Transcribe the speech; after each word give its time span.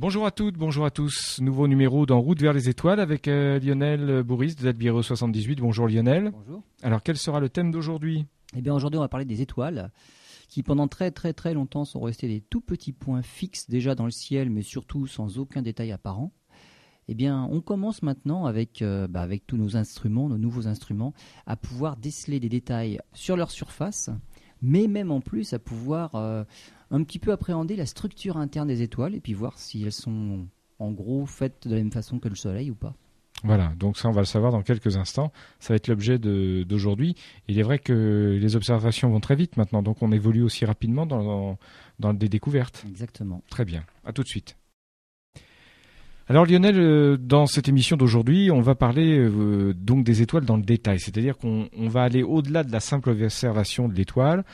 Bonjour 0.00 0.26
à 0.26 0.30
toutes, 0.30 0.56
bonjour 0.56 0.84
à 0.84 0.92
tous. 0.92 1.40
Nouveau 1.40 1.66
numéro 1.66 2.06
dans 2.06 2.20
Route 2.20 2.40
vers 2.40 2.52
les 2.52 2.68
étoiles 2.68 3.00
avec 3.00 3.26
euh, 3.26 3.58
Lionel 3.58 4.22
Bourris 4.22 4.54
de 4.54 4.62
Dalbiro 4.62 5.02
78. 5.02 5.58
Bonjour 5.60 5.88
Lionel. 5.88 6.30
Bonjour. 6.30 6.62
Alors 6.84 7.02
quel 7.02 7.16
sera 7.16 7.40
le 7.40 7.48
thème 7.48 7.72
d'aujourd'hui? 7.72 8.24
Eh 8.56 8.62
bien 8.62 8.72
aujourd'hui 8.72 8.98
on 8.98 9.00
va 9.00 9.08
parler 9.08 9.26
des 9.26 9.42
étoiles 9.42 9.90
qui 10.48 10.62
pendant 10.62 10.86
très 10.86 11.10
très 11.10 11.32
très 11.32 11.52
longtemps 11.52 11.84
sont 11.84 11.98
restés 11.98 12.28
des 12.28 12.40
tout 12.40 12.60
petits 12.60 12.92
points 12.92 13.22
fixes 13.22 13.68
déjà 13.68 13.96
dans 13.96 14.04
le 14.04 14.12
ciel 14.12 14.50
mais 14.50 14.62
surtout 14.62 15.08
sans 15.08 15.40
aucun 15.40 15.62
détail 15.62 15.90
apparent. 15.90 16.30
Eh 17.08 17.14
bien, 17.14 17.48
on 17.50 17.62
commence 17.62 18.02
maintenant 18.02 18.44
avec, 18.44 18.82
euh, 18.82 19.08
bah, 19.08 19.22
avec 19.22 19.46
tous 19.46 19.56
nos 19.56 19.78
instruments, 19.78 20.28
nos 20.28 20.36
nouveaux 20.36 20.68
instruments, 20.68 21.14
à 21.46 21.56
pouvoir 21.56 21.96
déceler 21.96 22.38
des 22.38 22.50
détails 22.50 23.00
sur 23.14 23.34
leur 23.34 23.50
surface, 23.50 24.10
mais 24.60 24.88
même 24.88 25.10
en 25.10 25.22
plus 25.22 25.54
à 25.54 25.58
pouvoir 25.58 26.14
euh, 26.16 26.44
un 26.90 27.02
petit 27.02 27.18
peu 27.18 27.32
appréhender 27.32 27.76
la 27.76 27.86
structure 27.86 28.36
interne 28.36 28.68
des 28.68 28.82
étoiles 28.82 29.14
et 29.14 29.20
puis 29.20 29.34
voir 29.34 29.58
si 29.58 29.82
elles 29.82 29.92
sont 29.92 30.46
en 30.78 30.90
gros 30.92 31.26
faites 31.26 31.66
de 31.66 31.74
la 31.74 31.76
même 31.76 31.92
façon 31.92 32.18
que 32.18 32.28
le 32.28 32.36
Soleil 32.36 32.70
ou 32.70 32.74
pas. 32.74 32.94
Voilà, 33.44 33.72
donc 33.78 33.96
ça 33.98 34.08
on 34.08 34.12
va 34.12 34.20
le 34.20 34.26
savoir 34.26 34.50
dans 34.50 34.62
quelques 34.62 34.96
instants. 34.96 35.32
Ça 35.60 35.72
va 35.72 35.76
être 35.76 35.86
l'objet 35.86 36.18
d'aujourd'hui. 36.18 37.14
Il 37.46 37.58
est 37.58 37.62
vrai 37.62 37.78
que 37.78 38.36
les 38.40 38.56
observations 38.56 39.10
vont 39.10 39.20
très 39.20 39.36
vite 39.36 39.56
maintenant, 39.56 39.82
donc 39.82 40.02
on 40.02 40.10
évolue 40.10 40.42
aussi 40.42 40.64
rapidement 40.64 41.06
dans, 41.06 41.56
dans 42.00 42.14
des 42.14 42.28
découvertes. 42.28 42.84
Exactement. 42.88 43.42
Très 43.48 43.64
bien, 43.64 43.84
à 44.04 44.12
tout 44.12 44.22
de 44.22 44.28
suite. 44.28 44.56
Alors 46.30 46.44
Lionel, 46.44 46.78
euh, 46.78 47.16
dans 47.16 47.46
cette 47.46 47.68
émission 47.68 47.96
d'aujourd'hui, 47.96 48.50
on 48.50 48.60
va 48.60 48.74
parler 48.74 49.18
euh, 49.18 49.72
donc 49.72 50.04
des 50.04 50.20
étoiles 50.20 50.44
dans 50.44 50.58
le 50.58 50.62
détail, 50.62 51.00
c'est-à-dire 51.00 51.38
qu'on 51.38 51.68
va 51.88 52.02
aller 52.02 52.22
au-delà 52.22 52.64
de 52.64 52.72
la 52.72 52.80
simple 52.80 53.10
observation 53.10 53.88
de 53.88 53.94
l'étoile. 53.94 54.44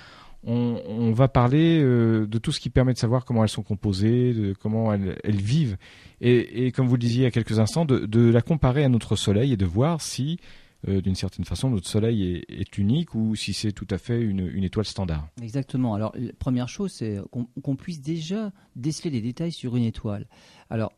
On, 0.46 1.12
va 1.12 1.28
parler 1.28 1.80
euh, 1.80 2.26
de 2.26 2.38
tout 2.38 2.52
ce 2.52 2.60
qui 2.60 2.68
permet 2.68 2.92
de 2.92 2.98
savoir 2.98 3.24
comment 3.24 3.42
elles 3.42 3.48
sont 3.48 3.62
composées, 3.62 4.34
de 4.34 4.52
comment 4.52 4.92
elles, 4.92 5.16
vivent, 5.36 5.76
et, 6.20 6.70
comme 6.72 6.86
vous 6.86 6.96
le 6.96 7.00
disiez 7.00 7.22
il 7.22 7.24
y 7.24 7.26
a 7.26 7.30
quelques 7.30 7.58
instants, 7.58 7.84
de, 7.84 8.30
la 8.30 8.42
comparer 8.42 8.84
à 8.84 8.88
notre 8.88 9.16
Soleil 9.16 9.52
et 9.52 9.56
de 9.56 9.64
voir 9.64 10.00
si, 10.00 10.38
d'une 10.86 11.14
certaine 11.14 11.44
façon, 11.44 11.70
notre 11.70 11.88
Soleil 11.88 12.44
est, 12.48 12.78
unique 12.78 13.14
ou 13.14 13.34
si 13.36 13.54
c'est 13.54 13.72
tout 13.72 13.86
à 13.90 13.96
fait 13.96 14.20
une, 14.20 14.64
étoile 14.64 14.84
standard. 14.84 15.28
Exactement. 15.40 15.94
Alors, 15.94 16.12
la 16.14 16.32
première 16.32 16.68
chose, 16.68 16.92
c'est 16.92 17.20
qu'on 17.30 17.76
puisse 17.76 18.02
déjà 18.02 18.52
déceler 18.76 19.10
des 19.10 19.22
détails 19.22 19.52
sur 19.52 19.76
une 19.76 19.84
étoile. 19.84 20.26
Alors, 20.68 20.92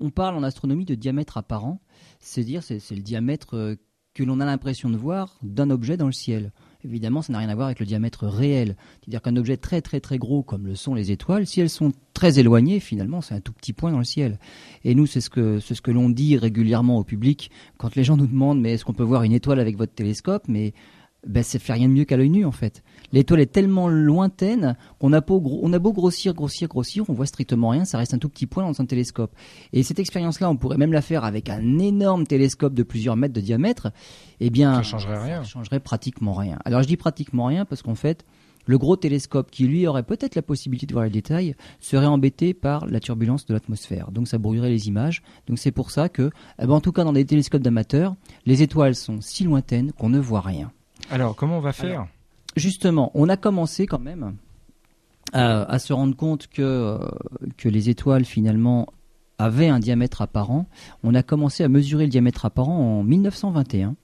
on, 0.00 0.10
parle 0.10 0.36
en 0.36 0.42
astronomie 0.42 0.84
de 0.84 0.94
diamètre 0.94 1.36
apparent, 1.36 1.80
c'est-à-dire 2.20 2.62
c'est, 2.62 2.80
le 2.90 3.02
diamètre 3.02 3.54
euh, 3.54 3.76
que 4.14 4.24
l'on 4.24 4.40
a 4.40 4.46
l'impression 4.46 4.90
de 4.90 4.96
voir 4.96 5.38
d'un 5.42 5.70
objet 5.70 5.96
dans 5.96 6.06
le 6.06 6.12
ciel. 6.12 6.52
Évidemment, 6.88 7.22
ça 7.22 7.32
n'a 7.32 7.38
rien 7.38 7.48
à 7.48 7.54
voir 7.54 7.66
avec 7.66 7.80
le 7.80 7.86
diamètre 7.86 8.26
réel. 8.26 8.76
C'est-à-dire 9.00 9.22
qu'un 9.22 9.36
objet 9.36 9.56
très 9.56 9.80
très 9.80 10.00
très 10.00 10.18
gros 10.18 10.42
comme 10.42 10.66
le 10.66 10.74
sont 10.74 10.94
les 10.94 11.10
étoiles, 11.10 11.46
si 11.46 11.60
elles 11.60 11.70
sont 11.70 11.92
très 12.14 12.38
éloignées, 12.38 12.80
finalement, 12.80 13.20
c'est 13.20 13.34
un 13.34 13.40
tout 13.40 13.52
petit 13.52 13.72
point 13.72 13.90
dans 13.90 13.98
le 13.98 14.04
ciel. 14.04 14.38
Et 14.84 14.94
nous, 14.94 15.06
c'est 15.06 15.20
ce 15.20 15.30
que 15.30 15.60
ce 15.60 15.80
que 15.80 15.90
l'on 15.90 16.08
dit 16.08 16.36
régulièrement 16.36 16.98
au 16.98 17.04
public 17.04 17.50
quand 17.76 17.94
les 17.96 18.04
gens 18.04 18.16
nous 18.16 18.26
demandent 18.26 18.60
mais 18.60 18.72
est-ce 18.72 18.84
qu'on 18.84 18.94
peut 18.94 19.02
voir 19.02 19.22
une 19.22 19.32
étoile 19.32 19.60
avec 19.60 19.76
votre 19.76 19.92
télescope? 19.92 20.44
Mais 20.48 20.72
ben, 21.26 21.42
ça 21.42 21.58
fait 21.58 21.72
rien 21.72 21.88
de 21.88 21.92
mieux 21.92 22.04
qu'à 22.04 22.16
l'œil 22.16 22.30
nu 22.30 22.44
en 22.44 22.52
fait. 22.52 22.82
L'étoile 23.12 23.40
est 23.40 23.52
tellement 23.52 23.88
lointaine 23.88 24.76
qu'on 24.98 25.12
a 25.12 25.20
beau, 25.20 25.42
on 25.62 25.72
a 25.72 25.78
beau 25.78 25.92
grossir, 25.92 26.34
grossir, 26.34 26.68
grossir, 26.68 27.04
on 27.08 27.12
voit 27.12 27.26
strictement 27.26 27.70
rien, 27.70 27.84
ça 27.84 27.98
reste 27.98 28.14
un 28.14 28.18
tout 28.18 28.28
petit 28.28 28.46
point 28.46 28.64
dans 28.64 28.80
un 28.80 28.86
télescope. 28.86 29.34
Et 29.72 29.82
cette 29.82 29.98
expérience-là, 29.98 30.50
on 30.50 30.56
pourrait 30.56 30.78
même 30.78 30.92
la 30.92 31.02
faire 31.02 31.24
avec 31.24 31.50
un 31.50 31.78
énorme 31.78 32.26
télescope 32.26 32.74
de 32.74 32.82
plusieurs 32.82 33.16
mètres 33.16 33.34
de 33.34 33.40
diamètre. 33.40 33.92
Eh 34.40 34.50
bien, 34.50 34.74
ça 34.76 34.82
changerait 34.82 35.22
rien. 35.22 35.42
Ça 35.42 35.48
changerait 35.48 35.80
pratiquement 35.80 36.34
rien. 36.34 36.58
Alors 36.64 36.82
je 36.82 36.88
dis 36.88 36.96
pratiquement 36.96 37.46
rien 37.46 37.64
parce 37.64 37.82
qu'en 37.82 37.94
fait, 37.94 38.24
le 38.66 38.78
gros 38.78 38.96
télescope 38.96 39.50
qui 39.50 39.66
lui 39.66 39.86
aurait 39.86 40.02
peut-être 40.02 40.34
la 40.34 40.42
possibilité 40.42 40.86
de 40.86 40.92
voir 40.92 41.04
les 41.04 41.10
détails 41.10 41.54
serait 41.80 42.06
embêté 42.06 42.52
par 42.52 42.86
la 42.86 43.00
turbulence 43.00 43.46
de 43.46 43.54
l'atmosphère. 43.54 44.10
Donc 44.10 44.28
ça 44.28 44.38
brouillerait 44.38 44.70
les 44.70 44.88
images. 44.88 45.22
Donc 45.46 45.58
c'est 45.58 45.70
pour 45.70 45.90
ça 45.90 46.08
que, 46.08 46.30
eh 46.60 46.66
ben, 46.66 46.72
en 46.72 46.80
tout 46.80 46.92
cas 46.92 47.04
dans 47.04 47.12
des 47.12 47.24
télescopes 47.24 47.62
d'amateurs, 47.62 48.16
les 48.44 48.62
étoiles 48.62 48.96
sont 48.96 49.20
si 49.20 49.44
lointaines 49.44 49.92
qu'on 49.92 50.08
ne 50.08 50.18
voit 50.18 50.40
rien. 50.40 50.72
Alors, 51.10 51.36
comment 51.36 51.58
on 51.58 51.60
va 51.60 51.72
faire 51.72 52.06
Justement, 52.56 53.10
on 53.14 53.28
a 53.28 53.36
commencé 53.36 53.86
quand 53.86 53.98
même 53.98 54.36
à, 55.32 55.78
se 55.78 55.92
rendre 55.92 56.16
compte 56.16 56.46
que, 56.46 56.62
euh, 56.62 56.98
que 57.56 57.68
les 57.68 57.90
étoiles, 57.90 58.24
finalement, 58.24 58.86
avaient 59.38 59.68
un 59.68 59.78
diamètre 59.78 60.22
apparent. 60.22 60.66
On 61.02 61.14
a 61.14 61.22
commencé 61.22 61.64
à 61.64 61.68
mesurer 61.68 62.04
le 62.04 62.10
diamètre 62.10 62.44
apparent 62.44 63.00
en 63.00 63.02
1921. 63.02 63.96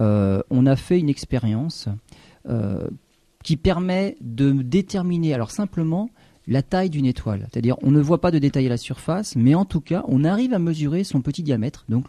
Euh, 0.00 0.40
on 0.50 0.66
a 0.66 0.76
fait 0.76 0.98
une 0.98 1.08
expérience 1.08 1.88
euh, 2.48 2.88
qui 3.44 3.56
permet 3.56 4.16
de 4.20 4.52
déterminer, 4.52 5.34
alors 5.34 5.50
simplement, 5.50 6.08
la 6.46 6.62
taille 6.62 6.88
d'une 6.88 7.04
étoile. 7.04 7.46
C'est-à-dire, 7.50 7.76
on 7.82 7.90
ne 7.90 8.00
voit 8.00 8.20
pas 8.20 8.30
de 8.30 8.38
détail 8.38 8.66
à 8.66 8.70
la 8.70 8.76
surface, 8.78 9.36
mais 9.36 9.54
en 9.54 9.66
tout 9.66 9.82
cas, 9.82 10.04
on 10.08 10.24
arrive 10.24 10.54
à 10.54 10.58
mesurer 10.58 11.04
son 11.04 11.20
petit 11.20 11.42
diamètre, 11.42 11.84
donc 11.90 12.06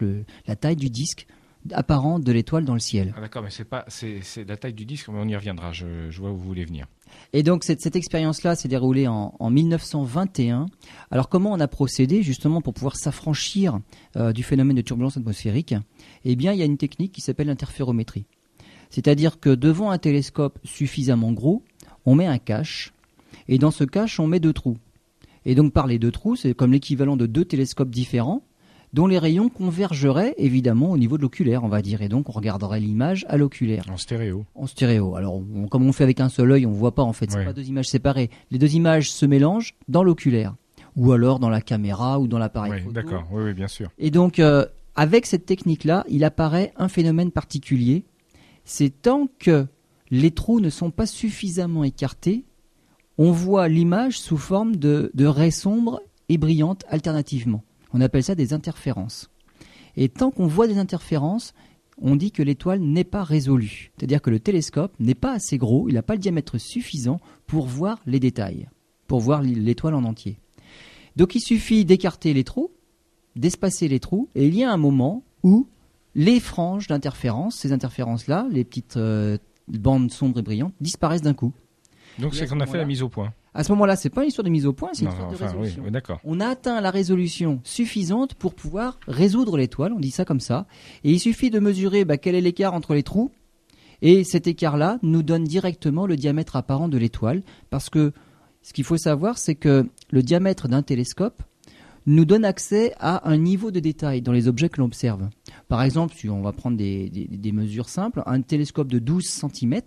la 0.48 0.56
taille 0.56 0.78
du 0.78 0.90
disque 0.90 1.28
apparent 1.72 2.20
de 2.20 2.32
l'étoile 2.32 2.66
dans 2.66 2.74
le 2.74 2.80
ciel. 2.80 3.14
Ah, 3.18 3.22
d'accord, 3.22 3.44
mais 3.44 3.50
c'est 3.50 3.66
pas 3.66 3.86
c'est, 3.88 4.22
la 4.48 4.58
taille 4.58 4.74
du 4.74 4.86
disque, 4.86 5.10
mais 5.10 5.20
on 5.20 5.28
y 5.28 5.36
reviendra. 5.36 5.72
Je, 5.72 6.10
vois 6.20 6.32
où 6.32 6.38
vous 6.38 6.48
voulez 6.48 6.66
venir. 6.66 6.88
Et 7.34 7.44
donc 7.44 7.64
cette, 7.64 7.82
cette 7.82 7.96
expérience-là 7.96 8.56
s'est 8.56 8.68
déroulée 8.68 9.08
en, 9.08 9.50
1921. 9.50 10.68
Alors 11.12 11.30
comment 11.30 11.52
on 11.52 11.60
a 11.60 11.68
procédé 11.68 12.24
justement 12.24 12.62
pour 12.62 12.74
pouvoir 12.74 12.96
s'affranchir 12.96 13.80
euh, 14.16 14.32
du 14.32 14.44
phénomène 14.44 14.78
de 14.78 14.82
turbulence 14.82 15.18
atmosphérique? 15.18 15.76
Eh 16.26 16.36
bien, 16.36 16.54
il 16.54 16.60
y 16.60 16.62
a 16.62 16.66
une 16.66 16.78
technique 16.78 17.12
qui 17.12 17.22
s'appelle 17.22 17.48
l'interférométrie. 17.48 18.26
C'est-à-dire 18.90 19.40
que 19.40 19.50
devant 19.50 19.92
un 19.92 19.98
télescope 19.98 20.60
suffisamment 20.64 21.32
gros, 21.32 21.64
on 22.06 22.16
met 22.16 22.26
un 22.26 22.40
cache, 22.40 22.94
et 23.48 23.58
dans 23.58 23.72
ce 23.72 23.84
cache, 23.84 24.20
on 24.20 24.28
met 24.28 24.40
deux 24.40 24.54
trous. 24.54 24.78
Et 25.46 25.56
donc 25.56 25.74
par 25.74 25.88
les 25.88 26.00
deux 26.00 26.12
trous, 26.12 26.36
c'est 26.36 26.54
comme 26.54 26.72
l'équivalent 26.72 27.18
de 27.18 27.26
deux 27.26 27.46
télescopes 27.46 27.90
différents, 27.90 28.44
dont 28.94 29.08
les 29.08 29.20
rayons 29.20 29.50
convergeraient 29.50 30.34
évidemment 30.38 30.92
au 30.92 30.98
niveau 30.98 31.18
de 31.18 31.22
l'oculaire, 31.22 31.64
on 31.64 31.68
va 31.68 31.82
dire, 31.82 32.02
et 32.02 32.10
donc 32.10 32.30
on 32.30 32.32
regarderait 32.32 32.80
l'image 32.80 33.26
à 33.30 33.38
l'oculaire. 33.38 33.86
En 33.92 33.98
stéréo. 33.98 34.46
En 34.56 34.68
stéréo. 34.68 35.16
Alors, 35.16 35.42
comme 35.70 35.86
on 35.86 35.92
fait 35.92 36.04
avec 36.04 36.20
un 36.20 36.30
seul 36.30 36.52
œil, 36.52 36.66
on 36.66 36.72
voit 36.72 36.96
pas 36.96 37.04
en 37.04 37.14
fait, 37.14 37.32
c'est 37.32 37.46
pas 37.46 37.54
deux 37.54 37.68
images 37.68 37.90
séparées. 37.90 38.30
Les 38.52 38.58
deux 38.58 38.76
images 38.76 39.12
se 39.12 39.26
mélangent 39.26 39.76
dans 39.88 40.04
l'oculaire, 40.04 40.56
ou 40.96 41.12
alors 41.12 41.40
dans 41.40 41.50
la 41.50 41.62
caméra 41.62 42.20
ou 42.20 42.28
dans 42.28 42.40
l'appareil. 42.40 42.84
Oui, 42.86 42.94
d'accord. 42.94 43.26
Oui, 43.32 43.44
oui, 43.44 43.54
bien 43.54 43.68
sûr. 43.68 43.90
Et 44.00 44.12
donc, 44.12 44.40
euh, 44.40 44.66
avec 44.96 45.26
cette 45.26 45.46
technique-là, 45.46 46.06
il 46.10 46.24
apparaît 46.24 46.74
un 46.78 46.88
phénomène 46.88 47.32
particulier. 47.32 48.04
C'est 48.66 49.02
tant 49.02 49.28
que 49.40 49.68
les 50.12 50.32
trous 50.32 50.60
ne 50.60 50.70
sont 50.70 50.92
pas 50.92 51.06
suffisamment 51.06 51.84
écartés, 51.84 52.46
on 53.18 53.32
voit 53.32 53.68
l'image 53.68 54.20
sous 54.20 54.38
forme 54.38 54.78
de, 54.78 55.12
de 55.14 55.26
raies 55.26 55.52
sombres 55.52 56.02
et 56.30 56.38
brillantes 56.38 56.86
alternativement. 56.90 57.64
On 57.94 58.02
appelle 58.02 58.24
ça 58.24 58.36
des 58.36 58.54
interférences. 58.54 59.30
Et 59.96 60.10
tant 60.10 60.32
qu'on 60.32 60.48
voit 60.48 60.68
des 60.68 60.78
interférences, 60.78 61.54
on 62.02 62.16
dit 62.16 62.32
que 62.32 62.44
l'étoile 62.44 62.80
n'est 62.80 63.04
pas 63.04 63.24
résolue. 63.24 63.92
C'est-à-dire 63.98 64.22
que 64.22 64.30
le 64.30 64.40
télescope 64.40 64.94
n'est 65.00 65.16
pas 65.16 65.34
assez 65.34 65.58
gros, 65.58 65.90
il 65.90 65.96
n'a 65.96 66.04
pas 66.04 66.14
le 66.14 66.20
diamètre 66.20 66.58
suffisant 66.58 67.20
pour 67.48 67.68
voir 67.68 68.00
les 68.06 68.20
détails, 68.20 68.70
pour 69.08 69.20
voir 69.20 69.42
l'étoile 69.42 69.96
en 69.96 70.04
entier. 70.04 70.40
Donc 71.16 71.36
il 71.36 71.42
suffit 71.42 71.86
d'écarter 71.86 72.34
les 72.34 72.44
trous, 72.44 72.72
d'espacer 73.36 73.88
les 73.88 74.00
trous, 74.00 74.30
et 74.36 74.48
il 74.48 74.56
y 74.56 74.64
a 74.64 74.72
un 74.72 74.78
moment 74.78 75.24
où 75.44 75.68
les 76.16 76.40
franges 76.40 76.88
d'interférences, 76.88 77.56
ces 77.56 77.72
interférences-là, 77.72 78.48
les 78.52 78.64
petites 78.64 78.98
euh, 78.98 79.38
bandes 79.68 80.12
sombres 80.12 80.40
et 80.40 80.44
brillantes, 80.44 80.74
disparaissent 80.80 81.22
d'un 81.22 81.34
coup. 81.34 81.54
Donc 82.20 82.36
c'est 82.36 82.48
qu'on 82.48 82.60
a 82.60 82.66
fait 82.66 82.78
la 82.78 82.86
mise 82.86 83.02
au 83.02 83.10
point. 83.10 83.34
À 83.54 83.64
ce 83.64 83.72
moment-là, 83.72 83.96
c'est 83.96 84.10
pas 84.10 84.22
une 84.22 84.28
histoire 84.28 84.46
de 84.46 84.50
mise 84.50 84.66
au 84.66 84.74
point, 84.74 84.90
c'est 84.94 85.06
une 85.06 85.12
histoire 85.12 85.32
de 85.32 85.36
résolution. 85.36 85.84
on 86.24 86.40
a 86.40 86.48
atteint 86.48 86.82
la 86.82 86.92
résolution 86.92 87.60
suffisante 87.64 88.36
pour 88.36 88.54
pouvoir 88.54 89.00
résoudre 89.08 89.58
l'étoile, 89.58 89.92
on 89.94 90.00
dit 90.00 90.12
ça 90.12 90.26
comme 90.26 90.40
ça. 90.40 90.68
Et 91.04 91.12
il 91.12 91.20
suffit 91.20 91.50
de 91.50 91.60
mesurer 91.60 92.06
bah, 92.06 92.18
quel 92.18 92.36
est 92.36 92.42
l'écart 92.42 92.74
entre 92.74 92.94
les 92.94 93.04
trous. 93.04 93.32
Et 94.02 94.24
cet 94.24 94.48
écart-là 94.48 95.00
nous 95.02 95.24
donne 95.24 95.44
directement 95.44 96.06
le 96.06 96.16
diamètre 96.16 96.56
apparent 96.56 96.88
de 96.88 96.98
l'étoile. 96.98 97.42
Parce 97.70 97.90
que 97.90 98.14
ce 98.62 98.72
qu'il 98.72 98.84
faut 98.84 98.98
savoir, 98.98 99.38
c'est 99.38 99.56
que 99.56 99.86
le 100.12 100.24
diamètre 100.24 100.68
d'un 100.68 100.84
télescope 100.84 101.44
nous 102.06 102.26
donne 102.26 102.46
accès 102.46 102.94
à 103.00 103.30
un 103.30 103.38
niveau 103.38 103.72
de 103.72 103.80
détail 103.80 104.22
dans 104.22 104.32
les 104.32 104.48
objets 104.48 104.70
que 104.70 104.80
l'on 104.80 104.86
observe. 104.86 105.28
Par 105.68 105.84
exemple, 105.84 106.16
si 106.16 106.30
on 106.30 106.42
va 106.42 106.54
prendre 106.54 106.78
des, 106.78 107.10
des 107.10 107.52
mesures 107.52 107.90
simples, 107.90 108.24
un 108.26 108.42
télescope 108.42 108.88
de 108.88 109.00
12 109.00 109.26
cm 109.26 109.82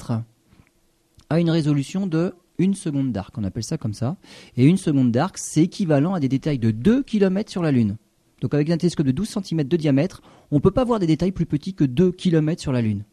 a 1.31 1.41
une 1.41 1.51
résolution 1.51 2.07
de 2.07 2.35
une 2.63 2.75
seconde 2.75 3.13
d'arc, 3.13 3.37
on 3.37 3.45
appelle 3.45 3.65
ça 3.65 3.77
comme 3.77 3.95
ça. 3.95 4.17
Et 4.57 4.65
une 4.65 4.77
seconde 4.77 5.11
d'arc, 5.11 5.37
c'est 5.39 5.65
équivalent 5.65 6.15
à 6.15 6.21
des 6.21 6.29
détails 6.29 6.59
de 6.59 6.71
2 6.71 7.03
km 7.03 7.51
sur 7.51 7.63
la 7.63 7.73
Lune. 7.73 7.97
Donc 8.41 8.55
avec 8.55 8.71
un 8.71 8.77
télescope 8.77 9.07
de 9.07 9.13
12 9.13 9.39
cm 9.43 9.65
de 9.65 9.77
diamètre, 9.77 10.23
on 10.51 10.57
ne 10.57 10.61
peut 10.61 10.71
pas 10.71 10.85
voir 10.85 10.99
des 10.99 11.07
détails 11.07 11.33
plus 11.33 11.47
petits 11.47 11.75
que 11.75 11.85
2 11.85 12.13
km 12.13 12.61
sur 12.61 12.73
la 12.73 12.83
Lune. 12.83 13.05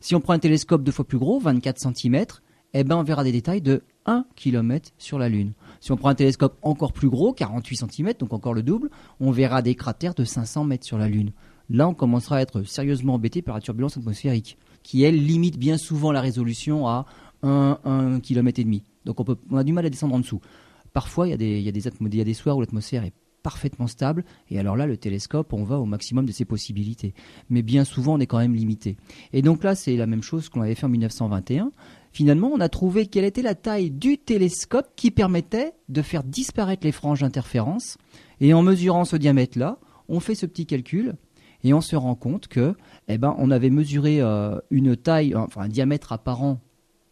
Si 0.00 0.14
on 0.14 0.20
prend 0.20 0.32
un 0.32 0.38
télescope 0.38 0.82
deux 0.82 0.92
fois 0.92 1.06
plus 1.06 1.18
gros, 1.18 1.38
24 1.38 1.78
cm, 1.78 2.24
eh 2.74 2.84
ben 2.84 2.96
on 2.96 3.02
verra 3.02 3.22
des 3.22 3.32
détails 3.32 3.60
de 3.60 3.82
1 4.06 4.24
km 4.34 4.90
sur 4.98 5.18
la 5.18 5.28
Lune. 5.28 5.52
Si 5.80 5.92
on 5.92 5.96
prend 5.96 6.08
un 6.08 6.14
télescope 6.14 6.58
encore 6.62 6.92
plus 6.92 7.08
gros, 7.08 7.32
48 7.32 7.84
cm, 7.88 8.12
donc 8.18 8.32
encore 8.32 8.54
le 8.54 8.62
double, 8.62 8.90
on 9.20 9.30
verra 9.30 9.62
des 9.62 9.74
cratères 9.74 10.14
de 10.14 10.24
500 10.24 10.64
mètres 10.64 10.86
sur 10.86 10.98
la 10.98 11.08
Lune. 11.08 11.32
Là, 11.70 11.88
on 11.88 11.94
commencera 11.94 12.36
à 12.36 12.40
être 12.40 12.64
sérieusement 12.64 13.14
embêté 13.14 13.42
par 13.42 13.54
la 13.54 13.60
turbulence 13.60 13.96
atmosphérique, 13.96 14.58
qui 14.82 15.04
elle 15.04 15.24
limite 15.24 15.58
bien 15.58 15.78
souvent 15.78 16.12
la 16.12 16.20
résolution 16.20 16.88
à 16.88 17.06
un, 17.42 18.20
km 18.20 18.60
et 18.60 18.64
demi. 18.64 18.82
Donc 19.04 19.18
on, 19.20 19.56
a 19.56 19.64
du 19.64 19.72
mal 19.72 19.86
à 19.86 19.90
descendre 19.90 20.14
en 20.14 20.20
dessous. 20.20 20.40
Parfois, 20.92 21.26
il 21.26 21.30
y 21.30 21.34
a 21.34 21.36
des, 21.36 21.58
il 21.58 21.66
y 21.66 22.24
des 22.24 22.34
soirs 22.34 22.56
où 22.56 22.60
l'atmosphère 22.60 23.04
est 23.04 23.14
parfaitement 23.42 23.86
stable. 23.86 24.24
Et 24.50 24.58
alors 24.58 24.76
là, 24.76 24.86
le 24.86 24.96
télescope, 24.96 25.52
on 25.52 25.64
va 25.64 25.78
au 25.78 25.84
maximum 25.84 26.26
de 26.26 26.32
ses 26.32 26.44
possibilités. 26.44 27.14
Mais 27.50 27.62
bien 27.62 27.84
souvent, 27.84 28.14
on 28.14 28.20
est 28.20 28.26
quand 28.26 28.38
même 28.38 28.54
limité. 28.54 28.96
Et 29.32 29.42
donc 29.42 29.64
là, 29.64 29.74
c'est 29.74 29.96
la 29.96 30.06
même 30.06 30.22
chose 30.22 30.48
qu'on 30.48 30.62
avait 30.62 30.74
fait 30.74 30.86
en 30.86 30.90
1921. 30.90 31.72
Finalement, 32.12 32.50
on 32.52 32.60
a 32.60 32.68
trouvé 32.68 33.06
quelle 33.06 33.24
était 33.24 33.42
la 33.42 33.54
taille 33.54 33.90
du 33.90 34.18
télescope 34.18 34.88
qui 34.96 35.10
permettait 35.10 35.72
de 35.88 36.02
faire 36.02 36.24
disparaître 36.24 36.84
les 36.84 36.92
franges 36.92 37.20
d'interférence. 37.20 37.98
Et 38.40 38.54
en 38.54 38.62
mesurant 38.62 39.04
ce 39.04 39.16
diamètre-là, 39.16 39.78
on 40.08 40.20
fait 40.20 40.34
ce 40.34 40.46
petit 40.46 40.66
calcul 40.66 41.14
et 41.64 41.72
on 41.74 41.80
se 41.80 41.96
rend 41.96 42.14
compte 42.14 42.48
que, 42.48 42.74
eh 43.08 43.18
ben, 43.18 43.34
on 43.38 43.50
avait 43.50 43.70
mesuré 43.70 44.20
euh, 44.20 44.58
une 44.70 44.96
taille, 44.96 45.34
enfin 45.34 45.62
un 45.62 45.68
diamètre 45.68 46.12
apparent 46.12 46.60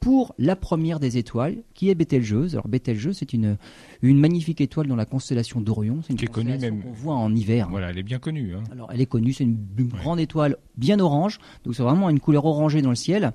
pour 0.00 0.34
la 0.38 0.56
première 0.56 0.98
des 0.98 1.18
étoiles, 1.18 1.62
qui 1.74 1.90
est 1.90 1.94
Bételgeuse. 1.94 2.54
Alors 2.54 2.68
Bételgeuse, 2.68 3.18
c'est 3.18 3.34
une, 3.34 3.58
une 4.00 4.18
magnifique 4.18 4.62
étoile 4.62 4.86
dans 4.86 4.96
la 4.96 5.04
constellation 5.04 5.60
d'Orion. 5.60 6.00
C'est 6.02 6.14
une 6.14 6.18
qui 6.18 6.24
constellation 6.24 6.80
qu'on 6.80 6.92
voit 6.92 7.14
en 7.14 7.34
hiver. 7.34 7.68
Voilà, 7.70 7.90
elle 7.90 7.98
est 7.98 8.02
bien 8.02 8.18
connue. 8.18 8.54
Hein. 8.54 8.64
Alors 8.72 8.90
elle 8.90 9.00
est 9.02 9.06
connue, 9.06 9.34
c'est 9.34 9.44
une, 9.44 9.58
grande 9.76 10.18
étoile 10.18 10.56
bien 10.76 10.98
orange, 11.00 11.38
donc 11.64 11.74
c'est 11.74 11.82
vraiment 11.82 12.08
une 12.08 12.18
couleur 12.18 12.46
orangée 12.46 12.80
dans 12.80 12.90
le 12.90 12.96
ciel. 12.96 13.32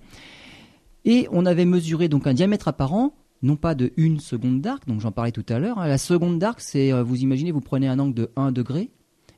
Et 1.06 1.28
on 1.32 1.46
avait 1.46 1.66
mesuré 1.66 2.10
donc 2.10 2.26
un 2.26 2.34
diamètre 2.34 2.68
apparent, 2.68 3.14
non 3.44 3.58
pas 3.58 3.76
de 3.76 3.94
une 3.96 4.20
seconde 4.20 4.62
d'arc, 4.62 4.88
donc 4.88 5.02
j'en 5.02 5.12
parlais 5.12 5.32
tout 5.32 5.46
à 5.50 5.60
l'heure. 5.60 5.78
Hein. 5.78 5.88
La 5.88 6.00
seconde 6.00 6.40
d'arc, 6.40 6.62
c'est, 6.62 6.92
euh, 6.92 7.04
vous 7.04 7.22
imaginez, 7.22 7.52
vous 7.52 7.62
prenez 7.62 7.88
un 7.88 8.00
angle 8.00 8.16
de 8.16 8.32
1 8.36 8.52
degré, 8.52 8.90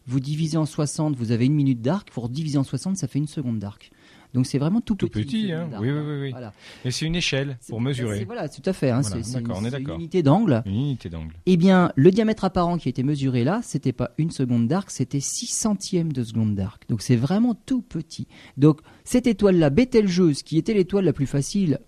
vous 0.05 0.21
divisez 0.21 0.57
en 0.57 0.65
60, 0.65 1.17
vous 1.17 1.33
avez 1.33 1.45
une 1.45 1.53
minute 1.53 1.81
d'arc, 1.81 2.07
vous 2.13 2.21
redivisez 2.21 2.57
en 2.57 2.63
60, 2.63 2.95
ça 2.95 3.09
fait 3.09 3.19
une 3.19 3.27
seconde 3.27 3.59
d'arc. 3.59 3.91
Donc 4.33 4.45
c'est 4.45 4.57
vraiment 4.57 4.81
tout, 4.81 4.95
tout 4.95 5.07
petit. 5.07 5.51
hein. 5.51 5.69
Oui, 5.79 5.89
oui, 5.91 5.99
oui. 5.99 6.33
oui. 6.33 6.45
Et 6.85 6.91
c'est 6.91 7.05
une 7.05 7.15
échelle 7.15 7.57
pour 7.69 7.81
mesurer. 7.81 8.25
Voilà, 8.25 8.49
tout 8.49 8.61
à 8.65 8.73
fait. 8.73 8.89
Hein. 8.91 9.01
C'est 9.03 9.39
une, 9.39 9.89
unité 9.95 10.21
d'angle. 10.23 10.61
Une 10.65 10.75
unité 10.75 11.09
d'angle. 11.09 11.33
Eh 11.45 11.57
bien, 11.57 11.91
le 11.95 12.11
diamètre 12.11 12.43
apparent 12.43 12.77
qui 12.77 12.87
a 12.87 12.91
été 12.91 13.03
mesuré 13.03 13.43
là, 13.43 13.61
c'était 13.63 13.93
pas 13.93 14.11
une 14.17 14.31
seconde 14.31 14.67
d'arc, 14.67 14.91
c'était 14.91 15.19
6 15.19 15.47
centièmes 15.47 16.11
de 16.13 16.23
seconde 16.23 16.55
d'arc. 16.55 16.83
Donc 16.89 17.01
c'est 17.01 17.15
vraiment 17.15 17.55
tout 17.55 17.81
petit. 17.81 18.27
Donc 18.57 18.81
cette 19.03 19.27
étoile-là, 19.27 19.69
Bételgeuse, 19.69 20.43
qui 20.43 20.57
était 20.57 20.73
l'étoile 20.73 21.05
la 21.05 21.13
plus 21.13 21.27
facile 21.27 21.79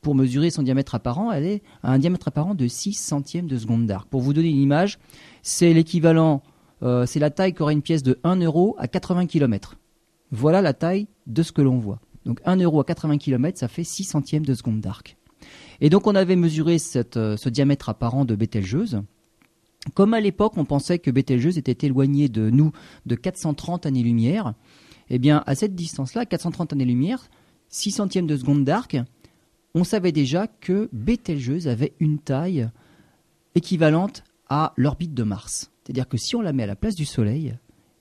pour 0.00 0.14
mesurer 0.14 0.50
son 0.50 0.62
diamètre 0.62 0.94
apparent, 0.94 1.32
elle 1.32 1.46
est 1.46 1.62
à 1.82 1.92
un 1.92 1.98
diamètre 1.98 2.28
apparent 2.28 2.54
de 2.54 2.66
6 2.68 2.92
centièmes 2.92 3.46
de 3.46 3.56
seconde 3.56 3.86
d'arc. 3.86 4.08
Pour 4.08 4.20
vous 4.20 4.34
donner 4.34 4.50
une 4.50 4.60
image, 4.60 4.98
c'est 5.42 5.72
l'équivalent, 5.72 6.42
euh, 6.82 7.06
c'est 7.06 7.20
la 7.20 7.30
taille 7.30 7.54
qu'aurait 7.54 7.72
une 7.72 7.80
pièce 7.82 8.02
de 8.02 8.18
1 8.24 8.36
euro 8.40 8.76
à 8.78 8.86
80 8.88 9.26
km. 9.26 9.76
Voilà 10.34 10.62
la 10.62 10.72
taille 10.72 11.06
de 11.28 11.44
ce 11.44 11.52
que 11.52 11.62
l'on 11.62 11.78
voit. 11.78 12.00
Donc 12.24 12.40
1 12.44 12.56
euro 12.56 12.80
à 12.80 12.84
80 12.84 13.18
km, 13.18 13.56
ça 13.56 13.68
fait 13.68 13.84
6 13.84 14.02
centièmes 14.02 14.44
de 14.44 14.54
seconde 14.54 14.80
d'arc. 14.80 15.16
Et 15.80 15.90
donc 15.90 16.08
on 16.08 16.14
avait 16.16 16.34
mesuré 16.34 16.76
euh, 17.16 17.36
ce 17.36 17.48
diamètre 17.48 17.88
apparent 17.88 18.24
de 18.24 18.34
Bételgeuse. 18.34 19.00
Comme 19.94 20.12
à 20.12 20.20
l'époque 20.20 20.54
on 20.56 20.64
pensait 20.64 20.98
que 20.98 21.12
Bételgeuse 21.12 21.56
était 21.56 21.86
éloignée 21.86 22.28
de 22.28 22.50
nous 22.50 22.72
de 23.06 23.14
430 23.14 23.86
années-lumière, 23.86 24.54
eh 25.08 25.20
bien 25.20 25.44
à 25.46 25.54
cette 25.54 25.76
distance-là, 25.76 26.26
430 26.26 26.72
années-lumière, 26.72 27.28
6 27.68 27.92
centièmes 27.92 28.26
de 28.26 28.36
seconde 28.36 28.64
d'arc, 28.64 28.96
on 29.76 29.84
savait 29.84 30.12
déjà 30.12 30.48
que 30.48 30.88
Bételgeuse 30.92 31.68
avait 31.68 31.94
une 32.00 32.18
taille 32.18 32.68
équivalente 33.54 34.24
à 34.48 34.72
l'orbite 34.76 35.14
de 35.14 35.22
Mars. 35.22 35.70
C'est-à-dire 35.84 36.08
que 36.08 36.16
si 36.16 36.34
on 36.34 36.40
la 36.40 36.52
met 36.52 36.64
à 36.64 36.66
la 36.66 36.76
place 36.76 36.96
du 36.96 37.04
Soleil, 37.04 37.56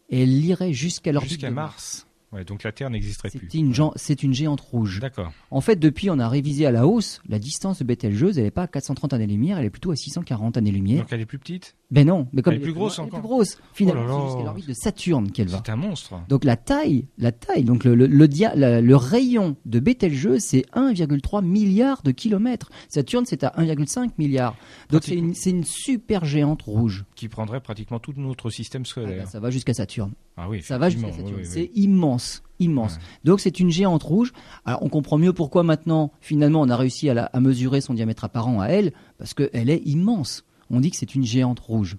elle 0.10 0.44
irait 0.44 0.74
jusqu'à 0.74 1.12
l'orbite 1.12 1.42
de 1.42 1.50
Mars 1.50 2.08
donc 2.48 2.64
la 2.64 2.72
Terre 2.72 2.90
n'existerait 2.90 3.30
plus. 3.30 3.50
C'est 3.96 4.24
une 4.24 4.34
géante 4.34 4.62
rouge. 4.62 5.00
D'accord. 5.00 5.32
En 5.52 5.62
fait, 5.62 5.76
depuis, 5.76 6.10
on 6.10 6.20
a 6.20 6.28
révisé 6.28 6.66
à 6.66 6.72
la 6.72 6.88
hausse 6.88 7.22
la 7.28 7.40
distance 7.40 7.80
de 7.80 7.84
Bételgeuse. 7.84 8.38
Elle 8.38 8.46
n'est 8.46 8.52
pas 8.52 8.64
à 8.64 8.68
430 8.68 9.14
années-lumière, 9.14 9.58
elle 9.60 9.66
est 9.66 9.70
plutôt 9.70 9.92
à 9.92 9.96
640 9.96 10.58
années-lumière. 10.58 11.02
Donc 11.02 11.14
elle 11.14 11.22
est 11.22 11.26
plus 11.26 11.40
petite? 11.40 11.76
Ben 11.92 12.08
non, 12.08 12.28
mais 12.34 12.42
comme 12.42 12.54
elle 12.54 12.60
est 12.60 12.64
plus 12.64 12.74
grosse 12.74 12.98
encore. 12.98 13.14
Elle 13.14 13.20
est 13.20 13.22
plus 13.22 13.28
grosse. 13.28 13.58
Finalement, 13.74 14.28
oh 14.28 14.36
c'est 14.36 14.44
l'orbite 14.44 14.68
de 14.68 14.74
Saturne 14.74 15.32
qu'elle 15.32 15.48
va. 15.48 15.62
C'est 15.64 15.72
un 15.72 15.76
monstre. 15.76 16.16
Donc 16.28 16.44
la 16.44 16.58
taille, 16.58 17.06
la 17.20 17.32
taille, 17.32 17.64
donc 17.64 17.84
le, 17.84 17.94
le, 17.94 18.08
le, 18.08 18.96
rayon 18.96 19.58
de 19.66 19.80
Bételgeuse, 19.80 20.42
c'est 20.42 20.66
1,3 20.74 21.46
milliard 21.46 22.02
de 22.02 22.12
kilomètres. 22.12 22.72
Saturne, 22.90 23.26
c'est 23.28 23.44
à 23.44 23.54
1,5 23.58 24.12
milliard. 24.18 24.56
Donc 24.90 25.04
c'est 25.04 25.16
une, 25.16 25.34
une, 25.46 25.64
super 25.64 26.26
géante 26.26 26.64
rouge. 26.64 27.06
Qui 27.16 27.28
prendrait 27.28 27.62
pratiquement 27.62 28.00
tout 28.00 28.14
notre 28.18 28.50
système 28.50 28.86
solaire. 28.86 29.20
Ah 29.20 29.24
ben, 29.24 29.30
ça 29.30 29.40
va 29.40 29.52
jusqu'à 29.52 29.76
Saturne. 29.76 30.14
Ah 30.36 30.50
oui. 30.50 30.64
Ça 30.64 30.80
va 30.80 30.90
jusqu'à 30.90 31.12
Saturne. 31.12 31.44
c'est 31.44 31.70
immense 31.76 32.23
immense. 32.60 33.00
Donc 33.24 33.40
c'est 33.40 33.60
une 33.60 33.70
géante 33.70 34.04
rouge. 34.04 34.34
Alors 34.66 34.84
on 34.84 34.90
comprend 34.90 35.18
mieux 35.18 35.34
pourquoi 35.34 35.64
maintenant, 35.64 36.12
finalement, 36.22 36.62
on 36.62 36.70
a 36.70 36.78
réussi 36.78 37.10
à, 37.10 37.26
à 37.26 37.40
mesurer 37.40 37.82
son 37.82 37.94
diamètre 37.94 38.24
apparent 38.24 38.62
à 38.62 38.68
elle, 38.68 38.94
parce 39.18 39.34
qu'elle 39.34 39.70
est 39.70 39.82
immense. 39.86 40.44
On 40.70 40.80
dit 40.80 40.92
que 40.92 40.98
c'est 40.98 41.16
une 41.16 41.26
géante 41.26 41.60
rouge. 41.60 41.98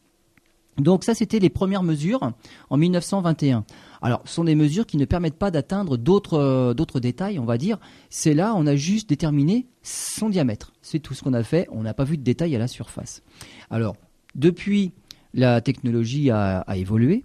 Donc 0.78 1.04
ça, 1.04 1.14
c'était 1.14 1.38
les 1.38 1.50
premières 1.50 1.82
mesures 1.82 2.32
en 2.70 2.76
1921. 2.76 3.64
Alors, 4.02 4.22
ce 4.24 4.34
sont 4.34 4.44
des 4.44 4.56
mesures 4.56 4.86
qui 4.86 4.96
ne 4.96 5.04
permettent 5.04 5.38
pas 5.38 5.50
d'atteindre 5.50 5.96
d'autres 5.96 6.34
euh, 6.34 6.74
d'autres 6.74 7.00
détails, 7.00 7.38
on 7.38 7.44
va 7.44 7.58
dire. 7.58 7.78
C'est 8.10 8.34
là, 8.34 8.54
on 8.56 8.66
a 8.66 8.74
juste 8.74 9.08
déterminé 9.08 9.66
son 9.82 10.28
diamètre. 10.28 10.72
C'est 10.82 10.98
tout 10.98 11.14
ce 11.14 11.22
qu'on 11.22 11.32
a 11.32 11.42
fait. 11.42 11.68
On 11.70 11.82
n'a 11.82 11.94
pas 11.94 12.04
vu 12.04 12.18
de 12.18 12.22
détails 12.22 12.56
à 12.56 12.58
la 12.58 12.68
surface. 12.68 13.22
Alors, 13.70 13.96
depuis, 14.34 14.92
la 15.32 15.60
technologie 15.60 16.30
a 16.30 16.64
évolué. 16.74 17.24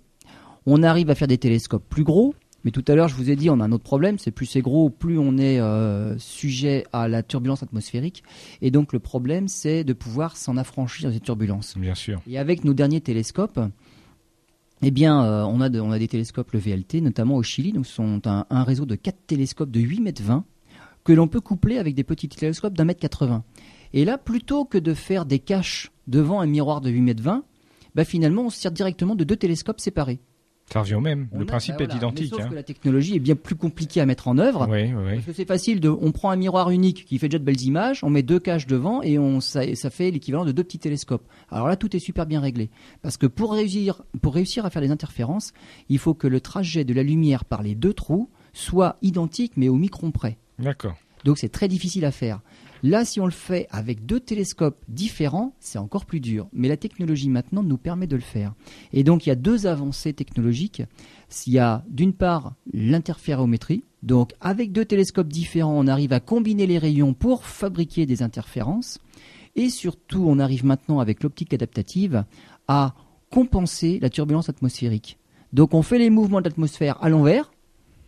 On 0.66 0.84
arrive 0.84 1.10
à 1.10 1.16
faire 1.16 1.28
des 1.28 1.38
télescopes 1.38 1.88
plus 1.90 2.04
gros, 2.04 2.36
mais 2.64 2.72
tout 2.72 2.84
à 2.88 2.96
l'heure, 2.96 3.08
je 3.08 3.16
vous 3.16 3.30
ai 3.30 3.36
dit, 3.36 3.50
on 3.50 3.60
a 3.60 3.64
un 3.64 3.72
autre 3.72 3.84
problème, 3.84 4.18
c'est 4.18 4.32
plus 4.32 4.46
c'est 4.46 4.62
gros, 4.62 4.90
plus 4.90 5.18
on 5.18 5.38
est 5.38 5.60
euh, 5.60 6.18
sujet 6.18 6.86
à 6.92 7.08
la 7.08 7.24
turbulence 7.24 7.64
atmosphérique. 7.64 8.24
Et 8.62 8.72
donc 8.72 8.94
le 8.94 9.00
problème, 9.00 9.48
c'est 9.48 9.84
de 9.84 9.94
pouvoir 9.94 10.38
s'en 10.38 10.58
affranchir 10.58 11.10
de 11.10 11.14
cette 11.14 11.24
turbulence. 11.24 11.78
Bien 11.78 11.96
sûr. 11.96 12.22
Et 12.28 12.38
avec 12.38 12.64
nos 12.64 12.74
derniers 12.74 13.02
télescopes, 13.02 13.60
eh 14.82 14.92
bien, 14.92 15.24
euh, 15.24 15.44
on, 15.44 15.62
a 15.62 15.70
on 15.80 15.92
a 15.92 16.00
des 16.00 16.08
télescopes, 16.08 16.52
le 16.52 16.60
VLT, 16.60 17.02
notamment 17.02 17.36
au 17.36 17.44
Chili, 17.44 17.72
donc 17.72 17.86
ce 17.86 17.94
sont 17.94 18.22
un, 18.26 18.46
un 18.50 18.64
réseau 18.64 18.86
de 18.86 18.96
4 18.96 19.16
télescopes 19.28 19.72
de 19.72 19.80
8 19.80 20.02
mètres 20.02 20.24
20 20.24 20.46
que 21.04 21.14
l'on 21.14 21.28
peut 21.28 21.42
coupler 21.42 21.78
avec 21.78 21.96
des 21.96 22.04
petits 22.04 22.28
télescopes 22.28 22.74
d'un 22.74 22.86
mètre 22.86 23.00
80. 23.00 23.44
Et 23.94 24.06
là, 24.06 24.18
plutôt 24.18 24.66
que 24.66 24.78
de 24.78 24.94
faire 24.94 25.26
des 25.26 25.40
caches 25.40 25.92
devant 26.08 26.42
un 26.42 26.46
miroir 26.46 26.82
de 26.82 26.90
8 26.90 27.02
mètres 27.02 27.24
20, 27.24 27.44
bah 27.96 28.06
finalement, 28.06 28.44
on 28.44 28.50
se 28.50 28.60
sert 28.60 28.72
directement 28.72 29.16
de 29.16 29.24
deux 29.24 29.36
télescopes 29.36 29.80
séparés. 29.80 30.20
Ça 30.72 30.82
revient 30.82 30.96
au 30.96 31.02
même. 31.02 31.28
le 31.34 31.46
principe 31.46 31.78
bah 31.78 31.86
est 31.86 31.96
identique. 31.96 32.30
sauf 32.30 32.42
hein. 32.42 32.50
que 32.50 32.56
la 32.56 32.64
technologie 32.64 33.16
est 33.16 33.20
bien 33.20 33.36
plus 33.36 33.56
compliquée 33.56 34.02
à 34.02 34.06
mettre 34.06 34.28
en 34.28 34.38
œuvre. 34.38 34.68
Oui, 34.70 34.94
oui, 34.94 35.16
Parce 35.16 35.26
que 35.26 35.34
c'est 35.34 35.46
facile 35.46 35.80
de, 35.80 35.90
on 35.90 36.12
prend 36.12 36.30
un 36.30 36.36
miroir 36.36 36.70
unique 36.70 37.06
qui 37.06 37.18
fait 37.18 37.28
déjà 37.28 37.40
de 37.40 37.44
belles 37.44 37.62
images, 37.62 38.04
on 38.04 38.10
met 38.10 38.22
deux 38.22 38.40
caches 38.40 38.68
devant 38.68 39.02
et 39.02 39.18
on, 39.18 39.40
ça, 39.40 39.76
ça 39.76 39.90
fait 39.90 40.12
l'équivalent 40.12 40.46
de 40.46 40.52
deux 40.52 40.64
petits 40.64 40.80
télescopes. 40.80 41.28
Alors 41.50 41.68
là, 41.68 41.76
tout 41.76 41.96
est 41.96 42.00
super 42.00 42.26
bien 42.26 42.40
réglé. 42.40 42.70
Parce 43.02 43.18
que 43.18 43.26
pour 43.26 43.54
réussir, 43.54 44.04
pour 44.22 44.36
réussir 44.36 44.66
à 44.66 44.70
faire 44.70 44.82
des 44.82 44.92
interférences, 44.92 45.54
il 45.90 45.98
faut 45.98 46.14
que 46.14 46.28
le 46.28 46.40
trajet 46.40 46.84
de 46.84 46.94
la 46.94 47.04
lumière 47.04 47.46
par 47.46 47.64
les 47.64 47.76
deux 47.76 47.94
trous 47.94 48.30
soit 48.54 48.98
identique 49.02 49.54
mais 49.56 49.70
au 49.70 49.76
micron 49.76 50.12
près. 50.12 50.38
D'accord. 50.60 50.96
Donc 51.24 51.38
c'est 51.38 51.50
très 51.50 51.68
difficile 51.68 52.06
à 52.06 52.12
faire. 52.12 52.42
Là, 52.84 53.04
si 53.04 53.20
on 53.20 53.26
le 53.26 53.32
fait 53.32 53.68
avec 53.72 54.06
deux 54.06 54.20
télescopes 54.20 54.84
différents, 54.88 55.54
c'est 55.60 55.80
encore 55.80 56.06
plus 56.06 56.20
dur. 56.20 56.48
Mais 56.54 56.68
la 56.68 56.78
technologie 56.78 57.30
maintenant 57.30 57.64
nous 57.64 57.78
permet 57.78 58.08
de 58.08 58.16
le 58.16 58.22
faire. 58.22 58.54
Et 58.94 59.04
donc, 59.04 59.26
il 59.26 59.30
y 59.30 59.32
a 59.32 59.36
deux 59.36 59.68
avancées 59.68 60.14
technologiques. 60.14 60.84
Il 61.46 61.54
y 61.54 61.60
a 61.60 61.84
d'une 61.90 62.14
part 62.14 62.54
l'interférométrie. 62.74 63.84
Donc, 64.02 64.34
avec 64.40 64.72
deux 64.72 64.86
télescopes 64.86 65.28
différents, 65.28 65.78
on 65.78 65.88
arrive 65.88 66.14
à 66.14 66.22
combiner 66.22 66.68
les 66.68 66.78
rayons 66.78 67.14
pour 67.14 67.46
fabriquer 67.46 68.06
des 68.06 68.24
interférences. 68.24 69.00
Et 69.56 69.70
surtout, 69.70 70.24
on 70.26 70.40
arrive 70.40 70.66
maintenant 70.66 71.00
avec 71.00 71.22
l'optique 71.22 71.54
adaptative 71.54 72.24
à 72.68 72.94
compenser 73.30 74.00
la 74.02 74.10
turbulence 74.10 74.48
atmosphérique. 74.48 75.18
Donc, 75.52 75.74
on 75.74 75.82
fait 75.82 75.98
les 75.98 76.10
mouvements 76.10 76.40
de 76.40 76.48
l'atmosphère 76.48 77.02
à 77.04 77.10
l'envers 77.10 77.52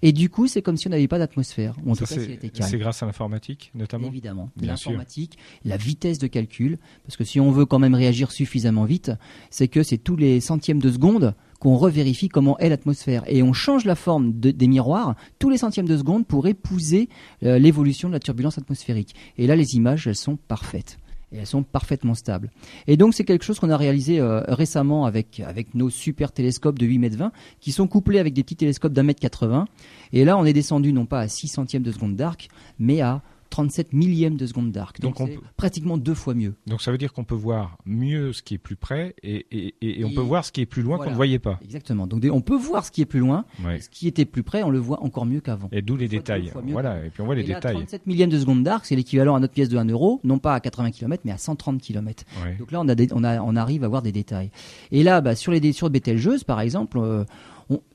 et 0.01 0.11
du 0.11 0.29
coup, 0.29 0.47
c'est 0.47 0.61
comme 0.61 0.77
si 0.77 0.87
on 0.87 0.89
n'avait 0.89 1.07
pas 1.07 1.19
d'atmosphère. 1.19 1.75
C'est 1.95 2.77
grâce 2.77 3.03
à 3.03 3.05
l'informatique, 3.05 3.71
notamment 3.75 4.07
Évidemment. 4.07 4.49
L'informatique, 4.59 5.37
la 5.63 5.77
vitesse 5.77 6.17
de 6.17 6.27
calcul. 6.27 6.77
Parce 7.03 7.17
que 7.17 7.23
si 7.23 7.39
on 7.39 7.51
veut 7.51 7.65
quand 7.65 7.79
même 7.79 7.95
réagir 7.95 8.31
suffisamment 8.31 8.85
vite, 8.85 9.11
c'est 9.49 9.67
que 9.67 9.83
c'est 9.83 9.97
tous 9.97 10.15
les 10.15 10.39
centièmes 10.39 10.81
de 10.81 10.91
seconde 10.91 11.35
qu'on 11.59 11.75
revérifie 11.75 12.27
comment 12.27 12.57
est 12.57 12.69
l'atmosphère. 12.69 13.23
Et 13.27 13.43
on 13.43 13.53
change 13.53 13.85
la 13.85 13.95
forme 13.95 14.33
des 14.33 14.67
miroirs 14.67 15.15
tous 15.37 15.49
les 15.49 15.57
centièmes 15.57 15.87
de 15.87 15.95
seconde 15.95 16.25
pour 16.25 16.47
épouser 16.47 17.07
euh, 17.43 17.59
l'évolution 17.59 18.07
de 18.07 18.13
la 18.13 18.19
turbulence 18.19 18.57
atmosphérique. 18.57 19.13
Et 19.37 19.45
là, 19.45 19.55
les 19.55 19.75
images, 19.75 20.07
elles 20.07 20.15
sont 20.15 20.37
parfaites 20.37 20.97
et 21.31 21.37
elles 21.37 21.47
sont 21.47 21.63
parfaitement 21.63 22.13
stables. 22.13 22.49
Et 22.87 22.97
donc 22.97 23.13
c'est 23.13 23.23
quelque 23.23 23.43
chose 23.43 23.59
qu'on 23.59 23.69
a 23.69 23.77
réalisé 23.77 24.19
euh, 24.19 24.41
récemment 24.47 25.05
avec, 25.05 25.41
nos 25.73 25.89
super 25.89 26.31
télescopes 26.31 26.79
de 26.79 26.85
8 26.85 26.99
mètres 26.99 27.17
20 27.17 27.31
qui 27.59 27.71
sont 27.71 27.87
couplés 27.87 28.19
avec 28.19 28.33
des 28.33 28.43
petits 28.43 28.55
télescopes 28.55 28.93
d'un 28.93 29.03
mètre 29.03 29.21
80. 29.21 29.67
Et 30.13 30.25
là 30.25 30.37
on 30.37 30.45
est 30.45 30.53
descendu 30.53 30.93
non 30.93 31.05
pas 31.05 31.19
à 31.19 31.27
6 31.27 31.47
centièmes 31.47 31.83
de 31.83 31.91
seconde 31.91 32.15
d'arc, 32.15 32.49
mais 32.79 33.01
à 33.01 33.21
37 33.51 33.93
millièmes 33.93 34.37
de 34.37 34.47
seconde 34.47 34.71
d'arc. 34.71 34.99
Donc, 34.99 35.19
pratiquement 35.57 35.97
deux 35.97 36.15
fois 36.15 36.33
mieux. 36.33 36.55
Donc 36.65 36.81
ça 36.81 36.91
veut 36.91 36.97
dire 36.97 37.13
qu'on 37.13 37.25
peut 37.25 37.35
voir 37.35 37.77
mieux 37.85 38.33
ce 38.33 38.41
qui 38.41 38.55
est 38.55 38.57
plus 38.57 38.75
près 38.75 39.13
et, 39.21 39.75
on 40.03 40.11
peut 40.13 40.21
voir 40.21 40.43
ce 40.43 40.51
qui 40.51 40.61
est 40.61 40.65
plus 40.65 40.81
loin 40.81 40.97
qu'on 40.97 41.11
ne 41.11 41.15
voyait 41.15 41.39
pas. 41.39 41.59
Exactement. 41.63 42.07
Donc 42.07 42.25
on 42.31 42.41
peut 42.41 42.55
voir 42.55 42.85
ce 42.85 42.91
qui 42.91 43.01
est 43.01 43.05
plus 43.05 43.19
loin. 43.19 43.45
Ce 43.79 43.89
qui 43.89 44.07
était 44.07 44.25
plus 44.25 44.43
près, 44.43 44.63
on 44.63 44.69
le 44.69 44.79
voit 44.79 45.03
encore 45.03 45.25
mieux 45.25 45.41
qu'avant. 45.41 45.69
Et 45.71 45.81
d'où 45.81 45.95
les 45.95 46.07
détails. 46.07 46.51
Voilà. 46.67 47.05
Et 47.05 47.09
puis 47.09 47.21
on 47.21 47.25
voit 47.25 47.35
les 47.35 47.43
détails. 47.43 47.73
37 47.73 48.07
millièmes 48.07 48.29
de 48.29 48.39
seconde 48.39 48.63
d'arc, 48.63 48.85
c'est 48.85 48.95
l'équivalent 48.95 49.35
à 49.35 49.39
notre 49.39 49.53
pièce 49.53 49.69
de 49.69 49.77
1 49.77 49.85
euro, 49.85 50.19
non 50.23 50.39
pas 50.39 50.55
à 50.55 50.59
80 50.59 50.91
km, 50.91 51.21
mais 51.25 51.31
à 51.31 51.37
130 51.37 51.81
km. 51.81 52.23
Donc 52.57 52.71
là, 52.71 52.81
on, 52.81 53.23
a 53.23 53.41
on, 53.41 53.55
arrive 53.55 53.83
à 53.83 53.87
voir 53.87 54.01
des 54.01 54.11
détails. 54.11 54.49
Et 54.91 55.03
là, 55.03 55.21
bah, 55.21 55.35
sur 55.35 55.51
les 55.51 55.73
sur 55.73 55.89
Bételgeuse, 55.89 56.43
par 56.43 56.61
exemple, 56.61 56.97
euh, 56.97 57.25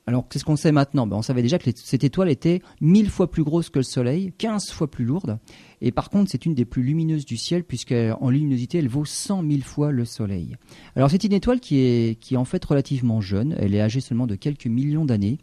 alors, 0.06 0.28
qu'est-ce 0.28 0.44
qu'on 0.44 0.56
sait 0.56 0.70
maintenant? 0.70 1.06
Ben, 1.06 1.16
On 1.16 1.22
savait 1.22 1.42
déjà 1.42 1.58
que 1.58 1.70
cette 1.74 2.04
étoile 2.04 2.30
était 2.30 2.62
1000 2.80 3.10
fois 3.10 3.30
plus 3.30 3.42
grosse 3.42 3.70
que 3.70 3.80
le 3.80 3.84
Soleil, 3.84 4.32
15 4.38 4.70
fois 4.70 4.88
plus 4.88 5.04
lourde. 5.04 5.38
Et 5.80 5.90
par 5.90 6.10
contre, 6.10 6.30
c'est 6.30 6.46
une 6.46 6.54
des 6.54 6.64
plus 6.64 6.82
lumineuses 6.82 7.24
du 7.24 7.36
ciel, 7.36 7.64
puisqu'en 7.64 8.30
luminosité, 8.30 8.78
elle 8.78 8.88
vaut 8.88 9.04
100 9.04 9.42
000 9.48 9.62
fois 9.62 9.90
le 9.90 10.04
Soleil. 10.04 10.56
Alors, 10.94 11.10
c'est 11.10 11.24
une 11.24 11.32
étoile 11.32 11.60
qui 11.60 11.78
est, 11.78 12.20
qui 12.20 12.34
est 12.34 12.38
en 12.38 12.44
fait 12.44 12.64
relativement 12.64 13.20
jeune. 13.20 13.56
Elle 13.58 13.74
est 13.74 13.80
âgée 13.80 14.00
seulement 14.00 14.26
de 14.26 14.36
quelques 14.36 14.66
millions 14.66 15.04
d'années. 15.04 15.38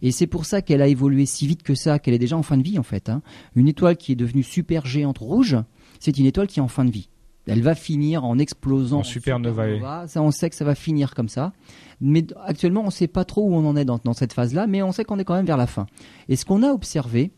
Et 0.00 0.12
c'est 0.12 0.28
pour 0.28 0.46
ça 0.46 0.62
qu'elle 0.62 0.82
a 0.82 0.86
évolué 0.86 1.26
si 1.26 1.46
vite 1.46 1.62
que 1.62 1.74
ça, 1.74 1.98
qu'elle 1.98 2.14
est 2.14 2.18
déjà 2.18 2.36
en 2.36 2.42
fin 2.42 2.56
de 2.56 2.62
vie, 2.62 2.78
en 2.78 2.84
fait. 2.84 3.08
Hein. 3.08 3.20
Une 3.56 3.68
étoile 3.68 3.96
qui 3.96 4.12
est 4.12 4.16
devenue 4.16 4.44
super 4.44 4.86
géante 4.86 5.18
rouge, 5.18 5.56
c'est 5.98 6.18
une 6.18 6.26
étoile 6.26 6.46
qui 6.46 6.60
est 6.60 6.62
en 6.62 6.68
fin 6.68 6.84
de 6.84 6.90
vie 6.90 7.08
elle 7.46 7.62
va 7.62 7.74
finir 7.74 8.24
en 8.24 8.38
explosant 8.38 9.00
en 9.00 9.02
supernova. 9.02 10.06
Ça, 10.06 10.22
on 10.22 10.30
sait 10.30 10.50
que 10.50 10.56
ça 10.56 10.64
va 10.64 10.74
finir 10.74 11.14
comme 11.14 11.28
ça. 11.28 11.52
Mais 12.00 12.24
actuellement, 12.44 12.82
on 12.82 12.86
ne 12.86 12.90
sait 12.90 13.08
pas 13.08 13.24
trop 13.24 13.42
où 13.42 13.54
on 13.54 13.66
en 13.66 13.76
est 13.76 13.84
dans, 13.84 14.00
cette 14.12 14.32
phase-là, 14.32 14.66
mais 14.66 14.82
on 14.82 14.92
sait 14.92 15.04
qu'on 15.04 15.18
est 15.18 15.24
quand 15.24 15.34
même 15.34 15.46
vers 15.46 15.56
la 15.56 15.66
fin. 15.66 15.86
Et 16.28 16.36
ce 16.36 16.44
qu'on 16.44 16.62
a 16.62 16.70
observé, 16.70 17.30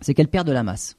c'est 0.00 0.14
qu'elle 0.14 0.28
perd 0.28 0.46
de 0.46 0.52
la 0.52 0.62
masse. 0.62 0.96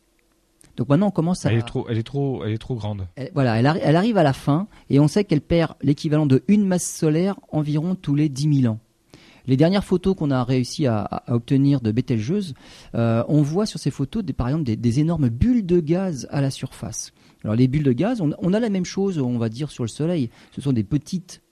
Donc 0.77 0.89
maintenant, 0.89 1.07
on 1.07 1.11
commence 1.11 1.45
à. 1.45 1.51
Elle 1.51 1.59
est 1.59 1.67
trop, 1.67 1.87
elle 1.89 1.97
est 1.97 2.03
trop, 2.03 2.43
elle 2.43 2.51
est 2.51 2.57
trop 2.57 2.75
grande. 2.75 3.07
voilà, 3.33 3.57
elle, 3.59 3.79
elle, 3.81 3.95
arrive 3.95 4.17
à 4.17 4.23
la 4.23 4.33
fin, 4.33 4.67
et 4.89 4.99
on 4.99 5.07
sait 5.07 5.23
qu'elle 5.23 5.41
perd 5.41 5.75
l'équivalent 5.81 6.25
de 6.25 6.43
une 6.49 6.65
masse 6.65 6.85
solaire 6.85 7.39
environ 7.49 7.95
tous 7.95 8.15
les 8.15 8.27
10 8.27 8.61
000 8.61 8.73
ans. 8.73 8.79
Les 9.47 9.57
dernières 9.57 9.83
photos 9.83 10.15
qu'on 10.15 10.31
a 10.31 10.43
réussi 10.43 10.87
à, 10.87 11.23
obtenir 11.27 11.81
de 11.81 11.91
Bételgeuse, 11.91 12.55
euh, 12.95 13.23
on 13.27 13.41
voit 13.41 13.65
sur 13.65 13.79
ces 13.79 13.91
photos, 13.91 14.23
des, 14.23 14.33
par 14.33 14.47
exemple, 14.47 14.63
des, 14.63 14.99
énormes 14.99 15.29
bulles 15.29 15.65
de 15.65 15.79
gaz 15.79 16.27
à 16.31 16.41
la 16.41 16.49
surface. 16.49 17.13
Alors 17.45 17.55
les 17.55 17.67
bulles 17.67 17.83
de 17.83 17.91
gaz, 17.91 18.21
on, 18.21 18.53
a 18.53 18.59
la 18.59 18.69
même 18.69 18.85
chose, 18.85 19.19
on 19.19 19.37
va 19.37 19.49
dire, 19.49 19.69
sur 19.69 19.83
le 19.83 19.87
Soleil. 19.87 20.31
Ce 20.51 20.61
sont 20.61 20.73
des 20.73 20.83
petites 20.83 21.43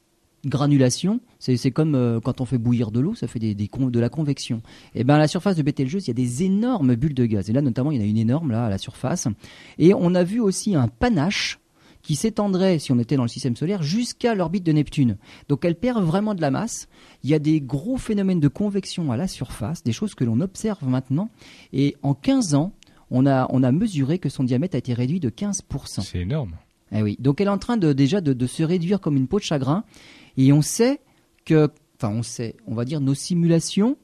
granulations. 0.43 1.19
C'est 1.37 1.69
comme 1.69 1.93
euh, 1.93 2.19
quand 2.19 2.41
on 2.41 2.45
fait 2.45 2.57
bouillir 2.57 2.89
de 2.89 2.99
l'eau, 2.99 3.13
ça 3.13 3.27
fait 3.27 3.37
des, 3.37 3.53
de 3.53 3.99
la 3.99 4.09
convection. 4.09 4.63
Et 4.95 5.01
eh 5.01 5.03
ben 5.03 5.13
à 5.13 5.19
la 5.19 5.27
surface 5.27 5.55
de 5.55 5.61
Betelgeuse, 5.61 6.05
il 6.05 6.07
y 6.07 6.11
a 6.11 6.15
des 6.15 6.43
énormes 6.43 6.95
bulles 6.95 7.13
de 7.13 7.27
gaz. 7.27 7.47
Et 7.51 7.53
là, 7.53 7.61
notamment, 7.61 7.91
il 7.91 7.97
y 7.97 8.01
en 8.01 8.03
a 8.03 8.07
une 8.07 8.17
énorme 8.17 8.49
là 8.49 8.65
à 8.65 8.69
la 8.69 8.79
surface. 8.79 9.27
Et 9.77 9.93
on 9.93 10.15
a 10.15 10.23
vu 10.23 10.39
aussi 10.39 10.75
un 10.75 10.87
panache 10.87 11.59
qui 12.01 12.15
s'étendrait, 12.15 12.79
si 12.79 12.91
on 12.91 12.97
était 12.99 13.15
dans 13.15 13.23
le 13.23 13.29
système 13.29 13.55
solaire, 13.55 13.83
jusqu'à 13.83 14.33
l'orbite 14.33 14.65
de 14.65 14.71
Neptune. 14.71 15.17
Donc 15.47 15.63
elle 15.63 15.75
perd 15.75 16.03
vraiment 16.03 16.33
de 16.33 16.41
la 16.41 16.49
masse. 16.49 16.87
Il 17.23 17.29
y 17.29 17.33
a 17.35 17.39
des 17.39 17.61
gros 17.61 17.97
phénomènes 17.97 18.41
de 18.41 18.49
convection 18.49 19.11
à 19.11 19.17
la 19.17 19.27
surface, 19.27 19.83
des 19.83 19.93
choses 19.93 20.15
que 20.15 20.25
l'on 20.25 20.41
observe 20.41 20.85
maintenant. 20.87 21.29
Et 21.71 21.95
en 22.01 22.15
15 22.15 22.55
ans, 22.55 22.73
on 23.11 23.25
a, 23.25 23.47
on 23.49 23.63
a 23.63 23.71
mesuré 23.71 24.19
que 24.19 24.29
son 24.29 24.43
diamètre 24.43 24.75
a 24.75 24.79
été 24.79 24.93
réduit 24.93 25.19
de 25.19 25.29
15%. 25.29 26.01
C'est 26.01 26.19
énorme. 26.19 26.55
Eh 26.91 27.01
oui. 27.01 27.17
Donc 27.19 27.41
elle 27.41 27.47
est 27.47 27.51
en 27.51 27.57
train 27.57 27.77
de, 27.77 27.93
déjà 27.93 28.21
de, 28.21 28.47
se 28.47 28.63
réduire 28.63 28.99
comme 28.99 29.17
une 29.17 29.27
peau 29.27 29.39
de 29.39 29.43
chagrin. 29.43 29.83
Et 30.37 30.53
on 30.53 30.61
sait 30.61 30.99
que, 31.45 31.69
enfin 31.97 32.13
on 32.13 32.23
sait, 32.23 32.55
on 32.67 32.75
va 32.75 32.85
dire 32.85 33.01
nos 33.01 33.13
simulations 33.13 33.97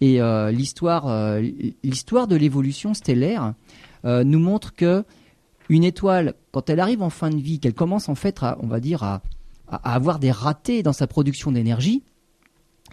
et 0.00 0.20
euh, 0.20 0.50
l'histoire, 0.50 1.08
euh, 1.08 1.42
l'histoire 1.84 2.26
de 2.26 2.36
l'évolution 2.36 2.94
stellaire 2.94 3.54
euh, 4.04 4.24
nous 4.24 4.38
montre 4.38 4.74
que 4.74 5.04
une 5.68 5.84
étoile, 5.84 6.34
quand 6.50 6.68
elle 6.68 6.80
arrive 6.80 7.02
en 7.02 7.10
fin 7.10 7.30
de 7.30 7.36
vie, 7.36 7.60
qu'elle 7.60 7.74
commence 7.74 8.08
en 8.08 8.14
fait, 8.14 8.42
à, 8.42 8.58
on 8.60 8.66
va 8.66 8.80
dire, 8.80 9.02
à, 9.04 9.22
à 9.68 9.94
avoir 9.94 10.18
des 10.18 10.32
ratés 10.32 10.82
dans 10.82 10.92
sa 10.92 11.06
production 11.06 11.52
d'énergie, 11.52 12.02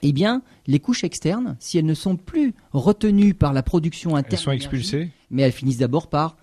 eh 0.01 0.13
bien, 0.13 0.41
les 0.67 0.79
couches 0.79 1.03
externes, 1.03 1.55
si 1.59 1.77
elles 1.77 1.85
ne 1.85 1.93
sont 1.93 2.15
plus 2.15 2.53
retenues 2.71 3.33
par 3.33 3.53
la 3.53 3.63
production 3.63 4.15
interne, 4.15 4.33
elles 4.33 4.39
sont 4.39 4.51
expulsées, 4.51 5.11
mais 5.29 5.43
elles 5.43 5.51
finissent 5.51 5.79
d'abord 5.79 6.07
par 6.07 6.37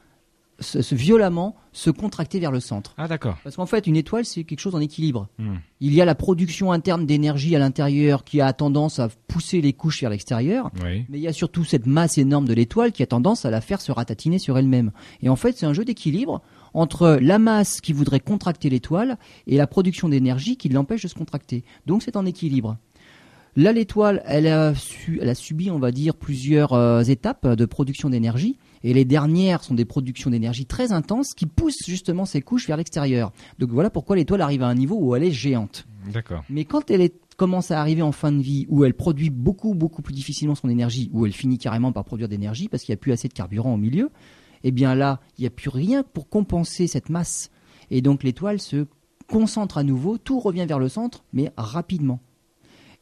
se, 0.60 0.94
violemment 0.94 1.56
se 1.72 1.90
contracter 1.90 2.38
vers 2.38 2.52
le 2.52 2.60
centre. 2.60 2.94
Ah 2.96 3.08
d'accord. 3.08 3.36
Parce 3.42 3.56
qu'en 3.56 3.66
fait, 3.66 3.86
une 3.86 3.96
étoile, 3.96 4.24
c'est 4.24 4.44
quelque 4.44 4.60
chose 4.60 4.74
en 4.74 4.80
équilibre. 4.80 5.28
Hmm. 5.38 5.56
Il 5.80 5.92
y 5.92 6.00
a 6.00 6.04
la 6.04 6.14
production 6.14 6.72
interne 6.72 7.06
d'énergie 7.06 7.56
à 7.56 7.58
l'intérieur 7.58 8.24
qui 8.24 8.40
a 8.40 8.52
tendance 8.52 8.98
à 8.98 9.08
pousser 9.26 9.60
les 9.60 9.72
couches 9.72 10.00
vers 10.00 10.10
l'extérieur, 10.10 10.70
mais 10.82 11.04
il 11.12 11.20
y 11.20 11.28
a 11.28 11.32
surtout 11.32 11.64
cette 11.64 11.86
masse 11.86 12.18
énorme 12.18 12.46
de 12.46 12.54
l'étoile 12.54 12.92
qui 12.92 13.02
a 13.02 13.06
tendance 13.06 13.44
à 13.44 13.50
la 13.50 13.60
faire 13.60 13.80
se 13.80 13.92
ratatiner 13.92 14.38
sur 14.38 14.56
elle-même. 14.56 14.92
Et 15.22 15.28
en 15.28 15.36
fait, 15.36 15.56
c'est 15.56 15.66
un 15.66 15.72
jeu 15.72 15.84
d'équilibre 15.84 16.42
entre 16.72 17.18
la 17.20 17.38
masse 17.38 17.80
qui 17.80 17.92
voudrait 17.92 18.20
contracter 18.20 18.70
l'étoile 18.70 19.18
et 19.46 19.56
la 19.56 19.66
production 19.66 20.08
d'énergie 20.08 20.56
qui 20.56 20.68
l'empêche 20.68 21.02
de 21.02 21.08
se 21.08 21.14
contracter. 21.14 21.64
Donc 21.86 22.02
c'est 22.02 22.16
en 22.16 22.26
équilibre. 22.26 22.76
Là, 23.56 23.72
l'étoile, 23.72 24.22
elle 24.26 24.48
a, 24.48 24.74
subi, 25.34 25.70
on 25.70 25.78
va 25.78 25.92
dire, 25.92 26.16
plusieurs 26.16 26.72
euh, 26.72 27.02
étapes 27.02 27.46
de 27.46 27.64
production 27.66 28.10
d'énergie. 28.10 28.58
Et 28.82 28.92
les 28.92 29.04
dernières 29.04 29.62
sont 29.62 29.74
des 29.74 29.84
productions 29.84 30.30
d'énergie 30.30 30.66
très 30.66 30.92
intenses 30.92 31.34
qui 31.34 31.46
poussent 31.46 31.86
justement 31.86 32.24
ces 32.24 32.42
couches 32.42 32.66
vers 32.66 32.76
l'extérieur. 32.76 33.32
Donc 33.58 33.70
voilà 33.70 33.90
pourquoi 33.90 34.16
l'étoile 34.16 34.40
arrive 34.40 34.62
à 34.62 34.66
un 34.66 34.74
niveau 34.74 34.96
où 34.98 35.14
elle 35.14 35.22
est 35.22 35.30
géante. 35.30 35.86
D'accord. 36.12 36.42
Mais 36.50 36.64
quand 36.64 36.90
elle 36.90 37.08
commence 37.36 37.70
à 37.70 37.80
arriver 37.80 38.02
en 38.02 38.12
fin 38.12 38.32
de 38.32 38.42
vie, 38.42 38.66
où 38.68 38.84
elle 38.84 38.94
produit 38.94 39.30
beaucoup, 39.30 39.74
beaucoup 39.74 40.02
plus 40.02 40.14
difficilement 40.14 40.54
son 40.54 40.68
énergie, 40.68 41.08
où 41.12 41.24
elle 41.24 41.32
finit 41.32 41.58
carrément 41.58 41.92
par 41.92 42.04
produire 42.04 42.28
d'énergie 42.28 42.68
parce 42.68 42.82
qu'il 42.82 42.92
n'y 42.92 42.98
a 42.98 43.00
plus 43.00 43.12
assez 43.12 43.28
de 43.28 43.32
carburant 43.32 43.74
au 43.74 43.78
milieu, 43.78 44.10
eh 44.64 44.70
bien 44.70 44.94
là, 44.94 45.20
il 45.38 45.42
n'y 45.42 45.46
a 45.46 45.50
plus 45.50 45.70
rien 45.70 46.02
pour 46.02 46.28
compenser 46.28 46.86
cette 46.86 47.08
masse. 47.08 47.50
Et 47.90 48.02
donc 48.02 48.22
l'étoile 48.22 48.60
se 48.60 48.86
concentre 49.28 49.78
à 49.78 49.82
nouveau, 49.82 50.18
tout 50.18 50.40
revient 50.40 50.66
vers 50.66 50.78
le 50.78 50.88
centre, 50.88 51.24
mais 51.32 51.52
rapidement. 51.56 52.20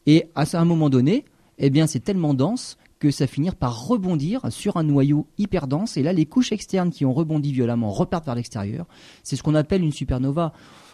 Et 0.06 0.30
à 0.34 0.44
un 0.54 0.64
moment 0.64 0.90
donné, 0.90 1.24
eh 1.58 1.70
bien, 1.70 1.86
c'est 1.86 2.00
tellement 2.00 2.34
dense 2.34 2.76
que 2.98 3.10
ça 3.10 3.26
finit 3.26 3.50
par 3.50 3.86
rebondir 3.86 4.40
sur 4.50 4.76
un 4.76 4.84
noyau 4.84 5.26
hyper 5.38 5.66
dense. 5.66 5.96
Et 5.96 6.02
là, 6.02 6.12
les 6.12 6.26
couches 6.26 6.52
externes 6.52 6.90
qui 6.90 7.04
ont 7.04 7.12
rebondi 7.12 7.52
violemment 7.52 7.90
repartent 7.90 8.26
vers 8.26 8.36
l'extérieur. 8.36 8.86
C'est 9.24 9.36
ce 9.36 9.42
qu'on 9.42 9.56
appelle 9.56 9.82
une 9.82 9.92
supernova 9.92 10.52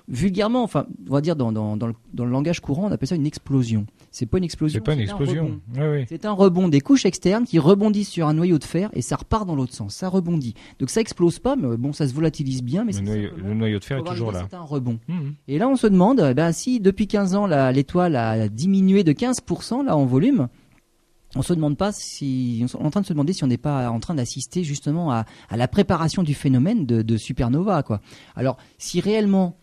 vulgairement, 0.09 0.63
enfin, 0.63 0.87
on 1.09 1.13
va 1.13 1.21
dire 1.21 1.37
dans, 1.37 1.53
dans, 1.53 1.77
dans, 1.77 1.87
le, 1.87 1.95
dans, 2.15 2.25
le, 2.25 2.31
langage 2.31 2.61
courant, 2.61 2.87
on 2.87 2.93
appelle 2.93 3.09
ça 3.09 3.15
une 3.15 3.27
explosion. 3.27 3.87
C'est 4.11 4.27
pas 4.27 4.39
une 4.39 4.45
explosion. 4.45 4.79
C'est 4.79 4.85
pas 4.85 4.95
une 4.95 5.01
explosion. 5.01 5.61
C'est 6.09 6.25
un 6.25 6.33
rebond 6.33 6.69
des 6.69 6.81
couches 6.81 7.05
externes 7.05 7.45
qui 7.45 7.59
rebondissent 7.59 8.09
sur 8.09 8.27
un 8.27 8.35
noyau 8.35 8.59
de 8.59 8.65
fer 8.65 8.91
et 8.95 9.03
ça 9.03 9.17
repart 9.17 9.47
dans 9.47 9.55
l'autre 9.55 9.75
sens. 9.75 9.95
Ça 9.95 10.09
rebondit. 10.09 10.55
Donc 10.79 10.91
ça 10.91 11.01
explose 11.01 11.39
pas, 11.39 11.57
mais 11.57 11.77
bon, 11.77 11.93
ça 11.93 12.09
se 12.09 12.15
volatilise 12.15 12.63
bien. 12.63 12.85
Mais 12.85 12.93
le, 12.93 13.01
noyau, 13.01 13.31
le 13.37 13.55
noyau 13.55 13.79
de 13.79 13.85
fer 13.85 13.99
est 13.99 14.05
toujours 14.05 14.33
là. 14.33 14.47
C'est 14.51 14.57
un 14.57 14.63
rebond. 14.63 14.99
Mmh. 15.09 15.15
Et 15.47 15.59
là, 15.59 15.69
on 15.69 15.77
se 15.77 15.87
demande, 15.87 16.33
ben, 16.35 16.53
si 16.53 16.81
depuis 16.81 17.07
15 17.07 17.35
ans, 17.35 17.47
l'étoile 17.71 18.17
a 18.17 18.49
diminué 18.49 19.05
de 19.05 19.13
15% 19.13 19.85
là 19.85 19.97
en 19.97 20.07
volume, 20.07 20.49
on 21.37 21.43
se 21.43 21.53
demande 21.53 21.77
pas 21.77 21.93
si 21.93 22.65
on 22.75 22.83
est 22.83 22.87
en 22.87 22.91
train 22.91 23.03
de 23.03 23.07
se 23.07 23.13
demander 23.13 23.35
si 23.35 23.45
on 23.45 23.49
n'est 23.49 23.59
pas 23.59 23.91
en 23.91 24.01
train 24.01 24.15
d'assister 24.15 24.65
justement 24.65 25.13
à, 25.13 25.27
à, 25.51 25.59
la 25.59 25.69
préparation 25.69 26.23
du 26.23 26.33
phénomène 26.33 26.87
de, 26.87 27.03
de 27.03 27.17
supernova 27.19 27.83
quoi. 27.83 28.01
Alors 28.35 28.57
si 28.79 29.01
réellement 29.01 29.59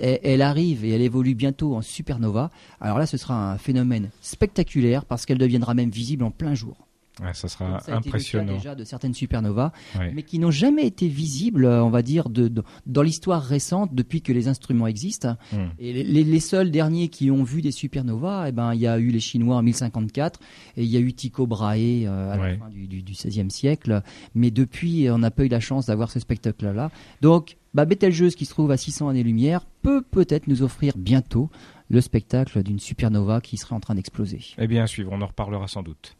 elle 0.00 0.42
arrive 0.42 0.84
et 0.84 0.90
elle 0.90 1.02
évolue 1.02 1.34
bientôt 1.34 1.74
en 1.74 1.82
supernova, 1.82 2.50
alors 2.80 2.98
là 2.98 3.06
ce 3.06 3.16
sera 3.16 3.52
un 3.52 3.58
phénomène 3.58 4.10
spectaculaire 4.20 5.04
parce 5.04 5.26
qu'elle 5.26 5.38
deviendra 5.38 5.74
même 5.74 5.90
visible 5.90 6.24
en 6.24 6.30
plein 6.30 6.54
jour. 6.54 6.86
Ça 7.32 7.48
sera 7.48 7.80
impressionnant. 7.88 8.54
déjà 8.54 8.74
de 8.74 8.84
certaines 8.84 9.14
supernovas, 9.14 9.72
mais 10.12 10.22
qui 10.22 10.38
n'ont 10.38 10.50
jamais 10.50 10.86
été 10.86 11.08
visibles, 11.08 11.66
on 11.66 11.90
va 11.90 12.02
dire, 12.02 12.28
de, 12.28 12.52
dans 12.86 13.02
l'histoire 13.02 13.42
récente 13.42 13.94
depuis 13.94 14.22
que 14.22 14.32
les 14.32 14.48
instruments 14.48 14.86
existent. 14.86 15.36
Hmm. 15.52 15.68
Et 15.78 16.02
les, 16.02 16.40
seuls 16.40 16.70
derniers 16.70 17.08
qui 17.08 17.30
ont 17.30 17.42
vu 17.42 17.62
des 17.62 17.72
supernovas, 17.72 18.48
eh 18.48 18.52
ben, 18.52 18.74
il 18.74 18.80
y 18.80 18.86
a 18.86 18.98
eu 18.98 19.08
les 19.08 19.20
Chinois 19.20 19.56
en 19.56 19.62
1054 19.62 20.38
et 20.76 20.84
il 20.84 20.88
y 20.88 20.96
a 20.96 21.00
eu 21.00 21.12
Tycho 21.12 21.46
Brahe 21.46 22.04
euh, 22.04 22.32
à 22.32 22.36
la 22.36 22.56
fin 22.56 22.68
du, 22.68 22.86
du, 22.86 23.02
XVIe 23.02 23.50
siècle. 23.50 24.02
Mais 24.34 24.50
depuis, 24.50 25.10
on 25.10 25.18
n'a 25.18 25.30
pas 25.30 25.44
eu 25.44 25.48
la 25.48 25.60
chance 25.60 25.86
d'avoir 25.86 26.10
ce 26.10 26.20
spectacle-là. 26.20 26.90
Donc, 27.22 27.56
bah, 27.74 27.84
Betelgeuse, 27.84 28.36
qui 28.36 28.44
se 28.44 28.50
trouve 28.50 28.70
à 28.70 28.76
600 28.76 29.08
années-lumière, 29.08 29.66
peut 29.82 30.02
peut-être 30.02 30.46
nous 30.46 30.62
offrir 30.62 30.94
bientôt 30.96 31.50
le 31.88 32.00
spectacle 32.00 32.62
d'une 32.62 32.78
supernova 32.78 33.40
qui 33.40 33.56
serait 33.56 33.74
en 33.74 33.80
train 33.80 33.94
d'exploser. 33.94 34.40
Eh 34.58 34.66
bien, 34.66 34.82
à 34.82 34.86
suivre, 34.86 35.12
on 35.12 35.20
en 35.22 35.26
reparlera 35.26 35.68
sans 35.68 35.82
doute. 35.82 36.16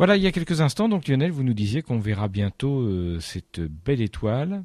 Voilà, 0.00 0.16
il 0.16 0.22
y 0.22 0.26
a 0.26 0.32
quelques 0.32 0.62
instants, 0.62 0.88
donc 0.88 1.08
Lionel, 1.08 1.30
vous 1.30 1.42
nous 1.42 1.52
disiez 1.52 1.82
qu'on 1.82 1.98
verra 1.98 2.26
bientôt 2.26 2.80
euh, 2.80 3.20
cette 3.20 3.60
belle 3.60 4.00
étoile 4.00 4.64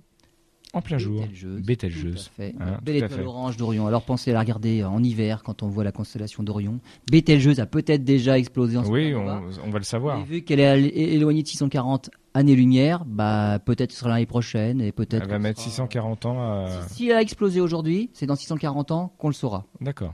en 0.72 0.82
plein 0.82 0.98
jour. 0.98 1.26
Bételgeuse. 1.44 2.32
Hein, 2.40 2.80
Belle 2.82 3.04
étoile 3.04 3.28
orange 3.28 3.58
d'Orion. 3.58 3.86
Alors 3.86 4.04
pensez 4.04 4.32
à 4.32 4.34
la 4.34 4.40
regarder 4.40 4.86
en 4.86 5.04
hiver 5.04 5.44
quand 5.44 5.62
on 5.62 5.68
voit 5.68 5.84
la 5.84 5.92
constellation 5.92 6.42
d'Orion. 6.42 6.80
Bételgeuse 7.12 7.60
a 7.60 7.66
peut-être 7.66 8.06
déjà 8.06 8.40
explosé 8.40 8.78
en 8.78 8.86
ce 8.86 8.90
Oui, 8.90 9.14
on, 9.14 9.28
on, 9.66 9.70
va 9.72 9.78
le 9.78 9.84
savoir. 9.84 10.22
Et 10.22 10.24
vu 10.24 10.42
qu'elle 10.44 10.62
est 10.62 10.88
éloignée 10.88 11.44
de 11.44 11.48
640 11.50 12.12
années-lumière, 12.34 13.04
bah, 13.04 13.60
peut-être 13.60 13.92
ce 13.92 14.00
sera 14.00 14.12
l'année 14.12 14.26
prochaine 14.26 14.80
et 14.80 14.94
peut-être. 14.94 15.24
Elle 15.24 15.30
va 15.30 15.40
mettre 15.40 15.60
640 15.60 16.28
ans 16.28 16.66
Si, 16.88 17.10
elle 17.10 17.18
a 17.18 17.22
explosé 17.22 17.60
aujourd'hui, 17.60 18.10
c'est 18.14 18.26
dans 18.26 18.38
640 18.38 18.92
ans 18.92 19.14
qu'on 19.18 19.28
le 19.28 19.34
saura. 19.34 19.66
D'accord. 19.82 20.14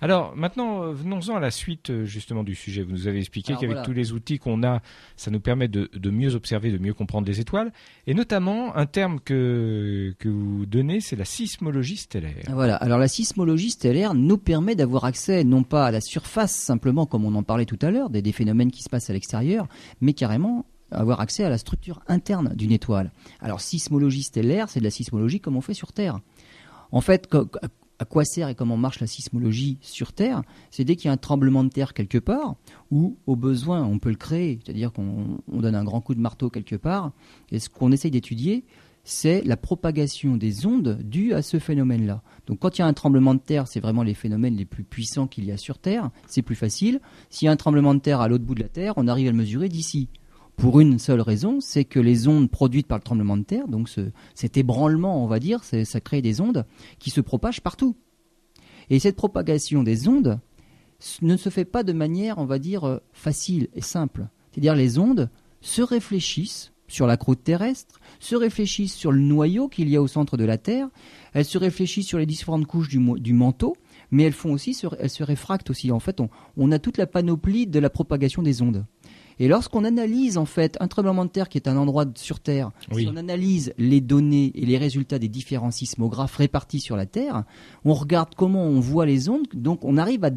Alors 0.00 0.36
maintenant, 0.36 0.82
euh, 0.82 0.92
venons-en 0.92 1.36
à 1.36 1.40
la 1.40 1.50
suite 1.50 1.90
euh, 1.90 2.04
justement 2.04 2.44
du 2.44 2.54
sujet. 2.54 2.82
Vous 2.82 2.92
nous 2.92 3.08
avez 3.08 3.18
expliqué 3.18 3.54
qu'avec 3.60 3.82
tous 3.82 3.92
les 3.92 4.12
outils 4.12 4.38
qu'on 4.38 4.62
a, 4.62 4.80
ça 5.16 5.30
nous 5.30 5.40
permet 5.40 5.68
de, 5.68 6.10
mieux 6.10 6.34
observer, 6.34 6.70
de 6.70 6.78
mieux 6.78 6.94
comprendre 6.94 7.26
les 7.26 7.40
étoiles, 7.40 7.72
et 8.06 8.14
notamment 8.14 8.76
un 8.76 8.86
terme 8.86 9.20
que, 9.20 10.14
que 10.18 10.28
vous 10.28 10.66
donnez, 10.66 11.00
c'est 11.00 11.16
la 11.16 11.24
sismologie 11.24 11.96
stellaire. 11.96 12.44
Voilà, 12.50 12.76
alors 12.76 12.98
la 12.98 13.08
sismologie 13.08 13.70
stellaire 13.70 14.14
nous 14.14 14.38
permet 14.38 14.74
d'avoir 14.74 15.04
accès 15.04 15.44
non 15.44 15.62
pas 15.62 15.86
à 15.86 15.90
la 15.90 16.00
surface 16.00 16.54
simplement 16.54 17.06
comme 17.06 17.24
on 17.24 17.34
en 17.34 17.42
parlait 17.42 17.66
tout 17.66 17.78
à 17.82 17.90
l'heure, 17.90 18.10
des, 18.10 18.22
des 18.22 18.32
phénomènes 18.32 18.70
qui 18.70 18.82
se 18.82 18.88
passent 18.88 19.10
à 19.10 19.12
l'extérieur, 19.12 19.66
mais 20.00 20.12
carrément 20.12 20.64
avoir 20.90 21.20
accès 21.20 21.44
à 21.44 21.50
la 21.50 21.58
structure 21.58 22.00
interne 22.08 22.52
d'une 22.54 22.72
étoile. 22.72 23.10
Alors 23.40 23.60
sismologie 23.60 24.22
stellaire, 24.22 24.68
c'est 24.68 24.80
de 24.80 24.84
la 24.84 24.90
sismologie 24.90 25.40
comme 25.40 25.56
on 25.56 25.60
fait 25.60 25.74
sur 25.74 25.92
Terre. 25.92 26.20
En 26.90 27.02
fait, 27.02 27.28
à 27.98 28.04
quoi 28.04 28.24
sert 28.24 28.48
et 28.48 28.54
comment 28.54 28.76
marche 28.76 29.00
la 29.00 29.06
sismologie 29.06 29.78
sur 29.80 30.12
Terre 30.12 30.42
C'est 30.70 30.84
dès 30.84 30.96
qu'il 30.96 31.06
y 31.06 31.08
a 31.08 31.12
un 31.12 31.16
tremblement 31.16 31.64
de 31.64 31.68
terre 31.68 31.94
quelque 31.94 32.18
part, 32.18 32.56
ou 32.90 33.16
au 33.26 33.36
besoin 33.36 33.84
on 33.84 33.98
peut 33.98 34.10
le 34.10 34.16
créer, 34.16 34.60
c'est-à-dire 34.64 34.92
qu'on 34.92 35.38
donne 35.48 35.74
un 35.74 35.84
grand 35.84 36.00
coup 36.00 36.14
de 36.14 36.20
marteau 36.20 36.50
quelque 36.50 36.76
part, 36.76 37.12
et 37.50 37.58
ce 37.58 37.68
qu'on 37.68 37.92
essaye 37.92 38.10
d'étudier, 38.10 38.64
c'est 39.04 39.42
la 39.44 39.56
propagation 39.56 40.36
des 40.36 40.66
ondes 40.66 40.98
dues 41.02 41.32
à 41.32 41.40
ce 41.40 41.58
phénomène-là. 41.58 42.22
Donc 42.46 42.58
quand 42.58 42.76
il 42.76 42.82
y 42.82 42.84
a 42.84 42.86
un 42.86 42.92
tremblement 42.92 43.34
de 43.34 43.40
terre, 43.40 43.66
c'est 43.66 43.80
vraiment 43.80 44.02
les 44.02 44.14
phénomènes 44.14 44.54
les 44.54 44.66
plus 44.66 44.84
puissants 44.84 45.26
qu'il 45.26 45.46
y 45.46 45.52
a 45.52 45.56
sur 45.56 45.78
Terre, 45.78 46.10
c'est 46.26 46.42
plus 46.42 46.56
facile. 46.56 47.00
S'il 47.30 47.46
y 47.46 47.48
a 47.48 47.52
un 47.52 47.56
tremblement 47.56 47.94
de 47.94 48.00
terre 48.00 48.20
à 48.20 48.28
l'autre 48.28 48.44
bout 48.44 48.54
de 48.54 48.62
la 48.62 48.68
Terre, 48.68 48.92
on 48.96 49.08
arrive 49.08 49.28
à 49.28 49.30
le 49.30 49.36
mesurer 49.36 49.70
d'ici 49.70 50.08
pour 50.58 50.80
une 50.80 50.98
seule 50.98 51.20
raison, 51.20 51.60
c'est 51.60 51.84
que 51.84 52.00
les 52.00 52.26
ondes 52.26 52.50
produites 52.50 52.88
par 52.88 52.98
le 52.98 53.04
tremblement 53.04 53.36
de 53.36 53.44
terre, 53.44 53.68
donc 53.68 53.88
cet 54.34 54.56
ébranlement, 54.56 55.24
on 55.24 55.28
va 55.28 55.38
dire, 55.38 55.62
ça 55.62 56.00
crée 56.00 56.20
des 56.20 56.40
ondes 56.40 56.66
qui 56.98 57.10
se 57.10 57.20
propagent 57.20 57.60
partout. 57.60 57.96
Et 58.90 58.98
cette 58.98 59.16
propagation 59.16 59.84
des 59.84 60.08
ondes 60.08 60.40
ne 61.22 61.36
se 61.36 61.48
fait 61.48 61.64
pas 61.64 61.84
de 61.84 61.92
manière, 61.92 62.38
on 62.38 62.44
va 62.44 62.58
dire, 62.58 62.84
euh, 62.84 62.98
facile 63.12 63.68
et 63.74 63.82
simple. 63.82 64.26
C'est-à-dire 64.50 64.74
les 64.74 64.98
ondes 64.98 65.30
se 65.60 65.80
réfléchissent 65.80 66.72
sur 66.88 67.06
la 67.06 67.16
croûte 67.16 67.44
terrestre, 67.44 68.00
se 68.18 68.34
réfléchissent 68.34 68.94
sur 68.94 69.12
le 69.12 69.20
noyau 69.20 69.68
qu'il 69.68 69.88
y 69.88 69.96
a 69.96 70.02
au 70.02 70.08
centre 70.08 70.36
de 70.36 70.44
la 70.44 70.58
Terre, 70.58 70.88
elles 71.34 71.44
se 71.44 71.58
réfléchissent 71.58 72.06
sur 72.06 72.18
les 72.18 72.26
différentes 72.26 72.66
couches 72.66 72.88
du, 72.88 72.98
manteau, 72.98 73.76
mais 74.10 74.24
elles 74.24 74.32
font 74.32 74.52
aussi, 74.52 74.76
elles 74.98 75.10
se 75.10 75.22
réfractent 75.22 75.70
aussi. 75.70 75.92
En 75.92 76.00
fait, 76.00 76.20
on 76.56 76.72
a 76.72 76.78
toute 76.78 76.96
la 76.96 77.06
panoplie 77.06 77.66
de 77.66 77.78
la 77.78 77.90
propagation 77.90 78.42
des 78.42 78.62
ondes. 78.62 78.86
Et 79.38 79.48
lorsqu'on 79.48 79.84
analyse 79.84 80.38
en 80.38 80.44
fait 80.44 80.76
un 80.80 80.88
tremblement 80.88 81.24
de 81.24 81.30
terre 81.30 81.48
qui 81.48 81.58
est 81.58 81.68
un 81.68 81.76
endroit 81.76 82.06
sur 82.16 82.40
Terre, 82.40 82.70
si 82.92 83.06
on 83.06 83.16
analyse 83.16 83.72
les 83.78 84.00
données 84.00 84.52
et 84.54 84.66
les 84.66 84.78
résultats 84.78 85.18
des 85.18 85.28
différents 85.28 85.70
sismographes 85.70 86.36
répartis 86.36 86.80
sur 86.80 86.96
la 86.96 87.06
Terre, 87.06 87.44
on 87.84 87.94
regarde 87.94 88.34
comment 88.36 88.64
on 88.64 88.80
voit 88.80 89.06
les 89.06 89.28
ondes, 89.28 89.46
donc 89.54 89.84
on 89.84 89.96
arrive 89.96 90.24
à 90.24 90.30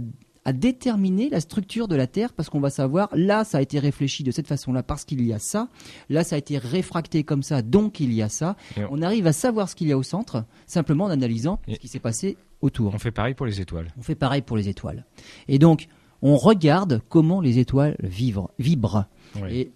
à 0.43 0.53
déterminer 0.53 1.29
la 1.29 1.39
structure 1.39 1.87
de 1.87 1.95
la 1.95 2.07
Terre 2.07 2.33
parce 2.33 2.49
qu'on 2.49 2.59
va 2.59 2.69
savoir 2.69 3.09
là 3.13 3.43
ça 3.43 3.59
a 3.59 3.61
été 3.61 3.79
réfléchi 3.79 4.23
de 4.23 4.31
cette 4.31 4.47
façon-là 4.47 4.83
parce 4.83 5.05
qu'il 5.05 5.23
y 5.25 5.33
a 5.33 5.39
ça, 5.39 5.67
là 6.09 6.23
ça 6.23 6.35
a 6.35 6.39
été 6.39 6.57
réfracté 6.57 7.23
comme 7.23 7.43
ça 7.43 7.61
donc 7.61 7.99
il 7.99 8.13
y 8.13 8.21
a 8.21 8.29
ça. 8.29 8.55
on... 8.89 9.01
arrive 9.01 9.27
à 9.27 9.33
savoir 9.33 9.69
ce 9.69 9.75
qu'il 9.75 9.87
y 9.87 9.91
a 9.91 9.97
au 9.97 10.03
centre 10.03 10.45
simplement 10.65 11.05
en 11.05 11.09
analysant 11.09 11.59
ce 11.67 11.75
qui 11.75 11.87
s'est 11.87 11.99
passé 11.99 12.37
autour. 12.61 12.93
On 12.93 12.99
fait 12.99 13.11
pareil 13.11 13.33
pour 13.33 13.45
les 13.45 13.59
étoiles. 13.59 13.91
On 13.97 14.01
fait 14.01 14.15
pareil 14.15 14.41
pour 14.41 14.57
les 14.57 14.69
étoiles. 14.69 15.05
Et 15.47 15.59
donc 15.59 15.87
on 16.21 16.37
regarde 16.37 17.01
comment 17.09 17.41
les 17.41 17.59
étoiles 17.59 17.95
vibrent. 18.01 19.05
Et 19.49 19.71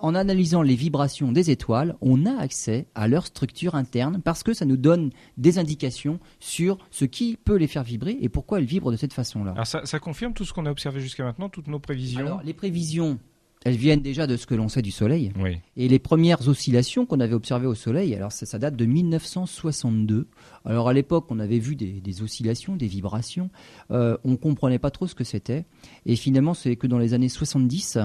en 0.00 0.14
analysant 0.14 0.62
les 0.62 0.74
vibrations 0.74 1.32
des 1.32 1.50
étoiles, 1.50 1.96
on 2.00 2.26
a 2.26 2.36
accès 2.36 2.86
à 2.94 3.08
leur 3.08 3.26
structure 3.26 3.74
interne 3.74 4.20
parce 4.22 4.42
que 4.42 4.52
ça 4.52 4.66
nous 4.66 4.76
donne 4.76 5.10
des 5.36 5.58
indications 5.58 6.20
sur 6.40 6.78
ce 6.90 7.04
qui 7.04 7.38
peut 7.42 7.56
les 7.56 7.66
faire 7.66 7.84
vibrer 7.84 8.18
et 8.20 8.28
pourquoi 8.28 8.58
elles 8.58 8.66
vibrent 8.66 8.92
de 8.92 8.96
cette 8.96 9.14
façon-là. 9.14 9.52
Alors 9.52 9.66
ça, 9.66 9.84
ça 9.84 9.98
confirme 9.98 10.34
tout 10.34 10.44
ce 10.44 10.52
qu'on 10.52 10.66
a 10.66 10.70
observé 10.70 11.00
jusqu'à 11.00 11.24
maintenant, 11.24 11.48
toutes 11.48 11.68
nos 11.68 11.78
prévisions 11.78 12.26
Alors 12.26 12.42
les 12.42 12.52
prévisions, 12.52 13.18
elles 13.68 13.76
viennent 13.76 14.00
déjà 14.00 14.26
de 14.26 14.36
ce 14.36 14.46
que 14.46 14.54
l'on 14.54 14.68
sait 14.68 14.82
du 14.82 14.90
Soleil. 14.90 15.30
Et 15.76 15.88
les 15.88 15.98
premières 15.98 16.48
oscillations 16.48 17.06
qu'on 17.06 17.20
avait 17.20 17.34
observées 17.34 17.66
au 17.66 17.74
Soleil, 17.74 18.14
alors 18.14 18.32
ça, 18.32 18.58
date 18.58 18.76
de 18.76 18.84
1962. 18.86 20.26
Alors 20.64 20.88
à 20.88 20.92
l'époque, 20.92 21.26
on 21.30 21.38
avait 21.38 21.58
vu 21.58 21.76
des, 21.76 22.22
oscillations, 22.22 22.76
des 22.76 22.86
vibrations. 22.86 23.50
Euh, 23.90 24.16
on 24.24 24.32
ne 24.32 24.36
comprenait 24.36 24.78
pas 24.78 24.90
trop 24.90 25.06
ce 25.06 25.14
que 25.14 25.24
c'était. 25.24 25.66
Et 26.06 26.16
finalement, 26.16 26.54
c'est 26.54 26.76
que 26.76 26.86
dans 26.86 26.98
les 26.98 27.14
années 27.14 27.28
70 27.28 27.98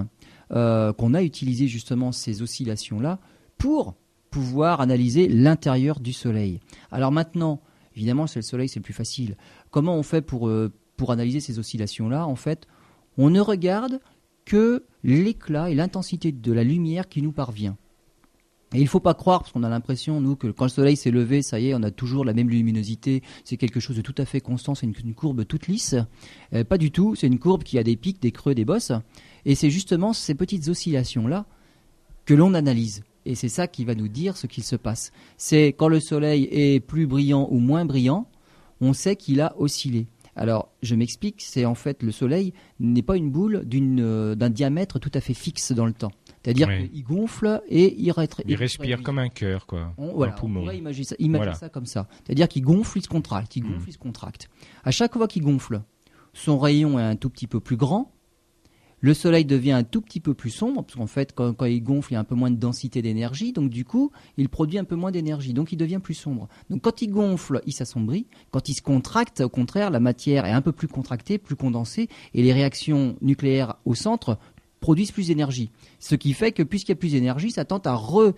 euh, 0.51 0.91
qu'on 0.93 1.13
a 1.13 1.23
utilisé 1.23 1.67
justement 1.67 2.11
ces 2.11 2.41
oscillations-là 2.41 3.19
pour 3.57 3.95
pouvoir 4.29 4.81
analyser 4.81 5.27
l'intérieur 5.27 5.99
du 5.99 6.11
Soleil. 6.11 6.59
Alors 6.91 7.11
maintenant, 7.11 7.61
évidemment, 7.95 8.27
c'est 8.27 8.39
le 8.39 8.43
Soleil, 8.43 8.67
c'est 8.67 8.79
le 8.79 8.83
plus 8.83 8.93
facile. 8.93 9.37
Comment 9.71 9.95
on 9.95 10.03
fait 10.03 10.21
pour, 10.21 10.49
euh, 10.49 10.71
pour 10.97 11.11
analyser 11.11 11.39
ces 11.39 11.59
oscillations-là? 11.59 12.27
En 12.27 12.35
fait, 12.35 12.67
on 13.17 13.29
ne 13.29 13.39
regarde 13.39 13.99
que 14.45 14.85
l'éclat 15.03 15.69
et 15.69 15.75
l'intensité 15.75 16.31
de 16.31 16.51
la 16.51 16.63
lumière 16.63 17.07
qui 17.07 17.21
nous 17.21 17.31
parvient. 17.31 17.77
Et 18.73 18.79
il 18.79 18.83
ne 18.83 18.89
faut 18.89 18.99
pas 18.99 19.13
croire, 19.13 19.41
parce 19.41 19.51
qu'on 19.51 19.63
a 19.63 19.69
l'impression, 19.69 20.19
nous, 20.19 20.35
que 20.35 20.47
quand 20.47 20.65
le 20.65 20.69
soleil 20.69 20.97
s'est 20.97 21.11
levé, 21.11 21.43
ça 21.43 21.59
y 21.59 21.69
est, 21.69 21.75
on 21.75 21.83
a 21.83 21.91
toujours 21.91 22.25
la 22.25 22.33
même 22.33 22.49
luminosité, 22.49 23.21
c'est 23.43 23.55
quelque 23.55 23.79
chose 23.79 23.95
de 23.95 24.01
tout 24.01 24.15
à 24.17 24.25
fait 24.25 24.41
constant, 24.41 24.73
c'est 24.73 24.87
une, 24.87 25.13
courbe 25.13 25.45
toute 25.45 25.67
lisse. 25.67 25.95
Euh, 26.53 26.63
pas 26.63 26.79
du 26.79 26.89
tout, 26.89 27.13
c'est 27.13 27.27
une 27.27 27.37
courbe 27.37 27.63
qui 27.63 27.77
a 27.77 27.83
des 27.83 27.95
pics, 27.95 28.19
des 28.19 28.31
creux, 28.31 28.55
des 28.55 28.65
bosses. 28.65 28.91
Et 29.45 29.53
c'est 29.53 29.69
justement 29.69 30.11
ces 30.11 30.33
petites 30.33 30.67
oscillations-là 30.67 31.45
que 32.25 32.33
l'on 32.33 32.55
analyse. 32.55 33.03
Et 33.25 33.35
c'est 33.35 33.49
ça 33.49 33.67
qui 33.67 33.85
va 33.85 33.93
nous 33.93 34.07
dire 34.07 34.37
ce 34.37 34.47
qu'il 34.47 34.63
se 34.63 34.75
passe. 34.75 35.11
C'est 35.37 35.67
quand 35.67 35.87
le 35.87 35.99
soleil 35.99 36.47
est 36.51 36.79
plus 36.79 37.05
brillant 37.05 37.47
ou 37.51 37.59
moins 37.59 37.85
brillant, 37.85 38.27
on 38.81 38.93
sait 38.93 39.15
qu'il 39.15 39.39
a 39.39 39.55
oscillé. 39.59 40.07
Alors, 40.35 40.69
je 40.81 40.95
m'explique, 40.95 41.41
c'est 41.41 41.65
en 41.65 41.75
fait 41.75 42.01
le 42.01 42.11
Soleil 42.11 42.53
n'est 42.79 43.03
pas 43.03 43.17
une 43.17 43.29
boule 43.29 43.65
euh, 43.73 44.35
d'un 44.35 44.49
diamètre 44.49 44.99
tout 44.99 45.11
à 45.13 45.21
fait 45.21 45.33
fixe 45.33 45.71
dans 45.71 45.85
le 45.85 45.93
temps. 45.93 46.11
C'est-à-dire 46.43 46.67
qu'il 46.67 47.03
gonfle 47.03 47.61
et 47.69 47.95
il, 47.97 48.13
il 48.45 48.55
respire 48.55 49.01
comme 49.01 49.19
un 49.19 49.29
cœur, 49.29 49.65
quoi. 49.65 49.93
On, 49.97 50.21
un 50.23 50.29
poumon. 50.31 50.59
on 50.59 50.63
pourrait 50.63 50.77
imaginer 50.77 51.05
ça, 51.05 51.53
ça 51.53 51.69
comme 51.69 51.85
ça. 51.85 52.07
C'est-à-dire 52.25 52.47
qu'il 52.47 52.63
gonfle, 52.63 52.97
il 52.97 53.03
se 53.03 53.07
contracte, 53.07 53.55
il 53.55 53.61
gonfle, 53.61 53.85
mm. 53.85 53.89
il 53.89 53.93
se 53.93 53.97
contracte. 53.97 54.49
À 54.83 54.91
chaque 54.91 55.13
fois 55.13 55.27
qu'il 55.27 55.43
gonfle, 55.43 55.81
son 56.33 56.57
rayon 56.59 56.99
est 56.99 57.03
un 57.03 57.15
tout 57.15 57.29
petit 57.29 57.47
peu 57.47 57.59
plus 57.59 57.77
grand, 57.77 58.11
le 59.03 59.13
soleil 59.13 59.43
devient 59.43 59.73
un 59.73 59.83
tout 59.83 59.99
petit 59.99 60.21
peu 60.21 60.33
plus 60.33 60.49
sombre, 60.49 60.81
parce 60.81 60.95
qu'en 60.95 61.07
fait, 61.07 61.33
quand, 61.35 61.65
il 61.65 61.83
gonfle, 61.83 62.13
il 62.13 62.15
y 62.15 62.17
a 62.17 62.21
un 62.21 62.23
peu 62.23 62.35
moins 62.35 62.49
de 62.49 62.55
densité 62.55 63.01
d'énergie, 63.01 63.51
donc 63.51 63.69
du 63.69 63.83
coup, 63.83 64.13
il 64.37 64.47
produit 64.47 64.79
un 64.79 64.85
peu 64.85 64.95
moins 64.95 65.11
d'énergie, 65.11 65.53
donc 65.53 65.73
il 65.73 65.75
devient 65.75 65.99
plus 66.01 66.13
sombre. 66.13 66.47
Donc 66.69 66.83
quand 66.83 67.01
il 67.01 67.09
gonfle, 67.09 67.61
il 67.65 67.73
s'assombrit. 67.73 68.27
Quand 68.51 68.69
il 68.69 68.73
se 68.73 68.81
contracte, 68.81 69.41
au 69.41 69.49
contraire, 69.49 69.91
la 69.91 69.99
matière 69.99 70.45
est 70.45 70.53
un 70.53 70.61
peu 70.61 70.71
plus 70.71 70.87
contractée, 70.87 71.37
plus 71.37 71.57
condensée, 71.57 72.07
et 72.33 72.43
les 72.43 72.53
réactions 72.53 73.17
nucléaires 73.21 73.75
au 73.83 73.93
centre 73.93 74.37
produisent 74.79 75.11
plus 75.11 75.27
d'énergie. 75.27 75.69
Ce 75.99 76.15
qui 76.15 76.31
fait 76.31 76.53
que 76.53 76.63
puisqu'il 76.63 76.91
y 76.91 76.93
a 76.93 76.95
plus 76.95 77.11
d'énergie, 77.11 77.51
ça 77.51 77.65
tente 77.65 77.87
à, 77.87 77.99
euh, 78.13 78.31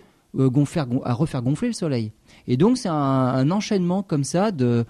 à 1.04 1.12
refaire 1.12 1.42
gonfler 1.42 1.68
le 1.68 1.74
soleil. 1.74 2.10
Et 2.48 2.56
donc 2.56 2.76
c'est 2.76 2.88
un 2.88 3.50
enchaînement 3.52 4.02
comme 4.02 4.24
ça 4.24 4.50
de 4.50 4.84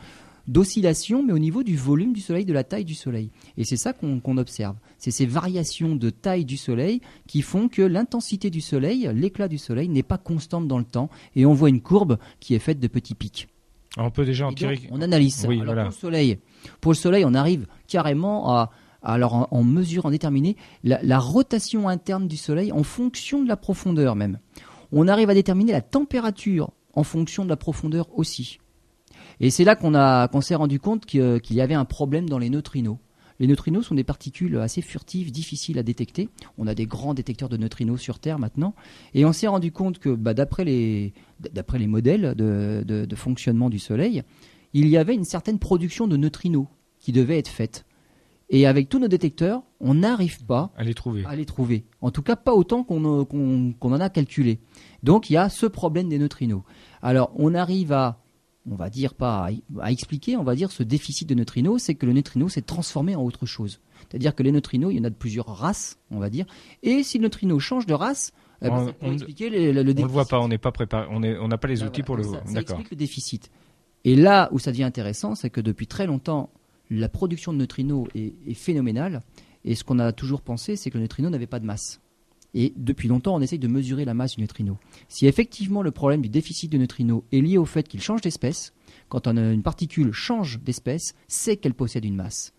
d'oscillation, 0.49 1.23
mais 1.23 1.33
au 1.33 1.39
niveau 1.39 1.63
du 1.63 1.77
volume 1.77 2.13
du 2.13 2.21
Soleil, 2.21 2.45
de 2.45 2.53
la 2.53 2.65
taille 2.65 2.85
du 2.85 2.95
Soleil. 2.95 3.31
Et 3.57 3.65
c'est 3.65 3.77
ça 3.77 3.93
qu'on 3.93 4.37
observe. 4.37 4.77
C'est 4.99 5.11
ces 5.11 5.27
variations 5.27 5.97
de 5.97 6.11
taille 6.11 6.45
du 6.45 6.57
Soleil 6.57 7.01
qui 7.27 7.43
font 7.43 7.69
que 7.69 7.83
l'intensité 7.83 8.51
du 8.51 8.61
Soleil, 8.61 9.11
l'éclat 9.15 9.49
du 9.49 9.59
Soleil, 9.59 9.89
n'est 9.89 10.03
pas 10.03 10.19
constante 10.19 10.69
dans 10.69 10.79
le 10.79 10.85
temps. 10.85 11.11
Et 11.35 11.47
on 11.47 11.53
voit 11.53 11.69
une 11.69 11.81
courbe 11.81 12.19
qui 12.41 12.55
est 12.55 12.61
faite 12.61 12.81
de 12.81 12.89
petits 12.89 13.15
pics. 13.15 13.49
on 13.97 14.11
peut 14.11 14.25
déjà 14.25 14.47
en 14.47 14.53
tirer. 14.53 14.81
on 14.91 15.01
analyse 15.01 15.35
ça. 15.35 15.49
pour, 15.49 15.57
le 15.57 15.91
soleil, 15.91 16.39
pour 16.81 16.93
le 16.93 16.97
Soleil, 16.97 17.25
on 17.25 17.35
arrive 17.35 17.67
carrément 17.89 18.53
à, 18.55 18.71
alors 19.03 19.49
en, 19.51 19.63
mesure, 19.65 20.07
en 20.07 20.11
déterminer 20.11 20.57
la, 20.85 21.03
la, 21.03 21.19
rotation 21.19 21.89
interne 21.89 22.29
du 22.29 22.37
Soleil 22.37 22.73
en 22.73 22.83
fonction 22.83 23.43
de 23.43 23.49
la 23.49 23.57
profondeur 23.57 24.17
même. 24.17 24.39
On 24.93 25.09
arrive 25.09 25.31
à 25.31 25.35
déterminer 25.35 25.73
la 25.73 25.81
température 25.81 26.71
en 26.95 27.03
fonction 27.03 27.45
de 27.45 27.49
la 27.49 27.57
profondeur 27.57 28.09
aussi. 28.19 28.59
Et 29.41 29.51
c'est 29.51 29.65
là 29.65 29.77
qu'on 29.77 29.93
qu'on 30.29 30.41
s'est 30.41 30.55
rendu 30.55 30.81
compte 30.81 31.07
qu'il 31.07 31.41
y 31.51 31.61
avait 31.61 31.75
un 31.75 31.85
problème 31.85 32.29
dans 32.29 32.39
les 32.39 32.51
neutrinos. 32.51 32.99
Les 33.39 33.47
neutrinos 33.47 33.87
sont 33.87 33.95
des 33.95 34.05
particules 34.05 34.57
assez 34.59 34.81
furtives, 34.81 35.31
difficiles 35.31 35.79
à 35.79 35.83
détecter. 35.83 36.29
On 36.59 36.67
a 36.67 36.75
des 36.75 36.87
grands 36.87 37.15
détecteurs 37.15 37.49
de 37.49 37.57
neutrinos 37.57 38.01
sur 38.01 38.19
Terre 38.19 38.39
maintenant. 38.39 38.75
Et 39.15 39.25
on 39.25 39.33
s'est 39.33 39.47
rendu 39.47 39.73
compte 39.73 39.99
que 39.99 40.09
bah, 40.09 40.33
d'après 40.33 40.65
les, 40.65 41.13
les 41.75 41.87
modèles 41.87 42.35
de, 42.35 42.83
de, 42.87 43.17
fonctionnement 43.17 43.69
du 43.69 43.79
Soleil, 43.79 44.23
il 44.73 44.89
y 44.89 44.97
avait 44.97 45.15
une 45.15 45.25
certaine 45.25 45.59
production 45.59 46.07
de 46.07 46.17
neutrinos 46.17 46.67
qui 46.99 47.13
devait 47.13 47.39
être 47.39 47.49
faite. 47.49 47.85
Et 48.49 48.67
avec 48.67 48.89
tous 48.89 49.01
nos 49.01 49.09
détecteurs, 49.09 49.63
on 49.81 49.95
n'arrive 49.95 50.45
pas 50.45 50.73
à 50.77 50.85
les 50.85 50.95
trouver. 50.95 51.25
À 51.27 51.35
les 51.35 51.45
trouver. 51.45 51.85
En 52.01 52.13
tout 52.13 52.23
cas, 52.23 52.37
pas 52.37 52.55
autant 52.55 52.85
qu'on 52.85 53.25
qu'on 53.25 53.93
en 53.93 54.01
a 54.01 54.09
calculé. 54.09 54.61
Donc 55.03 55.31
il 55.31 55.33
y 55.33 55.37
a 55.37 55.49
ce 55.49 55.67
problème 55.67 56.09
des 56.09 56.19
neutrinos. 56.19 56.63
Alors 57.03 57.33
on 57.35 57.55
arrive 57.55 57.93
à 57.93 58.23
on 58.71 58.75
va 58.75 58.91
dire 58.91 59.15
pas 59.15 59.49
à, 59.81 59.93
expliquer, 59.93 60.37
on 60.37 60.43
va 60.43 60.55
dire 60.55 60.71
ce 60.71 60.83
déficit 60.83 61.29
de 61.29 61.35
neutrinos, 61.35 61.83
c'est 61.83 61.95
que 61.95 62.07
le 62.07 62.13
neutrino 62.13 62.49
s'est 62.49 62.63
transformé 62.63 63.15
en 63.15 63.23
autre 63.23 63.47
chose. 63.47 63.81
C'est-à-dire 64.09 64.35
que 64.35 64.43
les 64.43 64.53
neutrinos, 64.53 64.93
il 64.93 64.99
y 64.99 65.01
en 65.01 65.05
a 65.05 65.11
de 65.11 65.15
plusieurs 65.15 65.47
races, 65.47 65.99
on 66.11 66.19
va 66.19 66.31
dire. 66.31 66.47
Et 66.83 67.03
si 67.03 67.19
le 67.19 67.25
neutrino 67.25 67.59
change 67.59 67.87
de 67.87 67.95
race, 67.95 68.33
eh 68.63 68.69
ben, 68.69 68.93
on, 69.01 69.13
expliquer 69.13 69.51
le, 69.51 69.85
déficit. 69.85 70.05
On 70.05 70.07
le 70.07 70.13
voit 70.13 70.25
pas, 70.25 70.41
on 70.41 70.49
n'est 70.49 70.59
pas 70.59 70.73
préparé, 70.73 71.07
on 71.11 71.21
n'a 71.21 71.59
pas 71.59 71.69
les 71.69 71.81
ben 71.81 71.87
outils 71.87 72.03
pour 72.03 72.17
le. 72.17 72.25
Ça, 72.25 72.43
ça 72.47 72.61
explique 72.61 72.91
le 72.91 72.97
déficit. 72.97 73.51
Et 74.05 74.15
là 74.17 74.49
où 74.53 74.59
ça 74.59 74.71
devient 74.71 74.85
intéressant, 74.85 75.35
c'est 75.35 75.51
que 75.51 75.61
depuis 75.61 75.87
très 75.87 76.07
longtemps, 76.07 76.51
la 76.91 77.09
production 77.09 77.53
de 77.53 77.59
neutrinos 77.59 78.07
est, 78.15 78.35
est 78.47 78.55
phénoménale. 78.55 79.21
Et 79.65 79.75
ce 79.75 79.83
qu'on 79.83 79.99
a 79.99 80.13
toujours 80.13 80.43
pensé, 80.43 80.77
c'est 80.77 80.91
que 80.91 80.99
le 80.99 81.03
neutrino 81.03 81.29
n'avait 81.29 81.49
pas 81.49 81.59
de 81.59 81.67
masse. 81.67 82.01
Et 82.55 82.73
depuis 82.77 83.09
longtemps, 83.09 83.35
on 83.35 83.41
essaye 83.41 83.59
de 83.59 83.69
mesurer 83.69 84.05
la 84.05 84.15
masse 84.15 84.37
du 84.37 84.41
neutrino. 84.41 84.79
Si 85.09 85.27
effectivement 85.27 85.83
le 85.83 85.91
problème 85.91 86.23
du 86.23 86.29
déficit 86.29 86.71
de 86.73 86.79
neutrinos 86.79 87.23
est 87.33 87.41
lié 87.41 87.59
au 87.59 87.65
fait 87.65 87.87
qu'il 87.87 88.01
change 88.01 88.23
d'espèce, 88.23 88.73
quand 89.09 89.27
une 89.29 89.63
particule 89.63 90.13
change 90.13 90.61
d'espèce, 90.61 91.15
c'est 91.29 91.57
qu'elle 91.57 91.75
possède 91.75 92.05
une 92.05 92.17
masse. 92.17 92.53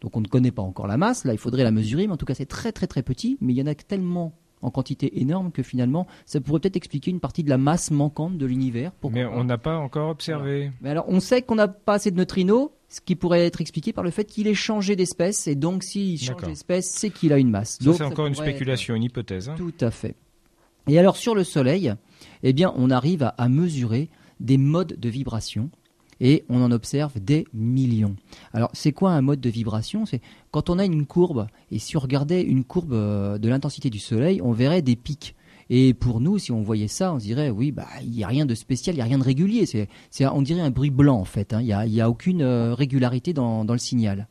Donc 0.00 0.16
on 0.16 0.20
ne 0.20 0.28
connaît 0.28 0.50
pas 0.50 0.62
encore 0.62 0.86
la 0.86 0.96
masse, 0.96 1.24
là 1.24 1.32
il 1.32 1.38
faudrait 1.38 1.64
la 1.64 1.72
mesurer, 1.72 2.06
mais 2.06 2.12
en 2.12 2.16
tout 2.16 2.26
cas 2.26 2.34
c'est 2.34 2.46
très 2.46 2.72
très 2.72 2.86
très 2.86 3.02
petit, 3.02 3.36
mais 3.40 3.52
il 3.52 3.56
y 3.56 3.62
en 3.62 3.66
a 3.66 3.74
tellement 3.74 4.32
en 4.62 4.70
quantité 4.70 5.20
énorme 5.20 5.52
que 5.52 5.62
finalement 5.62 6.06
ça 6.26 6.40
pourrait 6.40 6.60
peut-être 6.60 6.76
expliquer 6.76 7.10
une 7.10 7.20
partie 7.20 7.44
de 7.44 7.50
la 7.50 7.58
masse 7.58 7.90
manquante 7.90 8.38
de 8.38 8.46
l'univers. 8.46 8.92
Mais 9.10 9.24
on 9.24 9.44
n'a 9.44 9.58
pas 9.58 9.76
encore 9.76 10.10
observé. 10.10 10.72
Mais 10.80 10.90
alors 10.90 11.06
on 11.08 11.20
sait 11.20 11.42
qu'on 11.42 11.54
n'a 11.54 11.68
pas 11.68 11.94
assez 11.94 12.10
de 12.10 12.16
neutrinos, 12.16 12.70
ce 12.90 13.00
qui 13.00 13.14
pourrait 13.14 13.46
être 13.46 13.60
expliqué 13.60 13.92
par 13.92 14.04
le 14.04 14.10
fait 14.10 14.24
qu'il 14.24 14.48
ait 14.48 14.54
changé 14.54 14.96
d'espèce, 14.96 15.46
et 15.46 15.54
donc 15.54 15.84
s'il 15.84 16.20
change 16.20 16.42
d'espèce, 16.42 16.90
c'est 16.90 17.10
qu'il 17.10 17.32
a 17.32 17.38
une 17.38 17.48
masse. 17.48 17.78
Ça, 17.80 17.92
c'est 17.94 18.02
encore 18.02 18.26
une 18.26 18.34
spéculation, 18.34 18.96
une 18.96 19.04
hypothèse. 19.04 19.48
Hein. 19.48 19.54
Tout 19.56 19.72
à 19.80 19.90
fait. 19.90 20.16
Et 20.88 20.98
alors 20.98 21.16
sur 21.16 21.34
le 21.34 21.44
Soleil, 21.44 21.94
eh 22.42 22.52
bien 22.52 22.74
on 22.76 22.90
arrive 22.90 23.32
à 23.38 23.48
mesurer 23.48 24.08
des 24.40 24.58
modes 24.58 24.98
de 24.98 25.08
vibration 25.08 25.70
et 26.20 26.44
on 26.48 26.62
en 26.62 26.72
observe 26.72 27.18
des 27.20 27.46
millions. 27.54 28.16
Alors 28.52 28.70
c'est 28.72 28.92
quoi 28.92 29.12
un 29.12 29.22
mode 29.22 29.40
de 29.40 29.50
vibration? 29.50 30.04
C'est 30.04 30.20
quand 30.50 30.68
on 30.68 30.78
a 30.78 30.84
une 30.84 31.06
courbe, 31.06 31.46
et 31.70 31.78
si 31.78 31.96
on 31.96 32.00
regardait 32.00 32.42
une 32.42 32.64
courbe 32.64 32.92
euh, 32.92 33.38
de 33.38 33.48
l'intensité 33.48 33.88
du 33.88 34.00
Soleil, 34.00 34.40
on 34.42 34.52
verrait 34.52 34.82
des 34.82 34.96
pics. 34.96 35.36
Et 35.72 35.94
pour 35.94 36.20
nous, 36.20 36.36
si 36.36 36.50
on 36.50 36.62
voyait 36.62 36.88
ça, 36.88 37.14
on 37.14 37.16
dirait 37.16 37.48
oui, 37.48 37.70
bah 37.70 37.86
il 38.02 38.10
n'y 38.10 38.24
a 38.24 38.26
rien 38.26 38.44
de 38.44 38.56
spécial, 38.56 38.96
il 38.96 38.98
n'y 38.98 39.02
a 39.02 39.04
rien 39.04 39.18
de 39.18 39.24
régulier. 39.24 39.66
C'est, 39.66 39.88
on 40.26 40.42
dirait 40.42 40.60
un 40.60 40.70
bruit 40.70 40.90
blanc 40.90 41.16
en 41.16 41.24
fait. 41.24 41.54
Hein. 41.54 41.60
Il 41.60 41.92
n'y 41.92 42.00
a, 42.00 42.10
aucune 42.10 42.42
euh, 42.42 42.74
régularité 42.74 43.32
dans, 43.32 43.62
le 43.62 43.78
signal. 43.78 44.26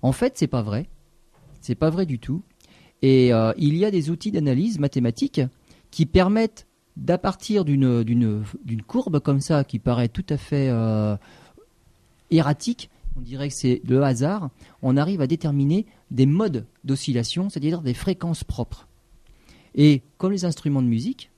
En 0.00 0.12
fait, 0.12 0.38
c'est 0.38 0.46
pas 0.46 0.62
vrai. 0.62 0.88
C'est 1.60 1.74
pas 1.74 1.90
vrai 1.90 2.06
du 2.06 2.18
tout. 2.18 2.42
Et 3.02 3.34
euh, 3.34 3.52
il 3.58 3.76
y 3.76 3.84
a 3.84 3.90
des 3.90 4.08
outils 4.08 4.32
d'analyse 4.32 4.78
mathématiques 4.78 5.42
qui 5.90 6.06
permettent 6.06 6.66
d'à 6.96 7.18
partir 7.18 7.66
d'une 7.66 8.42
courbe 8.86 9.20
comme 9.20 9.40
ça 9.40 9.62
qui 9.62 9.78
paraît 9.78 10.08
tout 10.08 10.24
à 10.30 10.38
fait 10.38 10.70
euh, 10.70 11.16
erratique, 12.30 12.88
on 13.18 13.20
dirait 13.20 13.48
que 13.48 13.54
c'est 13.54 13.82
le 13.86 14.02
hasard, 14.02 14.48
on 14.80 14.96
arrive 14.96 15.20
à 15.20 15.26
déterminer 15.26 15.84
des 16.10 16.24
modes 16.24 16.64
d'oscillation, 16.84 17.50
c'est-à-dire 17.50 17.82
des 17.82 17.94
fréquences 17.94 18.44
propres. 18.44 18.88
Et 19.76 20.02
comme 20.18 20.32
les 20.32 20.44
instruments 20.44 20.82
de 20.82 20.88
musique, 20.88 21.30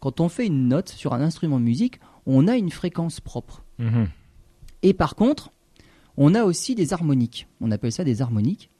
quand 0.00 0.20
on 0.20 0.28
fait 0.28 0.46
une 0.46 0.68
note 0.68 0.90
sur 0.90 1.12
un 1.14 1.20
instrument 1.20 1.58
de 1.58 1.64
musique, 1.64 2.00
on 2.26 2.46
a 2.46 2.56
une 2.56 2.70
fréquence 2.70 3.20
propre. 3.20 3.64
Mhm. 3.78 4.08
Et 4.82 4.92
par 4.92 5.16
contre, 5.16 5.50
on 6.16 6.34
a 6.34 6.44
aussi 6.44 6.74
des 6.74 6.92
harmoniques. 6.92 7.48
On 7.60 7.70
appelle 7.70 7.92
ça 7.92 8.04
des 8.04 8.22
harmoniques 8.22 8.70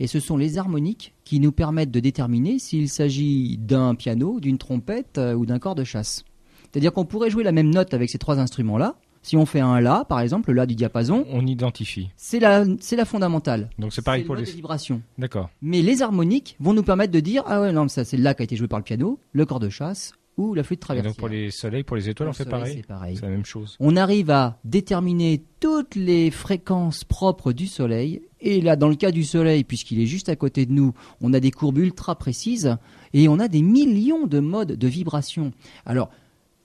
et 0.00 0.06
ce 0.06 0.20
sont 0.20 0.36
les 0.36 0.58
harmoniques 0.58 1.14
qui 1.24 1.40
nous 1.40 1.52
permettent 1.52 1.90
de 1.90 2.00
déterminer 2.00 2.58
s'il 2.58 2.88
s'agit 2.88 3.58
d'un 3.58 3.94
piano, 3.94 4.40
d'une 4.40 4.58
trompette 4.58 5.18
euh, 5.18 5.34
ou 5.34 5.46
d'un 5.46 5.58
corps 5.58 5.74
de 5.74 5.84
chasse. 5.84 6.24
C'est-à-dire 6.70 6.92
qu'on 6.92 7.04
pourrait 7.04 7.30
jouer 7.30 7.42
la 7.42 7.52
même 7.52 7.70
note 7.70 7.94
avec 7.94 8.10
ces 8.10 8.18
trois 8.18 8.38
instruments-là. 8.38 8.96
Si 9.22 9.36
on 9.36 9.46
fait 9.46 9.60
un 9.60 9.80
La, 9.80 10.04
par 10.04 10.20
exemple, 10.20 10.50
le 10.50 10.56
La 10.56 10.66
du 10.66 10.74
diapason, 10.74 11.26
on 11.30 11.46
identifie. 11.46 12.10
C'est 12.16 12.40
la, 12.40 12.64
c'est 12.80 12.96
la 12.96 13.04
fondamentale. 13.04 13.70
Donc 13.78 13.92
c'est 13.92 14.02
pareil 14.02 14.24
pour 14.24 14.36
les 14.36 14.44
vibrations. 14.44 15.02
D'accord. 15.18 15.50
Mais 15.62 15.82
les 15.82 16.02
harmoniques 16.02 16.56
vont 16.60 16.72
nous 16.72 16.82
permettre 16.82 17.12
de 17.12 17.20
dire 17.20 17.42
ah 17.46 17.60
ouais 17.60 17.72
non 17.72 17.88
ça 17.88 18.04
c'est 18.04 18.16
le 18.16 18.22
La 18.22 18.34
qui 18.34 18.42
a 18.42 18.44
été 18.44 18.56
joué 18.56 18.68
par 18.68 18.78
le 18.78 18.84
piano, 18.84 19.18
le 19.32 19.46
corps 19.46 19.60
de 19.60 19.68
chasse 19.68 20.12
ou 20.38 20.54
la 20.54 20.62
flûte 20.62 20.80
traversière. 20.80 21.10
donc 21.10 21.18
pour 21.18 21.28
les 21.28 21.50
soleils, 21.50 21.82
pour 21.82 21.96
les 21.96 22.08
étoiles, 22.08 22.28
on 22.28 22.32
fait 22.32 22.44
pareil. 22.44 22.84
C'est 23.16 23.22
la 23.22 23.28
même 23.28 23.44
chose. 23.44 23.76
On 23.80 23.96
arrive 23.96 24.30
à 24.30 24.58
déterminer 24.64 25.42
toutes 25.60 25.96
les 25.96 26.30
fréquences 26.30 27.02
propres 27.02 27.52
du 27.52 27.66
soleil. 27.66 28.22
Et 28.40 28.60
là, 28.60 28.76
dans 28.76 28.88
le 28.88 28.94
cas 28.94 29.10
du 29.10 29.24
soleil, 29.24 29.64
puisqu'il 29.64 30.00
est 30.00 30.06
juste 30.06 30.28
à 30.28 30.36
côté 30.36 30.64
de 30.64 30.72
nous, 30.72 30.94
on 31.20 31.34
a 31.34 31.40
des 31.40 31.50
courbes 31.50 31.78
ultra 31.78 32.14
précises 32.14 32.76
et 33.12 33.28
on 33.28 33.40
a 33.40 33.48
des 33.48 33.62
millions 33.62 34.28
de 34.28 34.38
modes 34.38 34.72
de 34.76 34.88
vibration. 34.88 35.52
Alors, 35.84 36.08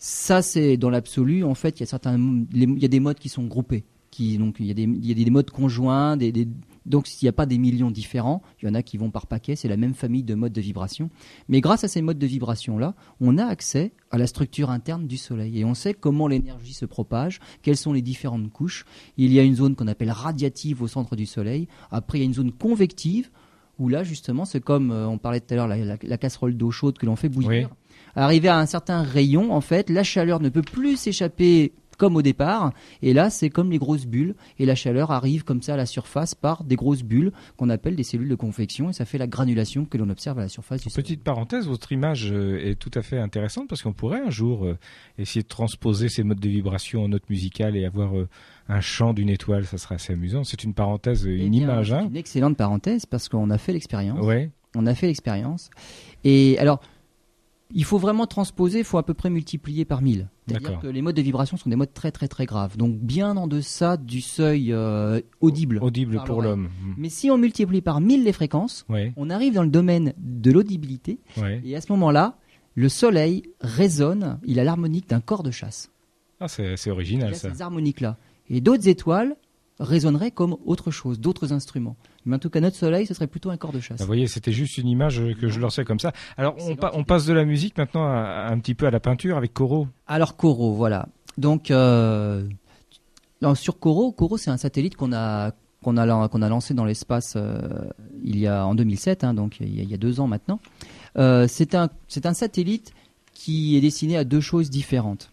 ça, 0.06 0.42
c'est 0.42 0.76
dans 0.76 0.90
l'absolu. 0.90 1.46
En 1.46 1.56
fait, 1.56 1.80
il 1.80 1.80
y 1.80 1.84
a 1.84 1.86
certains, 1.86 2.20
il 2.54 2.82
y 2.82 2.84
a 2.84 2.90
des 2.90 3.00
modes 3.00 3.20
qui 3.20 3.30
sont 3.30 3.46
groupés. 3.46 3.86
Donc, 4.38 4.58
il 4.60 4.68
y 4.68 4.72
a 4.72 4.74
des, 4.74 5.32
modes 5.32 5.50
conjoints, 5.50 6.18
donc 6.86 7.08
s'il 7.08 7.26
n'y 7.26 7.30
a 7.30 7.34
pas 7.34 7.46
des 7.46 7.58
millions 7.58 7.90
différents, 7.90 8.44
il 8.62 8.68
y 8.68 8.70
en 8.70 8.76
a 8.76 8.84
qui 8.84 8.98
vont 8.98 9.10
par 9.10 9.28
paquet, 9.28 9.56
c'est 9.56 9.70
la 9.70 9.78
même 9.78 9.94
famille 9.94 10.24
de 10.24 10.36
modes 10.36 10.52
de 10.52 10.62
vibration. 10.62 11.10
Mais 11.48 11.62
grâce 11.62 11.84
à 11.84 11.88
ces 11.88 12.02
modes 12.02 12.20
de 12.20 12.28
vibration-là, 12.28 12.96
on 13.22 13.38
a 13.38 13.46
accès 13.46 13.94
à 14.12 14.18
la 14.18 14.28
structure 14.28 14.70
interne 14.70 15.08
du 15.08 15.18
Soleil 15.18 15.58
et 15.60 15.66
on 15.66 15.74
sait 15.74 15.94
comment 15.94 16.28
l'énergie 16.28 16.74
se 16.74 16.86
propage, 16.86 17.40
quelles 17.62 17.78
sont 17.78 17.94
les 17.94 18.04
différentes 18.04 18.52
couches. 18.52 18.86
Il 19.18 19.32
y 19.32 19.40
a 19.40 19.44
une 19.44 19.56
zone 19.56 19.76
qu'on 19.76 19.88
appelle 19.88 20.12
radiative 20.12 20.84
au 20.84 20.88
centre 20.88 21.16
du 21.16 21.26
Soleil, 21.26 21.68
après 21.90 22.20
il 22.20 22.22
y 22.22 22.24
a 22.26 22.28
une 22.28 22.36
zone 22.36 22.52
convective 22.52 23.32
où 23.80 23.90
là 23.90 24.04
justement 24.04 24.46
c'est 24.46 24.62
comme 24.62 24.92
euh, 24.92 25.08
on 25.08 25.18
parlait 25.18 25.40
tout 25.40 25.54
à 25.54 25.58
l'heure 25.58 25.68
la, 25.68 26.18
casserole 26.18 26.56
d'eau 26.56 26.70
chaude 26.70 26.98
que 27.00 27.08
l'on 27.08 27.16
fait 27.16 27.30
bouillir. 27.30 27.70
Arrivé 28.16 28.48
à 28.48 28.58
un 28.58 28.66
certain 28.66 29.02
rayon, 29.02 29.54
en 29.54 29.62
fait, 29.62 29.90
la 29.90 30.04
chaleur 30.04 30.40
ne 30.40 30.50
peut 30.50 30.62
plus 30.62 30.98
s'échapper 30.98 31.74
comme 31.98 32.16
au 32.16 32.22
départ. 32.22 32.74
Et 33.02 33.14
là, 33.14 33.30
c'est 33.30 33.50
comme 33.50 33.72
les 33.72 33.78
grosses 33.78 34.06
bulles. 34.06 34.36
Et 34.60 34.66
la 34.66 34.76
chaleur 34.76 35.12
arrive 35.12 35.44
comme 35.44 35.62
ça 35.62 35.74
à 35.74 35.78
la 35.78 35.86
surface 35.86 36.36
par 36.36 36.64
des 36.64 36.76
grosses 36.76 37.04
bulles 37.04 37.32
qu'on 37.58 37.70
appelle 37.70 37.96
des 37.96 38.04
cellules 38.04 38.30
de 38.30 38.36
convection. 38.36 38.90
Et 38.90 38.94
ça 38.94 39.06
fait 39.06 39.18
la 39.18 39.28
granulation 39.28 39.86
que 39.86 39.98
l'on 39.98 40.10
observe 40.10 40.40
à 40.40 40.42
la 40.42 40.50
surface 40.50 40.84
du 40.84 40.90
Petite 40.90 41.24
parenthèse, 41.24 41.68
votre 41.68 41.92
image 41.92 42.32
euh, 42.32 42.60
est 42.60 42.76
tout 42.76 42.92
à 42.94 43.02
fait 43.02 43.18
intéressante 43.18 43.68
parce 43.68 43.82
qu'on 43.82 43.94
pourrait 43.94 44.22
un 44.22 44.30
jour 44.30 44.66
euh, 44.66 44.78
essayer 45.18 45.44
de 45.44 45.48
transposer 45.48 46.10
ces 46.10 46.24
modes 46.24 46.40
de 46.40 46.50
vibration 46.50 47.04
en 47.04 47.10
notes 47.10 47.30
musicales 47.30 47.76
et 47.76 47.86
avoir 47.86 48.18
euh, 48.18 48.28
un 48.70 48.82
chant 48.82 49.14
d'une 49.14 49.30
étoile. 49.30 49.66
Ça 49.66 49.78
serait 49.78 49.96
assez 49.96 50.14
amusant. 50.14 50.44
C'est 50.44 50.64
une 50.64 50.74
parenthèse, 50.74 51.26
eh 51.26 51.46
une 51.46 51.54
image. 51.54 51.94
Hein. 51.94 52.08
une 52.10 52.18
excellente 52.18 52.58
parenthèse 52.58 53.06
parce 53.06 53.30
qu'on 53.30 53.50
a 53.50 53.58
fait 53.58 53.74
l'expérience. 53.74 54.26
Ouais. 54.26 54.52
On 54.76 54.88
a 54.88 54.96
fait 54.96 55.08
l'expérience. 55.08 55.70
Et 56.24 56.58
alors, 56.58 56.82
il 57.74 57.84
faut 57.84 57.98
vraiment 57.98 58.28
transposer, 58.28 58.80
il 58.80 58.86
faut 58.86 58.98
à 58.98 59.04
peu 59.04 59.14
près 59.14 59.30
multiplier 59.30 59.86
par 59.86 60.02
1000. 60.02 60.30
C'est-à-dire 60.48 60.80
que 60.80 60.88
les 60.88 61.02
modes 61.02 61.16
de 61.16 61.22
vibration 61.22 61.58
sont 61.58 61.70
des 61.70 61.76
modes 61.76 61.94
très 61.94 62.12
très 62.12 62.28
très 62.28 62.46
graves, 62.46 62.78
donc 62.78 62.98
bien 62.98 63.36
en 63.38 63.48
deçà 63.48 63.98
du 63.98 64.22
seuil 64.22 64.72
euh, 64.72 65.22
audible. 65.42 65.80
Audible 65.82 66.22
pour 66.26 66.42
l'homme. 66.42 66.70
Hmm. 66.82 66.94
Mais 66.98 67.10
si 67.10 67.32
on 67.32 67.38
multiplie 67.38 67.82
par 67.82 68.02
1000 68.02 68.24
les 68.24 68.34
fréquences, 68.34 68.86
on 69.16 69.30
arrive 69.30 69.54
dans 69.54 69.64
le 69.64 69.70
domaine 69.70 70.14
de 70.18 70.52
l'audibilité, 70.52 71.20
et 71.64 71.76
à 71.76 71.82
ce 71.82 71.92
moment-là, 71.94 72.38
le 72.76 72.90
soleil 72.90 73.44
résonne, 73.62 74.40
il 74.44 74.60
a 74.60 74.64
l'harmonique 74.64 75.10
d'un 75.10 75.22
corps 75.22 75.44
de 75.44 75.52
chasse. 75.52 75.92
Ah, 76.40 76.48
c'est 76.48 76.90
original 76.90 77.30
il 77.30 77.48
a 77.48 77.54
Ces 77.54 77.62
harmoniques-là. 77.62 78.18
Et 78.50 78.60
d'autres 78.60 78.88
étoiles 78.88 79.36
résonneraient 79.80 80.32
comme 80.32 80.58
autre 80.66 80.92
chose, 80.92 81.20
d'autres 81.20 81.54
instruments. 81.54 81.96
Mais 82.26 82.36
en 82.36 82.40
tout 82.40 82.50
cas, 82.50 82.60
notre 82.60 82.78
soleil, 82.78 83.06
ce 83.06 83.14
serait 83.14 83.28
plutôt 83.28 83.50
un 83.50 83.58
corps 83.58 83.74
de 83.74 83.80
chasse. 83.80 84.00
vous 84.00 84.08
voyez, 84.08 84.28
c'était 84.28 84.52
juste 84.52 84.78
une 84.78 84.88
image 84.88 85.22
que 85.40 85.50
je 85.50 85.60
lançais 85.60 85.84
comme 85.84 86.00
ça. 86.00 86.14
Alors, 86.38 86.56
on, 86.94 87.04
passe 87.04 87.26
de 87.26 87.34
la 87.34 87.46
musique 87.46 87.78
maintenant 87.78 88.08
un 88.08 88.58
petit 88.60 88.76
peu 88.76 88.86
à 88.86 88.92
la 88.92 89.00
peinture 89.00 89.38
avec 89.38 89.54
Coro. 89.54 89.88
Alors, 90.08 90.38
Coro, 90.38 90.74
voilà. 90.74 91.08
Donc, 91.38 91.72
euh, 91.72 92.48
sur 93.56 93.80
Coro, 93.80 94.12
Coro, 94.12 94.38
c'est 94.38 94.52
un 94.52 94.58
satellite 94.58 94.96
qu'on 94.96 95.14
a 95.14 95.52
qu'on 95.84 95.98
a, 95.98 96.30
qu'on 96.30 96.42
a 96.42 96.50
lancé 96.50 96.74
dans 96.74 96.86
l'espace 96.86 97.34
euh, 97.36 97.60
il 98.24 98.40
y 98.40 98.48
a 98.48 98.66
en 98.66 98.74
2007, 98.74 99.26
hein, 99.26 99.34
donc 99.34 99.58
il 99.60 99.90
y, 99.90 99.94
a, 99.94 99.98
deux 99.98 100.22
ans 100.22 100.28
maintenant. 100.28 100.62
Euh, 101.18 101.46
c'est 101.48 101.76
un, 101.76 101.90
un 102.24 102.34
satellite 102.34 102.94
qui 103.34 103.76
est 103.76 103.82
destiné 103.82 104.18
à 104.18 104.24
deux 104.24 104.40
choses 104.40 104.70
différentes. 104.70 105.30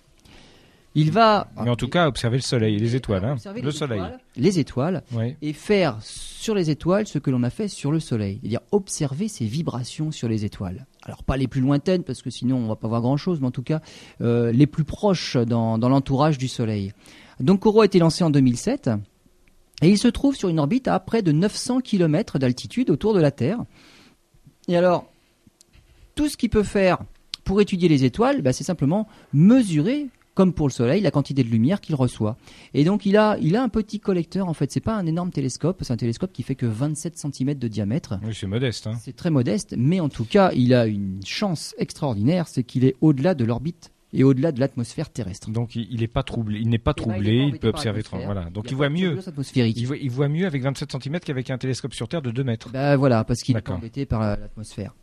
Il 0.94 1.12
va. 1.12 1.48
Mais 1.62 1.70
en 1.70 1.76
tout 1.76 1.88
cas, 1.88 2.08
observer 2.08 2.36
le 2.36 2.42
soleil, 2.42 2.76
les 2.76 2.96
étoiles, 2.96 3.24
hein. 3.24 3.36
le 3.54 3.60
les 3.60 3.70
soleil. 3.70 4.00
Étoiles, 4.00 4.20
les 4.36 4.58
étoiles, 4.58 5.02
et 5.40 5.52
faire 5.52 5.98
sur 6.02 6.54
les 6.54 6.70
étoiles 6.70 7.06
ce 7.06 7.18
que 7.18 7.30
l'on 7.30 7.42
a 7.44 7.50
fait 7.50 7.68
sur 7.68 7.92
le 7.92 8.00
soleil, 8.00 8.38
c'est-à-dire 8.40 8.60
observer 8.72 9.28
ces 9.28 9.44
vibrations 9.44 10.10
sur 10.10 10.28
les 10.28 10.44
étoiles. 10.44 10.86
Alors 11.04 11.22
pas 11.22 11.36
les 11.36 11.46
plus 11.46 11.60
lointaines, 11.60 12.02
parce 12.02 12.22
que 12.22 12.30
sinon 12.30 12.56
on 12.56 12.66
va 12.66 12.76
pas 12.76 12.88
voir 12.88 13.02
grand-chose, 13.02 13.40
mais 13.40 13.46
en 13.46 13.52
tout 13.52 13.62
cas 13.62 13.80
euh, 14.20 14.50
les 14.50 14.66
plus 14.66 14.84
proches 14.84 15.36
dans, 15.36 15.78
dans 15.78 15.88
l'entourage 15.88 16.38
du 16.38 16.48
soleil. 16.48 16.92
Donc 17.38 17.60
Coro 17.60 17.82
a 17.82 17.84
été 17.84 18.00
lancé 18.00 18.24
en 18.24 18.30
2007, 18.30 18.90
et 19.82 19.88
il 19.88 19.98
se 19.98 20.08
trouve 20.08 20.34
sur 20.34 20.48
une 20.48 20.58
orbite 20.58 20.88
à 20.88 20.98
près 20.98 21.22
de 21.22 21.32
900 21.32 21.80
km 21.80 22.38
d'altitude 22.38 22.90
autour 22.90 23.14
de 23.14 23.20
la 23.20 23.30
Terre. 23.30 23.58
Et 24.68 24.76
alors, 24.76 25.06
tout 26.14 26.28
ce 26.28 26.36
qu'il 26.36 26.50
peut 26.50 26.62
faire 26.62 26.98
pour 27.44 27.60
étudier 27.60 27.88
les 27.88 28.04
étoiles, 28.04 28.42
bah, 28.42 28.52
c'est 28.52 28.64
simplement 28.64 29.08
mesurer 29.32 30.08
comme 30.34 30.52
pour 30.52 30.68
le 30.68 30.72
Soleil, 30.72 31.00
la 31.00 31.10
quantité 31.10 31.42
de 31.42 31.48
lumière 31.48 31.80
qu'il 31.80 31.94
reçoit. 31.94 32.36
Et 32.74 32.84
donc 32.84 33.06
il 33.06 33.16
a, 33.16 33.36
il 33.40 33.56
a 33.56 33.62
un 33.62 33.68
petit 33.68 34.00
collecteur 34.00 34.48
en 34.48 34.54
fait. 34.54 34.70
C'est 34.70 34.80
pas 34.80 34.94
un 34.94 35.06
énorme 35.06 35.30
télescope, 35.30 35.80
c'est 35.82 35.92
un 35.92 35.96
télescope 35.96 36.32
qui 36.32 36.42
fait 36.42 36.54
que 36.54 36.66
27 36.66 37.18
cm 37.18 37.54
de 37.54 37.68
diamètre. 37.68 38.18
Oui, 38.22 38.34
c'est 38.34 38.46
modeste. 38.46 38.86
Hein. 38.86 38.98
C'est 39.00 39.16
très 39.16 39.30
modeste, 39.30 39.74
mais 39.76 40.00
en 40.00 40.08
tout 40.08 40.24
cas, 40.24 40.52
il 40.54 40.74
a 40.74 40.86
une 40.86 41.20
chance 41.24 41.74
extraordinaire, 41.78 42.48
c'est 42.48 42.62
qu'il 42.62 42.84
est 42.84 42.96
au-delà 43.00 43.34
de 43.34 43.44
l'orbite 43.44 43.92
et 44.12 44.24
au-delà 44.24 44.52
de 44.52 44.60
l'atmosphère 44.60 45.10
terrestre. 45.10 45.50
Donc 45.50 45.76
il 45.76 46.00
n'est 46.00 46.08
pas 46.08 46.22
troublé, 46.22 46.58
il 46.60 46.68
n'est 46.68 46.78
pas 46.78 46.94
eh 46.96 47.00
ben, 47.00 47.12
troublé, 47.12 47.36
il, 47.36 47.58
peut 47.58 47.68
observer. 47.68 48.02
Voilà. 48.12 48.50
Donc 48.50 48.70
il, 48.70 48.76
voit 48.76 48.88
mieux. 48.88 49.18
Il 49.54 49.86
voit, 49.86 49.96
il 49.96 50.10
voit, 50.10 50.28
mieux 50.28 50.46
avec 50.46 50.62
27 50.62 50.90
cm 50.92 51.20
qu'avec 51.20 51.50
un 51.50 51.58
télescope 51.58 51.94
sur 51.94 52.08
Terre 52.08 52.22
de 52.22 52.30
2 52.30 52.44
mètres. 52.44 52.70
Ben 52.70 52.96
voilà, 52.96 53.24
parce 53.24 53.40
qu'il 53.42 53.56
est 53.56 53.70
embêté 53.70 54.06
par 54.06 54.20
l'atmosphère. 54.20 54.94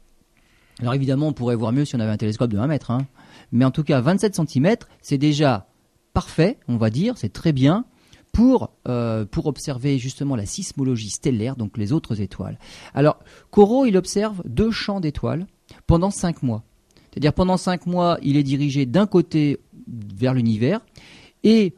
Alors 0.79 0.93
évidemment, 0.93 1.27
on 1.27 1.33
pourrait 1.33 1.55
voir 1.55 1.71
mieux 1.71 1.85
si 1.85 1.95
on 1.95 1.99
avait 1.99 2.11
un 2.11 2.17
télescope 2.17 2.51
de 2.51 2.57
1 2.57 2.67
mètre. 2.67 2.91
Hein. 2.91 3.07
Mais 3.51 3.65
en 3.65 3.71
tout 3.71 3.83
cas, 3.83 4.01
27 4.01 4.35
cm, 4.35 4.75
c'est 5.01 5.17
déjà 5.17 5.67
parfait, 6.13 6.57
on 6.67 6.77
va 6.77 6.89
dire, 6.89 7.17
c'est 7.17 7.31
très 7.31 7.53
bien 7.53 7.85
pour, 8.33 8.71
euh, 8.87 9.25
pour 9.25 9.47
observer 9.47 9.97
justement 9.97 10.35
la 10.35 10.45
sismologie 10.45 11.09
stellaire, 11.09 11.55
donc 11.55 11.77
les 11.77 11.91
autres 11.91 12.21
étoiles. 12.21 12.59
Alors, 12.93 13.19
Corot, 13.51 13.85
il 13.85 13.97
observe 13.97 14.41
deux 14.45 14.71
champs 14.71 14.99
d'étoiles 14.99 15.47
pendant 15.85 16.11
cinq 16.11 16.43
mois. 16.43 16.63
C'est-à-dire 17.09 17.33
pendant 17.33 17.57
cinq 17.57 17.87
mois, 17.87 18.19
il 18.21 18.37
est 18.37 18.43
dirigé 18.43 18.85
d'un 18.85 19.07
côté 19.07 19.59
vers 19.87 20.33
l'univers 20.33 20.81
et 21.43 21.73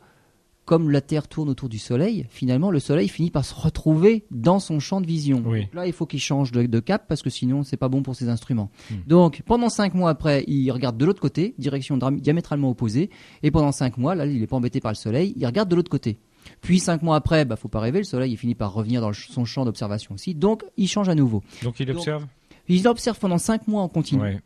comme 0.69 0.91
la 0.91 1.01
Terre 1.01 1.27
tourne 1.27 1.49
autour 1.49 1.67
du 1.67 1.79
Soleil, 1.79 2.27
finalement, 2.29 2.69
le 2.69 2.79
Soleil 2.79 3.08
finit 3.08 3.32
par 3.32 3.43
se 3.43 3.55
retrouver 3.55 4.27
dans 4.29 4.60
son 4.60 4.79
champ 4.79 5.01
de 5.01 5.08
vision. 5.08 5.43
là, 5.73 5.88
il 5.88 5.93
faut 5.93 6.05
qu'il 6.05 6.19
change 6.19 6.51
de, 6.51 6.79
cap 6.79 7.08
parce 7.08 7.23
que 7.23 7.32
sinon, 7.32 7.63
c'est 7.63 7.75
pas 7.75 7.89
bon 7.89 8.03
pour 8.03 8.15
ses 8.15 8.29
instruments. 8.29 8.69
Hmm. 8.91 8.97
Donc, 9.08 9.41
pendant 9.47 9.69
cinq 9.69 9.95
mois 9.95 10.12
après, 10.12 10.43
il 10.45 10.69
regarde 10.69 10.95
de 10.95 11.05
l'autre 11.05 11.21
côté, 11.21 11.55
direction 11.58 11.97
diamétralement 11.97 12.69
opposée, 12.69 13.10
et 13.41 13.49
pendant 13.49 13.71
cinq 13.71 13.97
mois, 13.97 14.13
là, 14.13 14.27
il 14.27 14.39
n'est 14.39 14.45
pas 14.45 14.58
embêté 14.58 14.79
par 14.79 14.91
le 14.91 14.95
Soleil, 14.95 15.34
il 15.36 15.43
regarde 15.43 15.69
de 15.69 15.75
l'autre 15.75 15.89
côté. 15.89 16.19
Puis 16.62 16.79
cinq 16.79 17.01
mois 17.01 17.15
après, 17.15 17.45
bah, 17.45 17.55
faut 17.55 17.67
pas 17.67 17.79
rêver, 17.79 17.97
le 17.97 18.05
Soleil 18.05 18.32
il 18.32 18.38
finit 18.38 18.53
par 18.53 18.71
revenir 18.71 19.01
dans 19.01 19.12
son 19.12 19.45
champ 19.45 19.65
d'observation 19.65 20.13
aussi, 20.13 20.36
donc 20.36 20.63
il 20.77 20.88
change 20.88 21.10
à 21.10 21.15
nouveau. 21.15 21.41
Donc 21.63 21.79
il 21.79 21.89
observe? 21.89 22.27
Il 22.67 22.88
observe 22.88 23.17
pendant 23.17 23.39
cinq 23.39 23.67
mois 23.67 23.82
en 23.82 23.89
continu. 23.89 24.38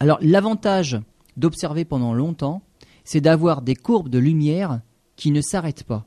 Alors 0.00 0.16
l'avantage 0.22 0.98
d'observer 1.36 1.84
pendant 1.84 2.14
longtemps, 2.14 2.62
c'est 3.04 3.20
d'avoir 3.20 3.60
des 3.60 3.74
courbes 3.74 4.08
de 4.08 4.18
lumière 4.18 4.80
qui 5.18 5.32
ne 5.32 5.42
s'arrête 5.42 5.82
pas. 5.82 6.06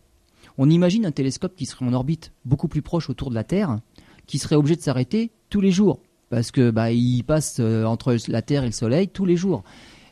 On 0.58 0.70
imagine 0.70 1.06
un 1.06 1.12
télescope 1.12 1.56
qui 1.56 1.68
serait 1.68 1.86
en 1.86 1.94
orbite 1.94 2.32
beaucoup 2.46 2.68
plus 2.68 2.82
proche 2.82 3.10
autour 3.10 3.30
de 3.30 3.36
la 3.36 3.44
Terre, 3.44 3.80
qui 4.26 4.40
serait 4.40 4.56
obligé 4.56 4.78
de 4.78 4.82
s'arrêter 4.82 5.32
tous 5.50 5.62
les 5.62 5.72
jours, 5.72 6.00
parce 6.30 6.50
que 6.50 6.72
bah, 6.72 6.88
passe 7.28 7.58
euh, 7.60 7.84
entre 7.84 8.16
la 8.30 8.42
Terre 8.42 8.64
et 8.64 8.68
le 8.68 8.72
Soleil 8.72 9.10
tous 9.10 9.26
les 9.26 9.36
jours. 9.36 9.64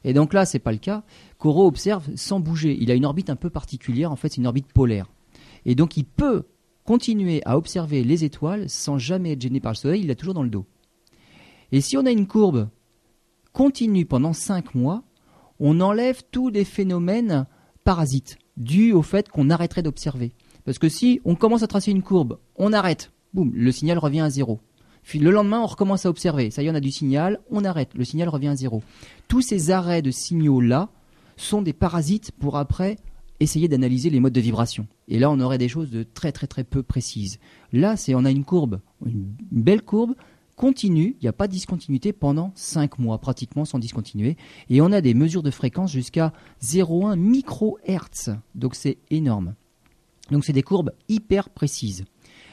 Et 0.03 0.13
donc 0.13 0.33
là, 0.33 0.45
c'est 0.45 0.59
pas 0.59 0.73
le 0.73 0.77
cas. 0.77 1.03
Corot 1.37 1.65
observe 1.65 2.05
sans 2.15 2.39
bouger. 2.39 2.77
Il 2.79 2.91
a 2.91 2.93
une 2.93 3.05
orbite 3.05 3.29
un 3.29 3.35
peu 3.35 3.49
particulière. 3.49 4.11
En 4.11 4.15
fait, 4.15 4.29
c'est 4.29 4.37
une 4.37 4.47
orbite 4.47 4.71
polaire. 4.71 5.07
Et 5.65 5.75
donc, 5.75 5.97
il 5.97 6.05
peut 6.05 6.43
continuer 6.83 7.41
à 7.45 7.57
observer 7.57 8.03
les 8.03 8.23
étoiles 8.23 8.69
sans 8.69 8.97
jamais 8.97 9.33
être 9.33 9.41
gêné 9.41 9.59
par 9.59 9.71
le 9.71 9.77
Soleil. 9.77 10.01
Il 10.01 10.07
l'a 10.07 10.15
toujours 10.15 10.33
dans 10.33 10.43
le 10.43 10.49
dos. 10.49 10.65
Et 11.71 11.81
si 11.81 11.97
on 11.97 12.05
a 12.05 12.11
une 12.11 12.27
courbe 12.27 12.69
continue 13.53 14.05
pendant 14.05 14.33
5 14.33 14.75
mois, 14.75 15.03
on 15.59 15.79
enlève 15.81 16.21
tous 16.31 16.49
les 16.49 16.65
phénomènes 16.65 17.45
parasites 17.83 18.37
dû 18.59 18.91
au 18.91 19.01
fait 19.01 19.29
qu'on 19.29 19.49
arrêterait 19.49 19.81
d'observer. 19.81 20.33
Parce 20.65 20.77
que 20.77 20.89
si 20.89 21.21
on 21.25 21.35
commence 21.35 21.63
à 21.63 21.67
tracer 21.67 21.91
une 21.91 22.03
courbe, 22.03 22.37
on 22.55 22.73
arrête, 22.73 23.11
boum, 23.33 23.51
le 23.55 23.71
signal 23.71 23.97
revient 23.97 24.21
à 24.21 24.29
zéro. 24.29 24.59
Puis 25.03 25.17
le 25.17 25.31
lendemain, 25.31 25.61
on 25.61 25.65
recommence 25.65 26.05
à 26.05 26.09
observer. 26.09 26.51
Ça 26.51 26.61
y 26.61 26.67
est, 26.67 26.69
on 26.69 26.75
a 26.75 26.79
du 26.79 26.91
signal, 26.91 27.39
on 27.49 27.65
arrête, 27.65 27.89
le 27.95 28.03
signal 28.03 28.29
revient 28.29 28.49
à 28.49 28.55
zéro. 28.55 28.83
Tous 29.27 29.41
ces 29.41 29.71
arrêts 29.71 30.01
de 30.01 30.11
signaux-là 30.11 30.89
sont 31.37 31.61
des 31.61 31.73
parasites 31.73 32.31
pour 32.33 32.57
après 32.57 32.97
essayer 33.39 33.67
d'analyser 33.67 34.09
les 34.09 34.19
modes 34.19 34.33
de 34.33 34.41
vibration. 34.41 34.85
Et 35.07 35.17
là, 35.17 35.31
on 35.31 35.39
aurait 35.39 35.57
des 35.57 35.69
choses 35.69 35.89
de 35.89 36.03
très 36.03 36.31
très 36.31 36.47
très 36.47 36.63
peu 36.63 36.83
précises. 36.83 37.39
Là, 37.71 37.95
c'est 37.95 38.13
on 38.13 38.25
a 38.25 38.31
une 38.31 38.43
courbe, 38.43 38.81
une 39.05 39.33
belle 39.51 39.81
courbe 39.81 40.13
continue, 40.59 41.15
il 41.21 41.23
n'y 41.23 41.29
a 41.29 41.33
pas 41.33 41.47
de 41.47 41.53
discontinuité 41.53 42.11
pendant 42.11 42.51
5 42.53 42.99
mois, 42.99 43.17
pratiquement 43.17 43.63
sans 43.63 43.79
discontinuer. 43.79 44.35
Et 44.69 44.81
on 44.81 44.91
a 44.91 44.99
des 44.99 45.13
mesures 45.13 45.41
de 45.41 45.51
fréquence 45.51 45.89
jusqu'à 45.89 46.33
0,1 46.61 47.15
microhertz. 47.15 48.31
Donc 48.55 48.75
c'est 48.75 48.97
énorme. 49.09 49.55
Donc 50.31 50.43
c'est 50.43 50.51
des 50.51 50.61
courbes 50.61 50.91
hyper 51.07 51.49
précises. 51.49 52.03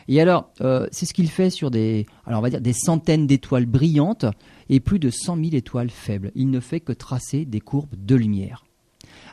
Et 0.06 0.20
alors, 0.20 0.52
euh, 0.60 0.86
c'est 0.92 1.04
ce 1.04 1.12
qu'il 1.12 1.28
fait 1.28 1.50
sur 1.50 1.72
des, 1.72 2.06
alors 2.26 2.42
va 2.42 2.48
dire 2.48 2.60
des 2.60 2.72
centaines 2.72 3.26
d'étoiles 3.26 3.66
brillantes 3.66 4.26
et 4.68 4.78
plus 4.78 5.00
de 5.00 5.10
100 5.10 5.36
000 5.38 5.48
étoiles 5.54 5.90
faibles. 5.90 6.30
Il 6.36 6.48
ne 6.50 6.60
fait 6.60 6.78
que 6.78 6.92
tracer 6.92 7.44
des 7.44 7.60
courbes 7.60 7.96
de 7.96 8.14
lumière. 8.14 8.64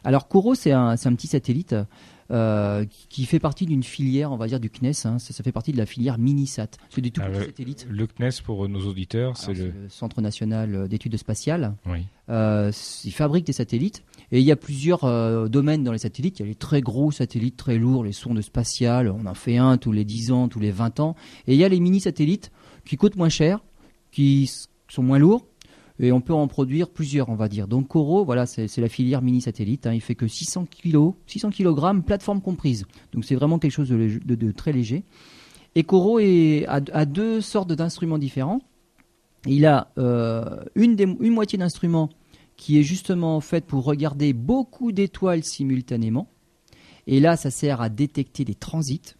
Alors 0.03 0.27
Kourou, 0.27 0.55
c'est 0.55 0.71
un, 0.71 0.95
un, 1.05 1.15
petit 1.15 1.27
satellite 1.27 1.75
euh, 2.31 2.85
qui 3.09 3.25
fait 3.25 3.39
partie 3.39 3.65
d'une 3.65 3.83
filière, 3.83 4.31
on 4.31 4.37
va 4.37 4.47
dire, 4.47 4.59
du 4.59 4.69
CNES. 4.69 5.05
Hein. 5.05 5.19
ça, 5.19 5.43
fait 5.43 5.51
parpetit 5.51 5.71
de 5.71 5.77
la 5.77 5.85
filière 5.85 6.17
Minisat. 6.17 6.67
C'est 6.89 7.01
du 7.01 7.11
tout 7.11 7.21
ah, 7.23 7.29
le, 7.29 7.45
satellite. 7.45 7.87
Le 7.89 8.07
CNES, 8.07 8.41
pour 8.43 8.67
nos 8.69 8.87
auditeurs, 8.87 9.37
c'est 9.37 9.53
le... 9.53 9.73
Centre 9.89 10.21
national 10.21 10.87
d'études 10.87 11.17
spatiales. 11.17 11.75
Oui. 11.85 12.05
Euh, 12.29 12.71
il 13.03 13.11
fabrique 13.11 13.45
des 13.45 13.53
satellites. 13.53 14.03
Et 14.31 14.39
il 14.39 14.45
y 14.45 14.51
a 14.51 14.55
plusieurs 14.55 15.03
euh, 15.03 15.47
domaines 15.47 15.83
dans 15.83 15.91
les 15.91 15.99
satellites. 15.99 16.39
Il 16.39 16.43
y 16.43 16.45
a 16.45 16.49
les 16.49 16.55
très 16.55 16.81
gros 16.81 17.11
satellites, 17.11 17.57
très 17.57 17.77
lourds, 17.77 18.03
les 18.03 18.13
sondes 18.13 18.41
spatiales. 18.41 19.09
On 19.09 19.25
en 19.25 19.33
fait 19.33 19.57
un 19.57 19.77
tous 19.77 19.91
les 19.91 20.05
10 20.05 20.31
ans, 20.31 20.47
tous 20.47 20.59
les 20.59 20.71
20 20.71 20.99
ans. 20.99 21.15
Et 21.47 21.53
il 21.53 21.59
y 21.59 21.63
a 21.63 21.69
les 21.69 21.79
mini-satellites 21.79 22.51
qui 22.85 22.97
coûtent 22.97 23.15
moins 23.15 23.29
cher, 23.29 23.59
qui 24.11 24.49
sont 24.89 25.03
moins 25.03 25.19
lourds 25.19 25.47
et 26.03 26.11
on 26.11 26.21
peut 26.21 26.33
en 26.33 26.47
produire 26.47 26.89
plusieurs, 26.89 27.29
on 27.29 27.35
va 27.35 27.47
dire. 27.47 27.67
Donc 27.67 27.87
Coro, 27.87 28.25
voilà, 28.25 28.45
c'est 28.45 28.77
la 28.77 28.89
filière 28.89 29.21
mini 29.21 29.41
satellite. 29.41 29.87
Hein. 29.87 29.93
il 29.93 30.01
fait 30.01 30.15
que 30.15 30.27
600 30.27 30.65
kg, 30.65 31.13
600 31.27 31.51
kg, 31.51 32.01
plateforme 32.05 32.41
comprise. 32.41 32.85
Donc 33.13 33.25
c'est 33.25 33.35
vraiment 33.35 33.59
quelque 33.59 33.71
chose 33.71 33.89
de, 33.89 34.51
très 34.51 34.73
léger. 34.73 35.03
Et 35.75 35.83
Coro 35.83 36.19
a, 36.19 37.05
deux 37.05 37.41
sortes 37.41 37.71
d'instruments 37.71 38.17
différents. 38.17 38.61
Il 39.45 39.65
a 39.65 39.91
euh, 39.97 40.63
une, 40.75 40.97
une 41.19 41.33
moitié 41.33 41.57
d'instruments 41.57 42.09
qui 42.57 42.79
est 42.79 42.83
justement 42.83 43.41
faite 43.41 43.65
pour 43.65 43.83
regarder 43.83 44.33
beaucoup 44.33 44.91
d'étoiles 44.91 45.43
simultanément. 45.43 46.27
Et 47.07 47.19
là, 47.19 47.35
ça 47.35 47.51
sert 47.51 47.81
à 47.81 47.89
détecter 47.89 48.45
des 48.45 48.55
transits. 48.55 49.15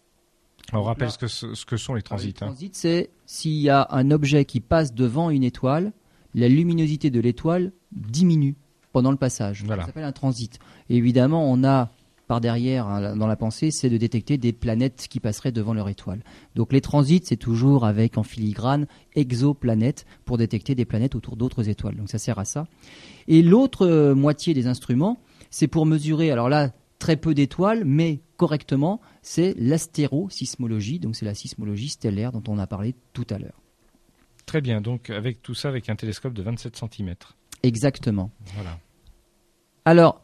On 0.72 0.82
rappelle 0.82 1.10
ce, 1.10 1.18
que, 1.18 1.26
ce 1.28 1.64
que 1.66 1.76
sont 1.76 1.94
les 1.94 2.02
transits. 2.02 2.28
les 2.28 2.32
hein. 2.32 2.46
transits, 2.46 2.70
c'est 2.72 3.10
s'il 3.26 3.60
y 3.60 3.68
a 3.68 3.86
un 3.90 4.10
objet 4.10 4.44
qui 4.44 4.60
passe 4.60 4.94
devant 4.94 5.30
une 5.30 5.44
étoile, 5.44 5.92
la 6.34 6.48
luminosité 6.48 7.10
de 7.10 7.20
l'étoile 7.20 7.72
diminue 7.92 8.56
pendant 8.92 9.10
le 9.10 9.16
passage. 9.16 9.64
Ça 9.66 9.86
s'appelle 9.86 10.04
un 10.04 10.12
transit. 10.12 10.58
Et 10.88 10.96
évidemment, 10.96 11.50
on 11.50 11.64
a 11.64 11.90
par 12.26 12.40
derrière, 12.40 12.86
hein, 12.86 13.16
dans 13.16 13.26
la 13.26 13.36
pensée, 13.36 13.70
c'est 13.70 13.90
de 13.90 13.96
détecter 13.96 14.38
des 14.38 14.52
planètes 14.52 15.06
qui 15.10 15.20
passeraient 15.20 15.52
devant 15.52 15.74
leur 15.74 15.88
étoile. 15.88 16.22
Donc 16.54 16.72
les 16.72 16.80
transits, 16.80 17.22
c'est 17.24 17.36
toujours 17.36 17.84
avec 17.84 18.16
en 18.16 18.22
filigrane 18.22 18.86
exoplanètes 19.14 20.06
pour 20.24 20.38
détecter 20.38 20.74
des 20.74 20.84
planètes 20.84 21.14
autour 21.14 21.36
d'autres 21.36 21.68
étoiles. 21.68 21.96
Donc 21.96 22.08
ça 22.08 22.18
sert 22.18 22.38
à 22.38 22.44
ça. 22.44 22.66
Et 23.28 23.42
l'autre 23.42 23.86
euh, 23.86 24.14
moitié 24.14 24.54
des 24.54 24.66
instruments, 24.66 25.18
c'est 25.50 25.68
pour 25.68 25.86
mesurer, 25.86 26.30
alors 26.30 26.48
là, 26.48 26.70
très 26.98 27.16
peu 27.16 27.34
d'étoiles, 27.34 27.84
mais 27.84 28.20
correctement, 28.36 29.00
c'est 29.22 29.54
l'astérosismologie, 29.58 30.98
donc 30.98 31.16
c'est 31.16 31.26
la 31.26 31.34
sismologie 31.34 31.90
stellaire 31.90 32.32
dont 32.32 32.42
on 32.48 32.58
a 32.58 32.66
parlé 32.66 32.94
tout 33.12 33.26
à 33.30 33.38
l'heure. 33.38 33.63
Très 34.46 34.60
bien, 34.60 34.80
donc 34.80 35.10
avec 35.10 35.42
tout 35.42 35.54
ça, 35.54 35.68
avec 35.68 35.88
un 35.88 35.96
télescope 35.96 36.34
de 36.34 36.42
27 36.42 36.76
cm. 36.76 37.14
Exactement. 37.62 38.30
Voilà. 38.54 38.78
Alors, 39.84 40.20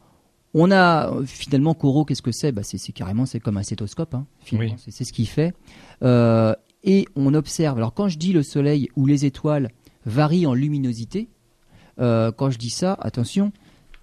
on 0.53 0.71
a 0.71 1.11
finalement 1.25 1.73
Coro, 1.73 2.05
qu'est-ce 2.05 2.21
que 2.21 2.31
c'est? 2.31 2.51
Bah, 2.51 2.63
c'est, 2.63 2.91
carrément 2.91 3.25
c'est 3.25 3.39
comme 3.39 3.57
un 3.57 3.63
stéthoscope. 3.63 4.13
Hein, 4.13 4.25
oui. 4.51 4.73
c'est, 4.77 5.03
ce 5.03 5.13
qu'il 5.13 5.27
fait. 5.27 5.53
Euh, 6.03 6.53
et 6.83 7.05
on 7.15 7.33
observe. 7.33 7.77
Alors 7.77 7.93
quand 7.93 8.07
je 8.07 8.17
dis 8.17 8.33
le 8.33 8.43
Soleil 8.43 8.89
ou 8.95 9.05
les 9.05 9.25
étoiles 9.25 9.69
varient 10.05 10.47
en 10.47 10.53
luminosité, 10.53 11.29
euh, 11.99 12.31
quand 12.31 12.49
je 12.49 12.57
dis 12.57 12.69
ça, 12.69 12.97
attention, 12.99 13.51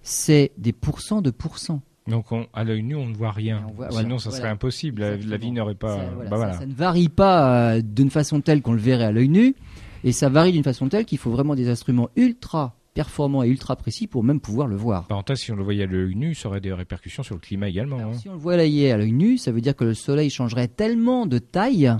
c'est 0.01 0.51
des 0.57 0.73
pourcents 0.73 1.21
de 1.21 1.29
pourcents. 1.29 1.81
Donc 2.07 2.25
à 2.53 2.63
l'œil 2.63 2.81
nu, 2.81 2.95
on 2.95 3.05
ne 3.05 3.13
voit 3.13 3.31
rien. 3.31 3.67
Sinon, 3.91 4.17
ça 4.17 4.31
serait 4.31 4.49
impossible. 4.49 5.01
La, 5.01 5.37
vie 5.37 5.51
n'aurait 5.51 5.75
pas. 5.75 5.97
Ça, 5.97 6.29
bah, 6.29 6.53
ça, 6.53 6.65
ne 6.65 6.73
varie 6.73 7.09
pas 7.09 7.73
euh, 7.75 7.81
d'une 7.81 8.09
façon 8.09 8.41
telle 8.41 8.63
qu'on 8.63 8.73
le 8.73 8.79
verrait 8.79 9.05
à 9.05 9.11
l'œil 9.11 9.29
nu. 9.29 9.55
Et 10.03 10.11
ça 10.11 10.29
varie 10.29 10.51
d'une 10.51 10.63
façon 10.63 10.89
telle 10.89 11.05
qu'il 11.05 11.17
faut 11.17 11.31
vraiment 11.31 11.55
des 11.55 11.69
instruments 11.69 12.09
ultra 12.15 12.75
performants 12.93 13.43
et 13.43 13.47
ultra 13.47 13.75
précis 13.75 14.07
pour 14.07 14.23
même 14.23 14.39
pouvoir 14.41 14.67
le 14.67 14.75
voir. 14.75 15.07
Parenthèse, 15.07 15.39
si 15.39 15.51
on 15.51 15.55
le 15.55 15.63
voyait 15.63 15.83
à 15.83 15.87
l'œil 15.87 16.15
nu, 16.15 16.35
ça 16.35 16.49
aurait 16.49 16.59
des 16.59 16.73
répercussions 16.73 17.23
sur 17.23 17.35
le 17.35 17.39
climat 17.39 17.69
également. 17.69 17.99
Hein. 17.99 18.13
Si 18.13 18.27
on 18.27 18.33
le 18.33 18.39
voyait 18.39 18.91
à 18.91 18.97
l'œil 18.97 19.13
nu, 19.13 19.37
ça 19.37 19.51
veut 19.51 19.61
dire 19.61 19.75
que 19.75 19.85
le 19.85 19.93
soleil 19.93 20.29
changerait 20.29 20.67
tellement 20.67 21.25
de 21.25 21.37
taille 21.37 21.93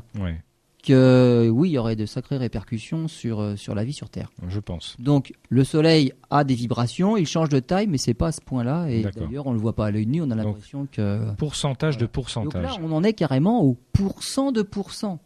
que 0.84 1.50
oui, 1.54 1.70
il 1.70 1.72
y 1.74 1.78
aurait 1.78 1.96
de 1.96 2.06
sacrées 2.06 2.38
répercussions 2.38 3.08
sur, 3.08 3.40
euh, 3.40 3.56
sur 3.56 3.76
la 3.76 3.84
vie 3.84 3.94
sur 3.94 4.10
Terre. 4.10 4.32
Je 4.48 4.60
pense. 4.60 4.96
Donc 5.00 5.34
le 5.50 5.64
soleil 5.64 6.14
a 6.30 6.44
des 6.44 6.56
vibrations, 6.56 7.18
il 7.18 7.28
change 7.28 7.50
de 7.50 7.60
taille, 7.60 7.88
mais 7.88 7.98
c'est 7.98 8.14
pas 8.14 8.28
à 8.28 8.32
ce 8.32 8.42
point-là. 8.42 8.88
Et 8.90 9.04
d'ailleurs, 9.04 9.48
on 9.48 9.52
ne 9.52 9.56
le 9.56 9.62
voit 9.62 9.76
pas 9.76 9.88
à 9.88 9.92
l'œil 9.92 10.08
nu, 10.08 10.22
on 10.22 10.32
a 10.32 10.36
l'impression 10.36 10.88
que... 10.92 11.34
Pourcentage 11.36 11.98
de 11.98 12.06
pourcentage. 12.06 12.54
Donc 12.54 12.64
là, 12.64 12.78
on 12.82 12.92
en 12.92 13.04
est 13.04 13.14
carrément 13.14 13.64
au 13.64 13.78
pourcent 13.94 14.52
de 14.52 14.62
pourcent. 14.62 15.20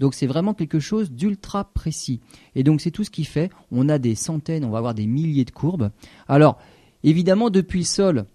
Donc 0.00 0.14
c'est 0.14 0.26
vraiment 0.26 0.54
quelque 0.54 0.78
chose 0.78 1.10
d'ultra 1.10 1.64
précis. 1.72 2.20
Et 2.54 2.62
donc 2.62 2.80
c'est 2.80 2.90
tout 2.90 3.04
ce 3.04 3.10
qui 3.10 3.24
fait. 3.24 3.50
On 3.70 3.88
a 3.88 3.98
des 3.98 4.14
centaines, 4.14 4.64
on 4.64 4.70
va 4.70 4.78
avoir 4.78 4.94
des 4.94 5.06
milliers 5.06 5.44
de 5.44 5.50
courbes. 5.50 5.90
Alors 6.28 6.58
évidemment 7.02 7.50
depuis 7.50 7.80
le 7.80 7.84
sol, 7.84 8.26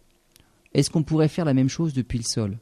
est-ce 0.73 0.89
qu'on 0.89 1.03
pourrait 1.03 1.27
faire 1.27 1.45
la 1.45 1.53
même 1.53 1.69
chose 1.69 1.93
depuis 1.93 2.17
le 2.17 2.23
sol? 2.23 2.57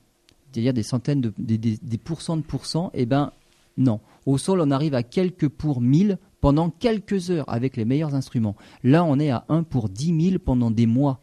C'est-à-dire 0.52 0.74
des 0.74 0.84
centaines 0.84 1.22
de 1.22 1.34
des, 1.38 1.98
pourcents 1.98 2.38
de 2.38 2.42
pourcents? 2.42 2.92
Eh 2.94 3.06
ben 3.06 3.32
non. 3.78 4.02
Au 4.26 4.38
sol, 4.38 4.62
on 4.62 4.70
arrive 4.70 4.94
à 4.94 5.04
quelques 5.04 5.48
pour 5.48 5.82
mille 5.82 6.18
pendant 6.42 6.70
quelques 6.70 7.32
heures 7.32 7.46
avec 7.48 7.78
les 7.78 7.86
meilleurs 7.86 8.16
instruments. 8.16 8.56
Là, 8.84 9.04
on 9.04 9.20
est 9.20 9.30
à 9.30 9.46
1 9.50 9.64
pour 9.64 9.90
10 9.90 10.30
000 10.30 10.40
pendant 10.40 10.72
des 10.72 10.88
mois. 10.88 11.20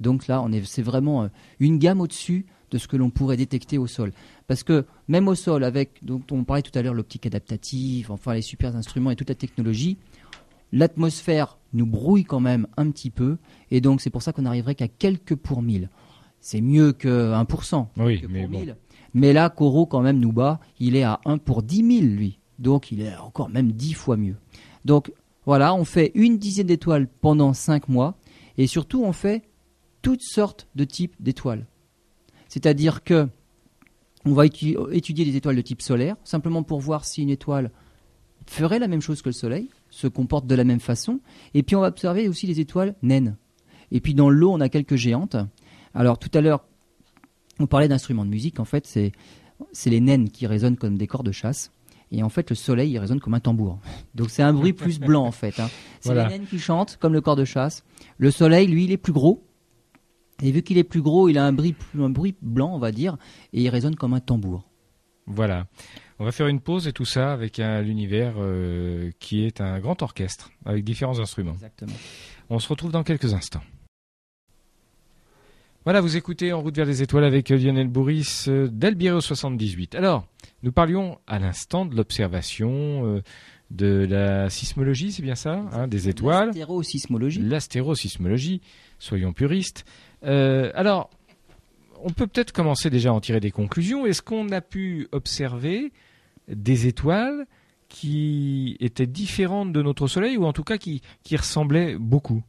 Donc 0.00 0.26
là, 0.26 0.44
c'est 0.64 0.82
vraiment 0.82 1.24
euh, 1.24 1.28
une 1.60 1.78
gamme 1.78 2.00
au-dessus 2.00 2.46
de 2.70 2.78
ce 2.78 2.88
que 2.88 2.96
l'on 2.96 3.10
pourrait 3.10 3.36
détecter 3.36 3.78
au 3.78 3.86
sol. 3.86 4.12
Parce 4.46 4.62
que 4.62 4.84
même 5.08 5.28
au 5.28 5.34
sol, 5.34 5.64
avec, 5.64 6.04
dont 6.04 6.22
on 6.30 6.44
parlait 6.44 6.62
tout 6.62 6.76
à 6.78 6.82
l'heure, 6.82 6.94
l'optique 6.94 7.26
adaptative, 7.26 8.10
enfin 8.10 8.34
les 8.34 8.42
super 8.42 8.76
instruments 8.76 9.10
et 9.10 9.16
toute 9.16 9.28
la 9.28 9.34
technologie, 9.34 9.96
l'atmosphère 10.72 11.58
nous 11.72 11.86
brouille 11.86 12.24
quand 12.24 12.40
même 12.40 12.66
un 12.76 12.90
petit 12.90 13.10
peu, 13.10 13.36
et 13.70 13.80
donc 13.80 14.00
c'est 14.00 14.10
pour 14.10 14.22
ça 14.22 14.32
qu'on 14.32 14.42
n'arriverait 14.42 14.74
qu'à 14.74 14.88
quelques 14.88 15.34
pour 15.34 15.62
mille. 15.62 15.88
C'est 16.40 16.60
mieux 16.60 16.92
que 16.92 17.32
1%. 17.32 17.86
Oui, 17.96 18.22
mais 18.28 18.46
Mais 19.14 19.32
là, 19.32 19.48
Corot, 19.48 19.86
quand 19.86 20.02
même, 20.02 20.18
nous 20.18 20.30
bat. 20.32 20.60
Il 20.78 20.94
est 20.94 21.02
à 21.02 21.20
1 21.24 21.38
pour 21.38 21.62
10 21.62 22.00
000, 22.00 22.14
lui. 22.14 22.38
Donc, 22.58 22.92
il 22.92 23.00
est 23.00 23.16
encore 23.16 23.48
même 23.48 23.72
10 23.72 23.94
fois 23.94 24.18
mieux. 24.18 24.36
Donc, 24.84 25.10
voilà, 25.46 25.74
on 25.74 25.86
fait 25.86 26.12
une 26.14 26.36
dizaine 26.36 26.66
d'étoiles 26.66 27.08
pendant 27.22 27.54
5 27.54 27.88
mois. 27.88 28.18
Et 28.58 28.66
surtout, 28.66 29.04
on 29.04 29.12
fait 29.12 29.42
toutes 30.02 30.22
sortes 30.22 30.68
de 30.74 30.84
types 30.84 31.14
d'étoiles. 31.18 31.64
C'est-à-dire 32.54 33.02
que 33.02 33.26
on 34.24 34.32
va 34.32 34.46
étudier 34.46 35.24
les 35.24 35.34
étoiles 35.34 35.56
de 35.56 35.60
type 35.60 35.82
solaire, 35.82 36.14
simplement 36.22 36.62
pour 36.62 36.78
voir 36.78 37.04
si 37.04 37.20
une 37.20 37.28
étoile 37.28 37.72
ferait 38.46 38.78
la 38.78 38.86
même 38.86 39.00
chose 39.00 39.22
que 39.22 39.28
le 39.30 39.32
Soleil, 39.32 39.70
se 39.90 40.06
comporte 40.06 40.46
de 40.46 40.54
la 40.54 40.62
même 40.62 40.78
façon. 40.78 41.18
Et 41.54 41.64
puis 41.64 41.74
on 41.74 41.80
va 41.80 41.88
observer 41.88 42.28
aussi 42.28 42.46
les 42.46 42.60
étoiles 42.60 42.94
naines. 43.02 43.36
Et 43.90 44.00
puis 44.00 44.14
dans 44.14 44.30
l'eau, 44.30 44.52
on 44.52 44.60
a 44.60 44.68
quelques 44.68 44.94
géantes. 44.94 45.34
Alors 45.94 46.16
tout 46.16 46.30
à 46.32 46.40
l'heure, 46.40 46.64
on 47.58 47.66
parlait 47.66 47.88
d'instruments 47.88 48.24
de 48.24 48.30
musique. 48.30 48.60
En 48.60 48.64
fait, 48.64 48.86
c'est 48.86 49.90
les 49.90 50.00
naines 50.00 50.30
qui 50.30 50.46
résonnent 50.46 50.76
comme 50.76 50.96
des 50.96 51.08
corps 51.08 51.24
de 51.24 51.32
chasse. 51.32 51.72
Et 52.12 52.22
en 52.22 52.28
fait, 52.28 52.50
le 52.50 52.54
soleil, 52.54 52.92
il 52.92 52.98
résonne 53.00 53.18
comme 53.18 53.34
un 53.34 53.40
tambour. 53.40 53.80
Donc 54.14 54.30
c'est 54.30 54.44
un 54.44 54.52
bruit 54.52 54.74
plus 54.74 55.00
blanc, 55.00 55.26
en 55.26 55.32
fait. 55.32 55.58
Hein. 55.58 55.70
C'est 55.98 56.14
les 56.14 56.24
naines 56.24 56.46
qui 56.46 56.60
chantent, 56.60 56.98
comme 57.00 57.14
le 57.14 57.20
corps 57.20 57.34
de 57.34 57.44
chasse. 57.44 57.82
Le 58.18 58.30
soleil, 58.30 58.68
lui, 58.68 58.84
il 58.84 58.92
est 58.92 58.96
plus 58.96 59.12
gros. 59.12 59.42
Et 60.42 60.50
vu 60.50 60.62
qu'il 60.62 60.78
est 60.78 60.84
plus 60.84 61.02
gros, 61.02 61.28
il 61.28 61.38
a 61.38 61.44
un 61.44 61.52
bruit, 61.52 61.74
un 61.98 62.10
bruit 62.10 62.34
blanc, 62.42 62.74
on 62.74 62.78
va 62.78 62.92
dire, 62.92 63.16
et 63.52 63.62
il 63.62 63.68
résonne 63.68 63.96
comme 63.96 64.14
un 64.14 64.20
tambour. 64.20 64.64
Voilà. 65.26 65.66
On 66.18 66.24
va 66.24 66.32
faire 66.32 66.48
une 66.48 66.60
pause 66.60 66.86
et 66.86 66.92
tout 66.92 67.04
ça 67.04 67.32
avec 67.32 67.58
l'univers 67.58 68.34
euh, 68.38 69.10
qui 69.18 69.44
est 69.44 69.60
un 69.60 69.80
grand 69.80 70.02
orchestre 70.02 70.50
avec 70.64 70.84
différents 70.84 71.18
instruments. 71.18 71.54
Exactement. 71.54 71.94
On 72.50 72.58
se 72.58 72.68
retrouve 72.68 72.92
dans 72.92 73.02
quelques 73.02 73.32
instants. 73.32 73.62
Voilà, 75.84 76.00
vous 76.00 76.16
écoutez 76.16 76.52
En 76.52 76.62
route 76.62 76.74
vers 76.74 76.86
les 76.86 77.02
étoiles 77.02 77.24
avec 77.24 77.50
Lionel 77.50 77.88
Bourris 77.88 78.44
euh, 78.48 78.68
d'Albiro 78.68 79.20
78. 79.20 79.94
Alors, 79.94 80.26
nous 80.62 80.72
parlions 80.72 81.18
à 81.26 81.38
l'instant 81.38 81.84
de 81.84 81.94
l'observation 81.94 83.06
euh, 83.06 83.22
de 83.70 84.06
la 84.08 84.48
sismologie, 84.50 85.12
c'est 85.12 85.22
bien 85.22 85.34
ça 85.34 85.64
hein, 85.72 85.88
Des 85.88 86.08
étoiles. 86.08 86.48
L'astérosismologie. 86.48 87.40
L'astérosismologie, 87.40 88.60
soyons 88.98 89.32
puristes. 89.32 89.84
Euh, 90.24 90.70
alors, 90.74 91.10
on 92.02 92.10
peut 92.10 92.26
peut-être 92.26 92.52
commencer 92.52 92.90
déjà 92.90 93.10
à 93.10 93.12
en 93.12 93.20
tirer 93.20 93.40
des 93.40 93.50
conclusions. 93.50 94.06
Est-ce 94.06 94.22
qu'on 94.22 94.50
a 94.50 94.60
pu 94.60 95.08
observer 95.12 95.92
des 96.48 96.86
étoiles 96.86 97.46
qui 97.88 98.76
étaient 98.80 99.06
différentes 99.06 99.72
de 99.72 99.82
notre 99.82 100.06
Soleil 100.06 100.36
ou 100.36 100.44
en 100.44 100.52
tout 100.52 100.64
cas 100.64 100.78
qui, 100.78 101.02
qui 101.22 101.36
ressemblaient 101.36 101.96
beaucoup? 101.96 102.42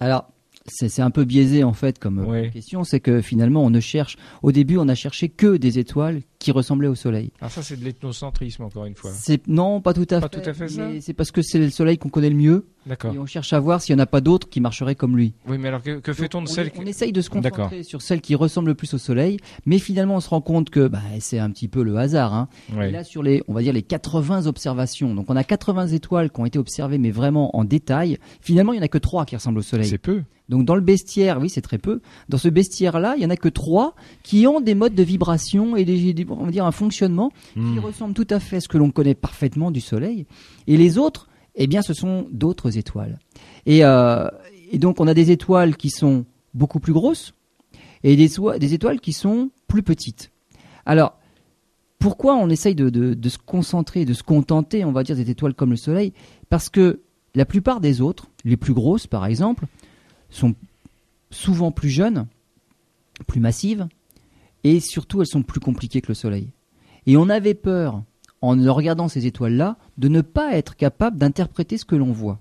Alors, 0.00 0.28
c'est 0.66 1.02
un 1.02 1.10
peu 1.10 1.24
biaisé 1.24 1.62
en 1.62 1.74
fait 1.74 1.98
comme 1.98 2.50
question, 2.50 2.84
c'est 2.84 3.00
que 3.00 3.20
finalement 3.20 3.62
on 3.64 3.70
ne 3.70 3.80
cherche, 3.80 4.16
au 4.42 4.50
début 4.50 4.78
on 4.78 4.88
a 4.88 4.94
cherché 4.94 5.28
que 5.28 5.58
des 5.58 5.78
étoiles 5.78 6.22
qui 6.44 6.52
ressemblaient 6.52 6.88
au 6.88 6.94
Soleil. 6.94 7.32
Ah 7.40 7.48
ça 7.48 7.62
c'est 7.62 7.80
de 7.80 7.84
l'ethnocentrisme 7.84 8.64
encore 8.64 8.84
une 8.84 8.94
fois. 8.94 9.12
Non, 9.48 9.80
pas 9.80 9.94
tout 9.94 10.06
à 10.10 10.20
pas 10.20 10.28
fait. 10.28 10.42
Tout 10.42 10.50
à 10.50 10.52
fait 10.52 11.00
C'est 11.00 11.14
parce 11.14 11.30
que 11.30 11.40
c'est 11.40 11.58
le 11.58 11.70
Soleil 11.70 11.96
qu'on 11.96 12.10
connaît 12.10 12.28
le 12.28 12.36
mieux. 12.36 12.66
D'accord. 12.84 13.14
Et 13.14 13.18
on 13.18 13.24
cherche 13.24 13.54
à 13.54 13.60
voir 13.60 13.80
s'il 13.80 13.96
n'y 13.96 14.02
en 14.02 14.04
a 14.04 14.06
pas 14.06 14.20
d'autres 14.20 14.46
qui 14.50 14.60
marcheraient 14.60 14.94
comme 14.94 15.16
lui. 15.16 15.32
Oui, 15.48 15.56
mais 15.56 15.68
alors 15.68 15.80
que, 15.80 16.12
fait-on 16.12 16.42
de 16.42 16.48
celles 16.48 16.70
On 16.76 16.84
essaye 16.84 17.12
de 17.12 17.22
se 17.22 17.30
concentrer 17.30 17.82
sur 17.82 18.02
celles 18.02 18.20
qui 18.20 18.34
ressemblent 18.34 18.68
le 18.68 18.74
plus 18.74 18.92
au 18.92 18.98
Soleil, 18.98 19.38
mais 19.64 19.78
finalement 19.78 20.16
on 20.16 20.20
se 20.20 20.28
rend 20.28 20.42
compte 20.42 20.68
que 20.68 20.86
bah, 20.86 21.00
c'est 21.18 21.38
un 21.38 21.48
petit 21.48 21.66
peu 21.66 21.82
le 21.82 21.96
hasard. 21.96 22.34
Hein. 22.34 22.48
Et 22.78 22.90
là 22.90 23.04
sur 23.04 23.22
les, 23.22 23.42
on 23.48 23.54
va 23.54 23.62
dire 23.62 23.72
les 23.72 23.82
80 23.82 24.46
observations, 24.46 25.14
donc 25.14 25.30
on 25.30 25.36
a 25.36 25.44
80 25.44 25.88
étoiles 25.88 26.30
qui 26.30 26.40
ont 26.40 26.44
été 26.44 26.58
observées, 26.58 26.98
mais 26.98 27.10
vraiment 27.10 27.56
en 27.56 27.64
détail. 27.64 28.18
Finalement, 28.42 28.74
il 28.74 28.76
n'y 28.76 28.82
en 28.82 28.84
a 28.84 28.88
que 28.88 28.98
trois 28.98 29.24
qui 29.24 29.34
ressemblent 29.34 29.60
au 29.60 29.62
Soleil. 29.62 29.88
C'est 29.88 29.96
peu. 29.96 30.22
Donc 30.48 30.66
dans 30.66 30.74
le 30.74 30.80
bestiaire, 30.82 31.40
oui, 31.40 31.48
c'est 31.48 31.62
très 31.62 31.78
peu. 31.78 32.00
Dans 32.28 32.38
ce 32.38 32.48
bestiaire-là, 32.48 33.14
il 33.16 33.22
y 33.22 33.26
en 33.26 33.30
a 33.30 33.36
que 33.36 33.48
trois 33.48 33.94
qui 34.22 34.46
ont 34.46 34.60
des 34.60 34.74
modes 34.74 34.94
de 34.94 35.02
vibration 35.02 35.76
et 35.76 35.84
des, 35.84 36.24
on 36.40 36.46
va 36.46 36.50
dire 36.50 36.64
un 36.64 36.72
fonctionnement 36.72 37.30
qui 37.54 37.60
hmm. 37.60 37.78
ressemble 37.78 38.14
tout 38.14 38.26
à 38.30 38.40
fait 38.40 38.56
à 38.56 38.60
ce 38.60 38.68
que 38.68 38.78
l'on 38.78 38.90
connaît 38.90 39.14
parfaitement 39.14 39.70
du 39.70 39.80
Soleil. 39.80 40.26
Et 40.66 40.76
les 40.76 40.98
autres, 40.98 41.28
eh 41.54 41.66
bien, 41.66 41.82
ce 41.82 41.94
sont 41.94 42.26
d'autres 42.30 42.78
étoiles. 42.78 43.18
Euh, 43.68 44.30
et, 44.70 44.78
donc, 44.78 45.00
on 45.00 45.06
a 45.06 45.14
des 45.14 45.30
étoiles 45.30 45.76
qui 45.76 45.90
sont 45.90 46.24
beaucoup 46.52 46.80
plus 46.80 46.92
grosses 46.92 47.34
et 48.02 48.16
des, 48.16 48.30
des 48.58 48.74
étoiles 48.74 49.00
qui 49.00 49.12
sont 49.12 49.50
plus 49.68 49.82
petites. 49.82 50.30
Alors, 50.86 51.18
pourquoi 51.98 52.34
on 52.34 52.50
essaye 52.50 52.74
de, 52.74 52.90
de, 52.90 53.28
se 53.28 53.38
concentrer, 53.38 54.04
de 54.04 54.12
se 54.12 54.22
contenter, 54.22 54.84
on 54.84 54.92
va 54.92 55.02
dire, 55.04 55.16
des 55.16 55.30
étoiles 55.30 55.54
comme 55.54 55.70
le 55.70 55.76
Soleil? 55.76 56.12
Parce 56.50 56.68
que 56.68 57.00
la 57.34 57.46
plupart 57.46 57.80
des 57.80 58.00
autres, 58.00 58.28
les 58.44 58.56
plus 58.56 58.74
grosses 58.74 59.06
par 59.06 59.24
exemple, 59.24 59.64
sont 60.28 60.54
souvent 61.30 61.70
plus 61.70 61.88
jeunes, 61.88 62.26
plus 63.26 63.40
massives, 63.40 63.88
et 64.64 64.80
surtout 64.80 65.20
elles 65.20 65.28
sont 65.28 65.42
plus 65.42 65.60
compliquées 65.60 66.00
que 66.00 66.08
le 66.08 66.14
Soleil. 66.14 66.50
Et 67.06 67.16
on 67.16 67.28
avait 67.28 67.54
peur, 67.54 68.02
en 68.40 68.56
regardant 68.72 69.08
ces 69.08 69.26
étoiles-là, 69.26 69.76
de 69.98 70.08
ne 70.08 70.22
pas 70.22 70.56
être 70.56 70.74
capable 70.74 71.18
d'interpréter 71.18 71.78
ce 71.78 71.84
que 71.84 71.96
l'on 71.96 72.12
voit. 72.12 72.40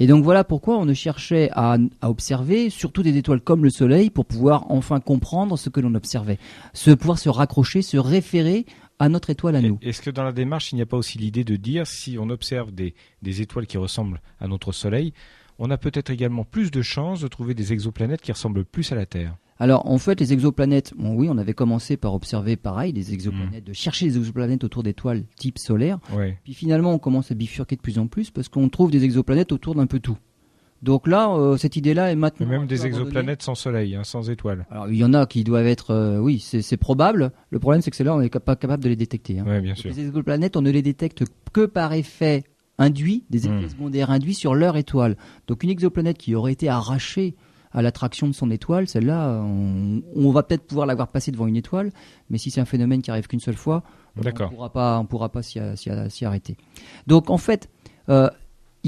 Et 0.00 0.06
donc 0.06 0.22
voilà 0.22 0.44
pourquoi 0.44 0.78
on 0.78 0.84
ne 0.84 0.94
cherchait 0.94 1.50
à, 1.52 1.76
observer 2.02 2.70
surtout 2.70 3.02
des 3.02 3.16
étoiles 3.16 3.40
comme 3.40 3.64
le 3.64 3.70
Soleil 3.70 4.10
pour 4.10 4.26
pouvoir 4.26 4.70
enfin 4.70 5.00
comprendre 5.00 5.58
ce 5.58 5.70
que 5.70 5.80
l'on 5.80 5.94
observait, 5.96 6.38
se 6.72 6.92
pouvoir 6.92 7.18
se 7.18 7.28
raccrocher, 7.28 7.82
se 7.82 7.96
référer 7.96 8.64
à 9.00 9.08
notre 9.08 9.30
étoile 9.30 9.56
à 9.56 9.60
nous. 9.60 9.78
Est-ce 9.82 10.00
que 10.00 10.10
dans 10.10 10.22
la 10.22 10.32
démarche, 10.32 10.70
il 10.72 10.76
n'y 10.76 10.82
a 10.82 10.86
pas 10.86 10.96
aussi 10.96 11.18
l'idée 11.18 11.42
de 11.42 11.56
dire 11.56 11.84
si 11.86 12.16
on 12.16 12.30
observe 12.30 12.70
des, 12.70 12.94
des 13.22 13.42
étoiles 13.42 13.66
qui 13.66 13.76
ressemblent 13.76 14.20
à 14.38 14.46
notre 14.46 14.70
Soleil, 14.70 15.12
on 15.58 15.68
a 15.70 15.78
peut-être 15.78 16.10
également 16.10 16.44
plus 16.44 16.70
de 16.70 16.82
chances 16.82 17.20
de 17.20 17.26
trouver 17.26 17.54
des 17.54 17.72
exoplanètes 17.72 18.20
qui 18.20 18.30
ressemblent 18.30 18.64
plus 18.64 18.92
à 18.92 18.94
la 18.94 19.06
Terre? 19.06 19.34
Alors 19.60 19.86
en 19.86 19.98
fait, 19.98 20.20
les 20.20 20.32
exoplanètes, 20.32 20.94
bon 20.96 21.14
oui, 21.14 21.28
on 21.30 21.38
avait 21.38 21.52
commencé 21.52 21.96
par 21.96 22.14
observer 22.14 22.56
pareil 22.56 22.92
des 22.92 23.12
exoplanètes, 23.12 23.64
de 23.64 23.72
chercher 23.72 24.06
des 24.06 24.16
exoplanètes 24.16 24.62
autour 24.64 24.82
d'étoiles 24.82 25.24
type 25.36 25.58
solaire. 25.58 25.98
Puis 26.44 26.54
finalement, 26.54 26.92
on 26.92 26.98
commence 26.98 27.30
à 27.32 27.34
bifurquer 27.34 27.76
de 27.76 27.80
plus 27.80 27.98
en 27.98 28.06
plus 28.06 28.30
parce 28.30 28.48
qu'on 28.48 28.68
trouve 28.68 28.90
des 28.90 29.04
exoplanètes 29.04 29.52
autour 29.52 29.74
d'un 29.74 29.86
peu 29.86 29.98
tout. 29.98 30.18
Donc 30.80 31.08
là, 31.08 31.30
euh, 31.32 31.56
cette 31.56 31.74
idée-là 31.74 32.12
est 32.12 32.14
maintenant. 32.14 32.46
même 32.46 32.66
des 32.68 32.86
exoplanètes 32.86 33.42
sans 33.42 33.56
soleil, 33.56 33.96
hein, 33.96 34.04
sans 34.04 34.30
étoiles. 34.30 34.64
Alors 34.70 34.88
il 34.88 34.96
y 34.96 35.04
en 35.04 35.12
a 35.12 35.26
qui 35.26 35.42
doivent 35.42 35.66
être, 35.66 35.90
euh, 35.90 36.18
oui, 36.18 36.38
c'est 36.38 36.76
probable. 36.76 37.32
Le 37.50 37.58
problème, 37.58 37.82
c'est 37.82 37.90
que 37.90 37.96
celles-là, 37.96 38.14
on 38.14 38.20
n'est 38.20 38.28
pas 38.28 38.54
capable 38.54 38.84
de 38.84 38.88
les 38.88 38.94
détecter. 38.94 39.40
Hein. 39.40 39.60
bien 39.60 39.74
sûr. 39.74 39.90
Les 39.90 40.06
exoplanètes, 40.06 40.56
on 40.56 40.62
ne 40.62 40.70
les 40.70 40.82
détecte 40.82 41.24
que 41.52 41.66
par 41.66 41.94
effet 41.94 42.44
induit, 42.78 43.24
des 43.28 43.46
effets 43.46 43.66
hmm. 43.66 43.70
secondaires 43.70 44.10
induits 44.10 44.34
sur 44.34 44.54
leur 44.54 44.76
étoile. 44.76 45.16
Donc 45.48 45.64
une 45.64 45.70
exoplanète 45.70 46.16
qui 46.16 46.36
aurait 46.36 46.52
été 46.52 46.68
arrachée 46.68 47.34
à 47.78 47.82
l'attraction 47.82 48.26
de 48.26 48.32
son 48.32 48.50
étoile, 48.50 48.88
celle-là, 48.88 49.40
on, 49.40 50.30
va 50.32 50.42
peut-être 50.42 50.66
pouvoir 50.66 50.84
la 50.84 50.96
voir 50.96 51.06
passer 51.06 51.30
devant 51.30 51.46
une 51.46 51.54
étoile, 51.54 51.92
mais 52.28 52.36
si 52.36 52.50
c'est 52.50 52.60
un 52.60 52.64
phénomène 52.64 53.02
qui 53.02 53.12
arrive 53.12 53.28
qu'une 53.28 53.38
seule 53.38 53.54
fois, 53.54 53.84
on 54.16 54.24
ne 54.24 54.30
pourra 54.32 54.70
pas, 54.70 54.98
on 54.98 55.04
pourra 55.04 55.28
pas 55.28 55.42
s'y 55.42 56.24
arrêter. 56.24 56.56
Donc 57.06 57.30
en 57.30 57.38
fait, 57.38 57.70
euh, 58.08 58.28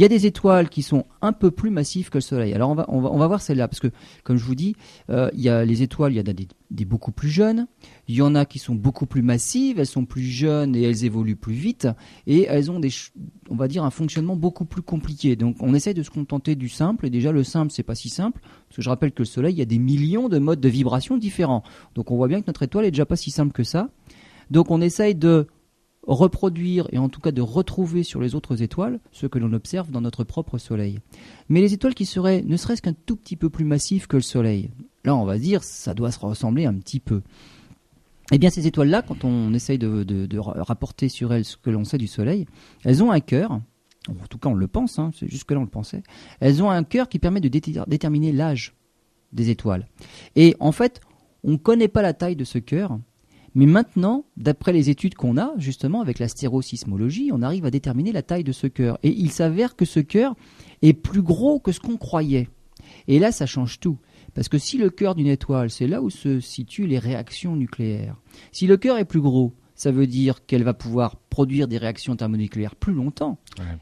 il 0.00 0.02
y 0.02 0.06
a 0.06 0.08
des 0.08 0.24
étoiles 0.24 0.70
qui 0.70 0.80
sont 0.80 1.04
un 1.20 1.34
peu 1.34 1.50
plus 1.50 1.68
massives 1.68 2.08
que 2.08 2.16
le 2.16 2.22
Soleil. 2.22 2.54
Alors 2.54 2.70
on 2.88 3.00
va, 3.18 3.26
voir 3.26 3.42
celle-là, 3.42 3.68
parce 3.68 3.80
que 3.80 3.88
comme 4.24 4.38
je 4.38 4.44
vous 4.46 4.54
dis, 4.54 4.74
euh, 5.10 5.28
il 5.34 5.42
y 5.42 5.50
a 5.50 5.62
les 5.62 5.82
étoiles, 5.82 6.14
il 6.14 6.16
y 6.16 6.20
en 6.20 6.22
a 6.22 6.32
des, 6.32 6.84
beaucoup 6.86 7.12
plus 7.12 7.28
jeunes, 7.28 7.66
il 8.08 8.14
y 8.14 8.22
en 8.22 8.34
a 8.34 8.46
qui 8.46 8.58
sont 8.58 8.74
beaucoup 8.74 9.04
plus 9.04 9.20
massives, 9.20 9.78
elles 9.78 9.84
sont 9.84 10.06
plus 10.06 10.22
jeunes 10.22 10.74
et 10.74 10.80
elles 10.84 11.04
évoluent 11.04 11.36
plus 11.36 11.52
vite, 11.52 11.86
et 12.26 12.46
elles 12.48 12.70
ont 12.70 12.80
un 12.80 13.90
fonctionnement 13.90 14.36
beaucoup 14.36 14.64
plus 14.64 14.80
compliqué. 14.80 15.36
Donc 15.36 15.56
on 15.60 15.74
essaye 15.74 15.92
de 15.92 16.02
se 16.02 16.08
contenter 16.08 16.54
du 16.54 16.70
simple, 16.70 17.04
et 17.04 17.10
déjà 17.10 17.30
le 17.30 17.44
simple, 17.44 17.70
c'est 17.70 17.82
pas 17.82 17.94
si 17.94 18.08
simple, 18.08 18.40
parce 18.40 18.76
que 18.76 18.80
je 18.80 18.88
rappelle 18.88 19.12
que 19.12 19.20
le 19.20 19.26
Soleil, 19.26 19.52
il 19.52 19.58
y 19.58 19.62
a 19.62 19.66
des 19.66 19.78
millions 19.78 20.30
de 20.30 20.38
modes 20.38 20.60
de 20.60 20.68
vibration 20.70 21.18
différents. 21.18 21.62
Donc 21.94 22.10
on 22.10 22.16
voit 22.16 22.28
bien 22.28 22.40
que 22.40 22.46
notre 22.46 22.62
étoile 22.62 22.86
est 22.86 22.90
déjà 22.90 23.04
pas 23.04 23.16
si 23.16 23.30
simple 23.30 23.52
que 23.52 23.64
ça. 23.64 23.90
Donc 24.50 24.70
on 24.70 24.80
essaye 24.80 25.14
de 25.14 25.46
reproduire 26.06 26.88
et 26.92 26.98
en 26.98 27.08
tout 27.08 27.20
cas 27.20 27.32
de 27.32 27.42
retrouver 27.42 28.02
sur 28.02 28.20
les 28.20 28.34
autres 28.34 28.62
étoiles 28.62 29.00
ce 29.12 29.26
que 29.26 29.38
l'on 29.38 29.52
observe 29.52 29.90
dans 29.90 30.00
notre 30.00 30.24
propre 30.24 30.58
Soleil. 30.58 30.98
Mais 31.48 31.60
les 31.60 31.74
étoiles 31.74 31.94
qui 31.94 32.06
seraient 32.06 32.42
ne 32.42 32.56
serait-ce 32.56 32.82
qu'un 32.82 32.94
tout 32.94 33.16
petit 33.16 33.36
peu 33.36 33.50
plus 33.50 33.64
massives 33.64 34.06
que 34.06 34.16
le 34.16 34.22
Soleil, 34.22 34.70
là 35.04 35.14
on 35.14 35.24
va 35.24 35.38
dire 35.38 35.62
ça 35.62 35.94
doit 35.94 36.10
se 36.10 36.18
ressembler 36.18 36.66
un 36.66 36.74
petit 36.74 37.00
peu. 37.00 37.22
Eh 38.32 38.38
bien 38.38 38.50
ces 38.50 38.66
étoiles-là, 38.66 39.02
quand 39.02 39.24
on 39.24 39.52
essaye 39.52 39.78
de, 39.78 40.38
rapporter 40.38 41.08
sur 41.08 41.32
elles 41.32 41.44
ce 41.44 41.56
que 41.56 41.70
l'on 41.70 41.84
sait 41.84 41.98
du 41.98 42.06
Soleil, 42.06 42.46
elles 42.84 43.02
ont 43.02 43.10
un 43.10 43.20
cœur, 43.20 43.52
en 44.08 44.26
tout 44.28 44.38
cas 44.38 44.48
on 44.48 44.54
le 44.54 44.68
pense, 44.68 44.98
hein, 44.98 45.10
c'est 45.14 45.28
jusque 45.28 45.50
là 45.50 45.58
on 45.58 45.64
le 45.64 45.68
pensait, 45.68 46.02
elles 46.40 46.62
ont 46.62 46.70
un 46.70 46.84
cœur 46.84 47.08
qui 47.08 47.18
permet 47.18 47.40
de 47.40 47.48
déterminer 47.48 48.32
l'âge 48.32 48.74
des 49.32 49.50
étoiles. 49.50 49.86
Et 50.36 50.56
en 50.60 50.72
fait, 50.72 51.00
on 51.44 51.52
ne 51.52 51.56
connaît 51.56 51.88
pas 51.88 52.02
la 52.02 52.14
taille 52.14 52.36
de 52.36 52.44
ce 52.44 52.58
cœur, 52.58 52.98
mais 53.54 53.66
maintenant, 53.66 54.24
d'après 54.36 54.72
les 54.72 54.90
études 54.90 55.14
qu'on 55.14 55.36
a, 55.36 55.52
justement, 55.58 56.00
avec 56.00 56.18
la 56.18 56.28
stérosismologie, 56.28 57.30
on 57.32 57.42
arrive 57.42 57.64
à 57.64 57.70
déterminer 57.70 58.12
la 58.12 58.22
taille 58.22 58.44
de 58.44 58.52
ce 58.52 58.66
cœur. 58.66 58.98
Et 59.02 59.10
il 59.10 59.30
s'avère 59.30 59.76
que 59.76 59.84
ce 59.84 60.00
cœur 60.00 60.34
est 60.82 60.92
plus 60.92 61.22
gros 61.22 61.58
que 61.58 61.72
ce 61.72 61.80
qu'on 61.80 61.96
croyait. 61.96 62.48
Et 63.08 63.18
là, 63.18 63.32
ça 63.32 63.46
change 63.46 63.80
tout. 63.80 63.98
Parce 64.34 64.48
que 64.48 64.58
si 64.58 64.78
le 64.78 64.90
cœur 64.90 65.14
d'une 65.14 65.26
étoile, 65.26 65.70
c'est 65.70 65.88
là 65.88 66.02
où 66.02 66.10
se 66.10 66.40
situent 66.40 66.86
les 66.86 66.98
réactions 66.98 67.56
nucléaires. 67.56 68.16
Si 68.52 68.66
le 68.66 68.76
cœur 68.76 68.98
est 68.98 69.04
plus 69.04 69.20
gros, 69.20 69.52
ça 69.74 69.90
veut 69.90 70.06
dire 70.06 70.44
qu'elle 70.46 70.62
va 70.62 70.74
pouvoir 70.74 71.16
produire 71.16 71.66
des 71.66 71.78
réactions 71.78 72.14
thermonucléaires 72.14 72.76
plus 72.76 72.92
longtemps. 72.92 73.38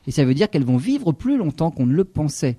Et 0.06 0.10
ça 0.10 0.24
veut 0.24 0.34
dire 0.34 0.48
qu'elles 0.48 0.64
vont 0.64 0.76
vivre 0.76 1.12
plus 1.12 1.36
longtemps 1.36 1.70
qu'on 1.70 1.86
ne 1.86 1.94
le 1.94 2.04
pensait. 2.04 2.58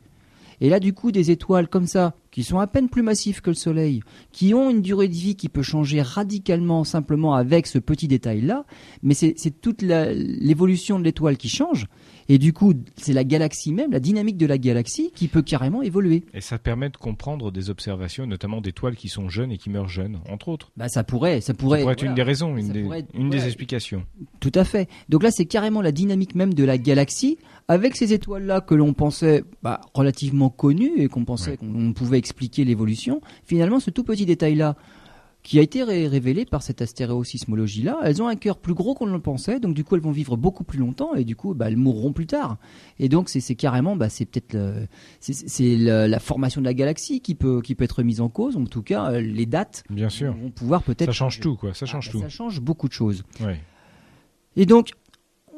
Et 0.62 0.70
là, 0.70 0.80
du 0.80 0.94
coup, 0.94 1.12
des 1.12 1.32
étoiles 1.32 1.68
comme 1.68 1.88
ça, 1.88 2.16
qui 2.32 2.44
sont 2.44 2.60
à 2.60 2.68
peine 2.68 2.90
plus 2.90 3.02
massifs 3.02 3.42
que 3.42 3.50
le 3.50 3.56
Soleil, 3.56 4.02
qui 4.32 4.54
ont 4.54 4.70
une 4.70 4.82
durée 4.82 5.08
de 5.08 5.14
vie 5.14 5.36
qui 5.36 5.50
peut 5.50 5.62
changer 5.62 6.02
radicalement 6.02 6.84
simplement 6.84 7.34
avec 7.34 7.68
ce 7.68 7.80
petit 7.80 8.08
détail-là, 8.08 8.66
mais 9.02 9.14
c'est 9.14 9.62
toute 9.62 9.82
l'évolution 9.82 11.00
de 11.00 11.04
l'étoile 11.04 11.38
qui 11.38 11.50
change. 11.50 11.88
Et 12.32 12.38
du 12.38 12.54
coup, 12.54 12.74
c'est 12.96 13.14
la 13.14 13.24
galaxie 13.24 13.74
même, 13.74 13.92
la 13.92 14.00
dynamique 14.00 14.38
de 14.38 14.46
la 14.46 14.60
galaxie 14.60 15.12
qui 15.16 15.28
peut 15.28 15.42
carrément 15.42 15.82
évoluer. 15.82 16.24
Et 16.36 16.42
ça 16.42 16.60
permet 16.60 16.90
de 16.90 16.98
comprendre 16.98 17.52
des 17.52 17.72
observations, 17.72 18.28
notamment 18.28 18.62
d'étoiles 18.62 18.96
qui 18.96 19.10
sont 19.10 19.30
jeunes 19.30 19.52
et 19.52 19.58
qui 19.58 19.72
meurent 19.72 19.90
jeunes, 19.90 20.20
entre 20.30 20.50
autres. 20.50 20.72
Bah, 20.78 20.90
ça 20.90 21.04
pourrait, 21.04 21.42
ça 21.42 21.56
pourrait, 21.56 21.84
être 21.84 22.04
une 22.04 22.14
des 22.14 22.22
raisons, 22.22 22.56
une, 22.56 22.70
des, 22.70 22.88
une 23.16 23.32
des 23.32 23.46
explications. 23.46 24.06
Tout 24.40 24.52
à 24.54 24.64
fait. 24.64 24.88
Donc 25.10 25.24
là, 25.24 25.32
c'est 25.32 25.46
carrément 25.46 25.82
la 25.82 25.92
dynamique 25.92 26.36
même 26.36 26.54
de 26.54 26.64
la 26.64 26.78
galaxie 26.78 27.40
avec 27.70 27.96
ces 27.96 28.14
étoiles-là 28.14 28.62
que 28.62 28.74
l'on 28.74 28.94
pensait 28.94 29.44
bah, 29.62 29.80
relativement 29.94 30.50
connues 30.50 30.94
et 30.98 31.08
qu'on 31.08 31.24
pensait 31.24 31.56
qu'on 31.56 31.94
pouvait 31.94 32.18
expliquer 32.18 32.66
l'évolution, 32.66 33.22
finalement, 33.46 33.80
ce 33.80 33.92
tout 33.92 34.04
petit 34.04 34.26
détail-là, 34.26 34.76
qui 35.44 35.60
a 35.60 35.62
été 35.62 35.84
révélé 35.84 36.46
par 36.46 36.64
cette 36.64 36.82
astéréosismologie-là, 36.82 38.00
elles 38.04 38.22
ont 38.22 38.28
un 38.28 38.36
cœur 38.36 38.58
plus 38.58 38.74
gros 38.74 38.94
qu'on 38.96 39.06
ne 39.06 39.14
le 39.14 39.22
pensait, 39.22 39.60
donc 39.60 39.74
du 39.74 39.86
coup 39.86 39.96
elles 39.96 40.02
vont 40.02 40.12
vivre 40.12 40.36
beaucoup 40.36 40.66
plus 40.66 40.80
longtemps 40.80 41.16
et 41.16 41.24
du 41.24 41.36
coup 41.38 41.54
bah, 41.54 41.68
elles 41.70 41.78
mourront 41.78 42.12
plus 42.12 42.28
tard. 42.28 42.58
Et 42.98 43.08
donc 43.08 43.30
c'est 43.30 43.56
carrément, 43.56 43.96
bah, 43.96 44.10
c'est 44.10 44.26
peut-être 44.26 44.58
c'est 45.22 45.78
la 45.78 46.20
formation 46.20 46.60
de 46.60 46.66
la 46.66 46.74
galaxie 46.74 47.22
qui 47.22 47.36
peut 47.36 47.62
qui 47.62 47.76
peut 47.76 47.86
être 47.86 48.04
mise 48.04 48.20
en 48.20 48.30
cause. 48.30 48.58
En 48.58 48.66
tout 48.66 48.82
cas, 48.82 49.12
euh, 49.12 49.22
les 49.22 49.46
dates 49.46 49.84
Bien 49.90 50.10
sûr. 50.10 50.34
vont 50.34 50.50
pouvoir 50.50 50.84
peut-être. 50.84 51.06
Ça 51.06 51.14
change 51.14 51.40
tout 51.40 51.56
quoi, 51.56 51.74
ça 51.74 51.86
change 51.86 52.10
ah, 52.10 52.14
bah, 52.14 52.20
tout. 52.20 52.22
Ça 52.24 52.30
change 52.30 52.60
beaucoup 52.60 52.88
de 52.90 52.94
choses. 52.94 53.24
Et 54.58 54.66
donc 54.66 54.92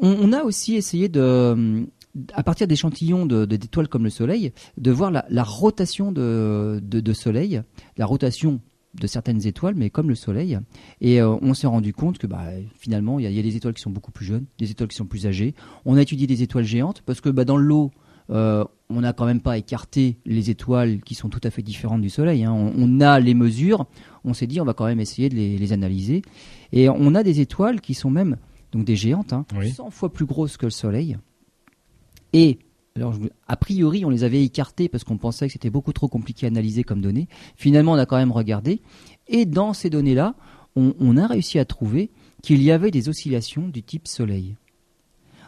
on, 0.01 0.33
a 0.33 0.43
aussi 0.43 0.75
essayé 0.75 1.09
de 1.09 1.87
à 2.33 2.43
partir 2.43 2.67
d'échantillons 2.67 3.25
d'étoiles 3.25 3.87
comme 3.87 4.03
le 4.03 4.09
Soleil, 4.09 4.51
de 4.77 4.91
voir 4.91 5.11
la, 5.11 5.43
rotation 5.43 6.11
de, 6.11 6.79
de, 6.81 7.13
Soleil, 7.13 7.61
la 7.97 8.05
rotation 8.05 8.59
de 8.99 9.07
certaines 9.07 9.47
étoiles, 9.47 9.75
mais 9.75 9.89
comme 9.89 10.09
le 10.09 10.15
Soleil. 10.15 10.59
Et 10.99 11.21
euh, 11.21 11.35
on 11.41 11.53
s'est 11.53 11.67
rendu 11.67 11.93
compte 11.93 12.17
que 12.17 12.27
bah, 12.27 12.45
finalement, 12.77 13.19
il 13.19 13.31
y, 13.31 13.39
a 13.39 13.41
des 13.41 13.55
étoiles 13.55 13.73
qui 13.73 13.81
sont 13.81 13.91
beaucoup 13.91 14.11
plus 14.11 14.25
jeunes, 14.25 14.45
des 14.59 14.71
étoiles 14.71 14.89
qui 14.89 14.97
sont 14.97 15.05
plus 15.05 15.27
âgées. 15.27 15.55
On 15.85 15.95
a 15.95 16.01
étudié 16.01 16.27
des 16.27 16.43
étoiles 16.43 16.65
géantes 16.65 17.01
parce 17.05 17.21
que 17.21 17.29
bah, 17.29 17.45
dans 17.45 17.57
l'eau, 17.57 17.91
euh, 18.29 18.65
on 18.89 19.01
n'a 19.01 19.13
quand 19.13 19.25
même 19.25 19.41
pas 19.41 19.57
écarté 19.57 20.17
les 20.25 20.49
étoiles 20.49 21.01
qui 21.01 21.15
sont 21.15 21.29
tout 21.29 21.39
à 21.43 21.49
fait 21.49 21.61
différentes 21.61 22.01
du 22.01 22.09
Soleil. 22.09 22.43
Hein. 22.43 22.53
On, 22.53 22.99
a 22.99 23.19
les 23.19 23.33
mesures. 23.33 23.85
On 24.25 24.33
s'est 24.33 24.47
dit, 24.47 24.59
on 24.59 24.65
va 24.65 24.73
quand 24.73 24.85
même 24.85 24.99
essayer 24.99 25.29
de 25.29 25.35
les, 25.35 25.73
analyser. 25.73 26.21
Et 26.73 26.89
on 26.89 27.15
a 27.15 27.23
des 27.23 27.39
étoiles 27.39 27.79
qui 27.81 27.93
sont 27.93 28.09
même 28.09 28.37
donc 28.71 28.85
des 28.85 28.95
géantes, 28.95 29.33
hein, 29.33 29.45
100 29.75 29.89
fois 29.89 30.13
plus 30.13 30.25
grosses 30.25 30.55
que 30.55 30.65
le 30.65 30.71
Soleil, 30.71 31.17
et 32.33 32.59
alors, 32.95 33.15
a 33.47 33.55
priori, 33.55 34.03
on 34.03 34.09
les 34.09 34.25
avait 34.25 34.43
écartés 34.43 34.89
parce 34.89 35.03
qu'on 35.05 35.17
pensait 35.17 35.47
que 35.47 35.53
c'était 35.53 35.69
beaucoup 35.69 35.93
trop 35.93 36.09
compliqué 36.09 36.45
à 36.45 36.49
analyser 36.49 36.83
comme 36.83 37.01
données. 37.01 37.29
Finalement, 37.55 37.93
on 37.93 37.97
a 37.97 38.05
quand 38.05 38.17
même 38.17 38.33
regardé. 38.33 38.81
Et 39.29 39.45
dans 39.45 39.73
ces 39.73 39.89
données-là, 39.89 40.35
on, 40.75 41.17
a 41.17 41.27
réussi 41.27 41.59
à 41.59 41.65
trouver 41.65 42.11
qu'il 42.41 42.61
y 42.61 42.71
avait 42.71 42.91
des 42.91 43.09
oscillations 43.09 43.67
du 43.67 43.83
type 43.83 44.07
Soleil. 44.07 44.55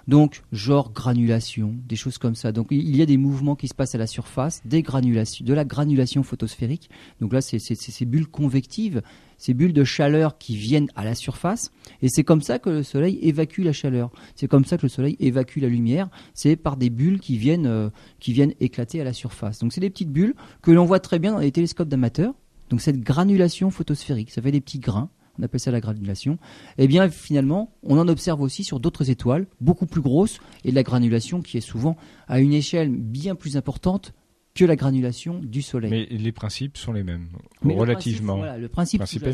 Donc, 0.07 0.43
genre 0.51 0.91
granulation, 0.91 1.75
des 1.87 1.95
choses 1.95 2.17
comme 2.17 2.35
ça. 2.35 2.51
Donc, 2.51 2.67
il 2.71 2.95
y 2.95 3.01
a 3.01 3.05
des 3.05 3.17
mouvements 3.17 3.55
qui 3.55 3.67
se 3.67 3.73
passent 3.73 3.95
à 3.95 3.97
la 3.97 4.07
surface, 4.07 4.61
de 4.65 5.53
la 5.53 5.65
granulation 5.65 6.23
photosphérique. 6.23 6.89
Donc 7.21 7.31
là, 7.33 7.41
c'est 7.41 7.59
ces 7.59 8.05
bulles 8.05 8.27
convectives, 8.27 9.01
ces 9.37 9.53
bulles 9.53 9.73
de 9.73 9.83
chaleur 9.83 10.37
qui 10.37 10.57
viennent 10.57 10.89
à 10.95 11.05
la 11.05 11.15
surface. 11.15 11.71
Et 12.01 12.09
c'est 12.09 12.23
comme 12.23 12.41
ça 12.41 12.59
que 12.59 12.69
le 12.69 12.83
Soleil 12.83 13.17
évacue 13.21 13.61
la 13.61 13.73
chaleur. 13.73 14.11
C'est 14.35 14.47
comme 14.47 14.65
ça 14.65 14.77
que 14.77 14.83
le 14.83 14.89
Soleil 14.89 15.15
évacue 15.19 15.59
la 15.59 15.69
lumière. 15.69 16.09
C'est 16.33 16.55
par 16.55 16.75
des 16.75 16.89
bulles 16.89 17.19
qui 17.19 17.37
viennent, 17.37 17.67
euh, 17.67 17.89
qui 18.19 18.33
viennent 18.33 18.53
éclater 18.59 18.99
à 18.99 19.03
la 19.03 19.13
surface. 19.13 19.59
Donc, 19.59 19.71
c'est 19.71 19.81
des 19.81 19.89
petites 19.89 20.11
bulles 20.11 20.35
que 20.61 20.71
l'on 20.71 20.85
voit 20.85 20.99
très 20.99 21.19
bien 21.19 21.31
dans 21.31 21.39
les 21.39 21.51
télescopes 21.51 21.89
d'amateurs. 21.89 22.33
Donc, 22.69 22.81
cette 22.81 22.99
granulation 22.99 23.69
photosphérique, 23.69 24.31
ça 24.31 24.41
fait 24.41 24.51
des 24.51 24.61
petits 24.61 24.79
grains 24.79 25.09
on 25.39 25.43
appelle 25.43 25.59
ça 25.59 25.71
la 25.71 25.81
granulation, 25.81 26.37
eh 26.77 26.87
bien 26.87 27.09
finalement, 27.09 27.73
on 27.83 27.97
en 27.97 28.07
observe 28.07 28.41
aussi 28.41 28.63
sur 28.63 28.79
d'autres 28.79 29.09
étoiles, 29.09 29.47
beaucoup 29.61 29.85
plus 29.85 30.01
grosses, 30.01 30.39
et 30.63 30.71
de 30.71 30.75
la 30.75 30.83
granulation 30.83 31.41
qui 31.41 31.57
est 31.57 31.61
souvent 31.61 31.97
à 32.27 32.39
une 32.39 32.53
échelle 32.53 32.89
bien 32.89 33.35
plus 33.35 33.57
importante 33.57 34.13
que 34.53 34.65
la 34.65 34.75
granulation 34.75 35.39
du 35.39 35.61
Soleil. 35.61 35.89
Mais 35.89 36.17
les 36.17 36.31
principes 36.31 36.77
sont 36.77 36.93
les 36.93 37.03
mêmes, 37.03 37.27
relativement. 37.63 38.43
Le 38.55 38.67
principe, 38.67 38.99
principe, 38.99 39.25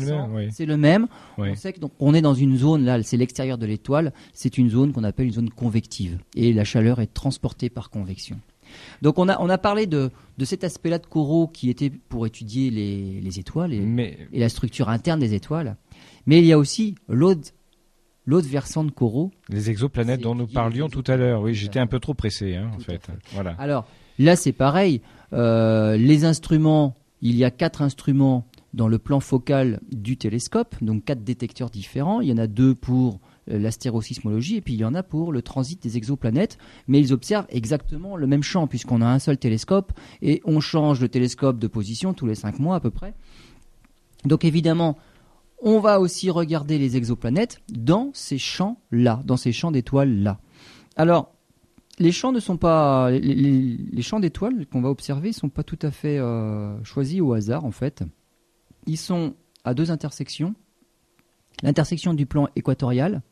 c'est 0.50 0.66
le 0.66 0.76
même. 0.76 1.08
On 1.36 1.54
sait 1.54 1.72
que 1.72 1.80
donc 1.80 1.92
on 1.98 2.14
est 2.14 2.22
dans 2.22 2.34
une 2.34 2.56
zone 2.56 2.84
là, 2.84 3.02
c'est 3.02 3.16
l'extérieur 3.16 3.58
de 3.58 3.66
l'étoile, 3.66 4.12
c'est 4.32 4.56
une 4.56 4.70
zone 4.70 4.92
qu'on 4.92 5.04
appelle 5.04 5.26
une 5.26 5.32
zone 5.32 5.50
convective, 5.50 6.18
et 6.34 6.52
la 6.52 6.64
chaleur 6.64 7.00
est 7.00 7.12
transportée 7.12 7.68
par 7.68 7.90
convection. 7.90 8.40
Donc 9.02 9.18
on 9.18 9.28
a, 9.28 9.40
on 9.40 9.48
a 9.48 9.58
parlé 9.58 9.86
de, 9.86 10.10
de 10.38 10.44
cet 10.44 10.64
aspect-là 10.64 10.98
de 10.98 11.06
Corot 11.06 11.48
qui 11.48 11.70
était 11.70 11.90
pour 11.90 12.26
étudier 12.26 12.70
les, 12.70 13.20
les 13.20 13.38
étoiles 13.38 13.72
et, 13.72 14.28
et, 14.32 14.38
la 14.38 14.48
structure 14.48 14.88
interne 14.88 15.20
des 15.20 15.34
étoiles. 15.34 15.76
Mais 16.26 16.38
il 16.38 16.44
y 16.44 16.52
a 16.52 16.58
aussi 16.58 16.94
l'autre 17.08 17.52
l'autre 18.26 18.48
versant 18.48 18.84
de 18.84 18.90
Corot. 18.90 19.30
Les 19.48 19.70
exoplanètes 19.70 20.20
dont 20.20 20.34
nous 20.34 20.46
parlions 20.46 20.88
tout 20.88 21.04
à 21.06 21.16
l'heure. 21.16 21.42
Oui, 21.42 21.54
j'étais 21.54 21.80
un 21.80 21.86
peu 21.86 21.98
trop 21.98 22.14
pressé, 22.14 22.54
hein, 22.54 22.70
en 22.74 22.78
fait. 22.78 23.08
Voilà. 23.32 23.56
Alors 23.58 23.86
là, 24.18 24.36
c'est 24.36 24.52
pareil. 24.52 25.00
Euh, 25.32 25.96
les 25.96 26.24
instruments, 26.24 26.96
il 27.22 27.36
y 27.36 27.44
a 27.44 27.50
quatre 27.50 27.82
instruments 27.82 28.46
dans 28.72 28.86
le 28.86 28.98
plan 28.98 29.18
focal 29.18 29.80
du 29.90 30.16
télescope, 30.16 30.76
donc 30.80 31.04
quatre 31.04 31.24
détecteurs 31.24 31.70
différents. 31.70 32.20
Il 32.20 32.28
y 32.28 32.32
en 32.32 32.38
a 32.38 32.46
deux 32.46 32.74
pour 32.74 33.18
euh, 33.50 33.58
l'astérosismologie 33.58 34.56
et 34.56 34.60
puis 34.60 34.74
il 34.74 34.80
y 34.80 34.84
en 34.84 34.94
a 34.94 35.02
pour 35.02 35.32
le 35.32 35.42
transit 35.42 35.82
des 35.82 35.96
exoplanètes, 35.96 36.56
mais 36.86 37.00
ils 37.00 37.12
observent 37.12 37.46
exactement 37.48 38.16
le 38.16 38.28
même 38.28 38.44
champ 38.44 38.68
puisqu'on 38.68 39.00
a 39.00 39.06
un 39.06 39.18
seul 39.18 39.38
télescope 39.38 39.92
et 40.22 40.40
on 40.44 40.60
change 40.60 41.00
le 41.00 41.08
télescope 41.08 41.58
de 41.58 41.66
position 41.66 42.14
tous 42.14 42.26
les 42.26 42.36
cinq 42.36 42.60
mois 42.60 42.76
à 42.76 42.80
peu 42.80 42.90
près. 42.90 43.14
Donc 44.24 44.44
évidemment, 44.44 44.96
on 45.62 45.80
va 45.80 46.00
aussi 46.00 46.30
regarder 46.30 46.78
les 46.78 46.96
exoplanètes 46.96 47.60
dans 47.68 48.10
ces 48.14 48.38
champs-là, 48.38 49.22
dans 49.24 49.36
ces 49.36 49.52
champs 49.52 49.70
d'étoiles-là. 49.70 50.40
Alors, 50.96 51.32
les 51.98 52.12
champs 52.12 52.32
ne 52.32 52.40
sont 52.40 52.56
pas, 52.56 53.10
les, 53.10 54.02
champs 54.02 54.20
d'étoiles 54.20 54.66
qu'on 54.66 54.80
va 54.80 54.88
observer 54.88 55.32
sont 55.32 55.50
pas 55.50 55.62
tout 55.62 55.78
à 55.82 55.90
fait 55.90 56.18
euh, 56.18 56.82
choisis 56.82 57.20
au 57.20 57.34
hasard 57.34 57.64
en 57.64 57.70
fait. 57.70 58.02
Ils 58.86 58.96
sont 58.96 59.34
à 59.64 59.74
deux 59.74 59.90
intersections, 59.90 60.54
l'intersection 61.62 62.14
du 62.14 62.24
plan 62.24 62.48
équatorial 62.56 63.22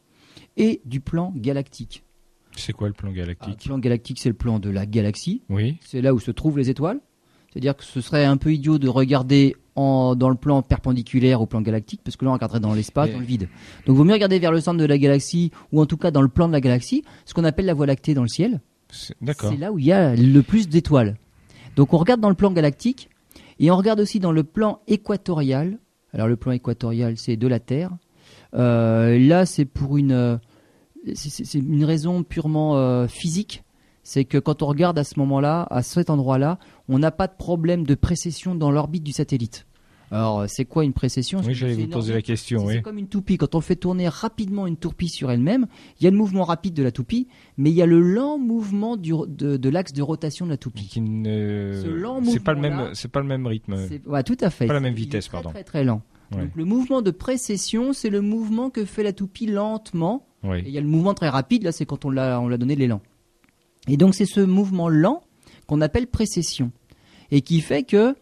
et 0.57 0.83
du 0.85 1.01
plan 1.01 1.33
galactique. 1.35 2.05
C'est 2.57 2.72
quoi 2.72 2.89
le 2.89 2.95
plan 2.95 3.11
galactique? 3.11 3.64
Le 3.64 3.68
plan 3.68 3.79
galactique, 3.79 4.18
c'est 4.18 4.29
le 4.29 4.35
plan 4.35 4.59
de 4.59 4.68
la 4.68 4.85
galaxie. 4.85 5.43
Oui. 5.49 5.79
C'est 5.81 6.03
là 6.03 6.12
où 6.12 6.18
se 6.18 6.31
trouvent 6.31 6.59
les 6.59 6.70
étoiles. 6.70 7.01
C'est-à-dire 7.51 7.76
que 7.76 7.85
ce 7.85 8.01
serait 8.01 8.24
un 8.24 8.37
peu 8.37 8.53
idiot 8.53 8.79
de 8.79 8.89
regarder 8.89 9.57
dans 9.79 10.29
le 10.29 10.35
plan 10.35 10.62
perpendiculaire 10.62 11.41
au 11.41 11.47
plan 11.47 11.61
galactique, 11.61 12.01
parce 12.05 12.16
que 12.16 12.24
là 12.24 12.31
on 12.31 12.35
regarderait 12.35 12.61
dans 12.61 12.74
l'espace, 12.74 13.11
dans 13.11 13.18
le 13.18 13.24
vide. 13.24 13.49
Donc 13.87 13.95
il 13.95 13.99
vaut 13.99 14.05
mieux 14.05 14.12
regarder 14.12 14.39
vers 14.39 14.53
le 14.53 14.61
centre 14.61 14.79
de 14.79 14.85
la 14.85 14.99
galaxie, 14.99 15.51
ou 15.72 15.81
en 15.81 15.87
tout 15.87 15.97
cas 15.97 16.11
dans 16.11 16.22
le 16.22 16.29
plan 16.29 16.49
de 16.49 16.53
la 16.53 16.61
galaxie, 16.61 17.05
ce 17.24 17.35
qu'on 17.35 17.45
appelle 17.45 17.66
la 17.66 17.74
Voie 17.74 17.87
lactée 17.87 18.14
dans 18.14 18.22
le 18.22 18.29
ciel. 18.29 18.61
C'est 18.91 19.14
là 19.59 19.72
où 19.72 19.79
il 19.79 19.85
y 19.85 19.93
a 19.93 20.16
le 20.16 20.41
plus 20.43 20.68
d'étoiles. 20.68 21.16
Donc 21.76 21.93
on 21.93 21.99
regarde 21.99 22.20
dans 22.20 22.29
le 22.29 22.35
plan 22.35 22.51
galactique, 22.51 23.09
et 23.61 23.70
on 23.70 23.76
regarde 23.76 24.01
aussi 24.01 24.20
dans 24.20 24.33
le 24.33 24.45
plan 24.45 24.81
équatorial. 24.87 25.79
Alors 26.12 26.29
le 26.29 26.37
plan 26.37 26.53
équatorial, 26.53 27.14
c'est 27.16 27.37
de 27.37 27.47
la 27.47 27.61
Terre. 27.61 27.91
Euh, 28.55 29.18
là, 29.18 29.47
c'est 29.47 29.64
pour 29.64 29.99
une, 29.99 30.41
c'est 31.14 31.59
une 31.59 31.85
raison 31.85 32.22
purement 32.22 32.76
euh, 32.76 33.07
physique 33.07 33.62
c'est 34.09 34.24
que 34.24 34.39
quand 34.39 34.62
on 34.62 34.66
regarde 34.66 34.99
à 34.99 35.05
ce 35.05 35.18
moment-là, 35.18 35.66
à 35.68 35.83
cet 35.83 36.09
endroit-là, 36.09 36.59
on 36.89 36.99
n'a 36.99 37.11
pas 37.11 37.26
de 37.26 37.35
problème 37.37 37.85
de 37.85 37.95
précession 37.95 38.55
dans 38.55 38.70
l'orbite 38.70 39.05
du 39.05 39.12
satellite. 39.12 39.66
Alors, 40.11 40.49
c'est 40.49 40.65
quoi 40.65 40.85
une 40.85 40.93
précession? 40.93 41.41
Oui, 41.45 41.55
j'allais 41.55 41.75
vous 41.75 41.87
poser 41.89 42.15
la 42.15 42.23
question. 42.23 42.67
C'est 42.69 42.83
comme 42.83 42.99
une 42.99 43.09
toupie. 43.09 43.37
Quand 43.37 43.55
on 43.55 43.61
fait 43.61 43.77
tourner 43.77 44.09
rapidement 44.09 44.67
une 44.67 44.77
toupie 44.77 45.09
sur 45.09 45.31
elle-même, 45.31 45.67
il 46.01 46.05
y 46.05 46.07
a 46.07 46.11
le 46.11 46.17
mouvement 46.17 46.45
rapide 46.45 46.75
de 46.75 46.83
la 46.83 46.93
toupie, 46.93 47.29
mais 47.57 47.71
il 47.71 47.77
y 47.77 47.83
a 47.83 47.87
le 47.87 48.01
lent 48.01 48.39
mouvement 48.39 48.97
de, 48.97 49.69
l'axe 49.69 49.93
de 49.93 50.03
rotation 50.03 50.47
de 50.47 50.51
la 50.51 50.57
toupie. 50.57 50.89
C'est 50.91 52.45
pas 52.45 52.55
le 52.55 52.61
même, 52.61 52.91
c'est 52.95 53.11
pas 53.11 53.21
le 53.21 53.27
même 53.27 53.47
rythme. 53.47 53.77
Ouais, 54.07 54.23
tout 54.23 54.39
à 54.41 54.51
fait. 54.51 54.67
Pas 54.67 54.75
la 54.75 54.81
même 54.81 54.95
vitesse, 54.95 55.29
pardon. 55.29 55.51
Très 55.51 55.65
très 55.65 55.85
lent. 55.85 56.03
Donc 56.33 56.51
le 56.57 56.65
mouvement 56.65 57.03
de 57.03 57.11
précession, 57.11 57.93
c'est 57.93 58.11
le 58.11 58.21
mouvement 58.21 58.71
que 58.71 58.85
fait 58.85 59.03
la 59.03 59.13
toupie 59.13 59.47
lentement. 59.47 60.27
Et 60.45 60.63
il 60.67 60.71
y 60.71 60.79
a 60.79 60.81
le 60.81 60.87
mouvement 60.87 61.15
très 61.15 61.29
rapide. 61.29 61.65
Là, 61.65 61.73
c'est 61.73 61.85
quand 61.85 62.05
on 62.05 62.11
l'a, 62.11 62.41
on 62.41 62.49
l'a 62.49 62.59
donné 62.59 62.77
l'élan. 62.77 63.01
Et 63.89 63.97
donc 63.97 64.15
c'est 64.15 64.27
ce 64.27 64.41
mouvement 64.41 64.89
lent 64.89 65.23
qu'on 65.67 65.81
appelle 65.81 66.07
précession 66.07 66.71
et 67.31 67.41
qui 67.41 67.61
fait 67.61 67.83
que, 67.83 68.15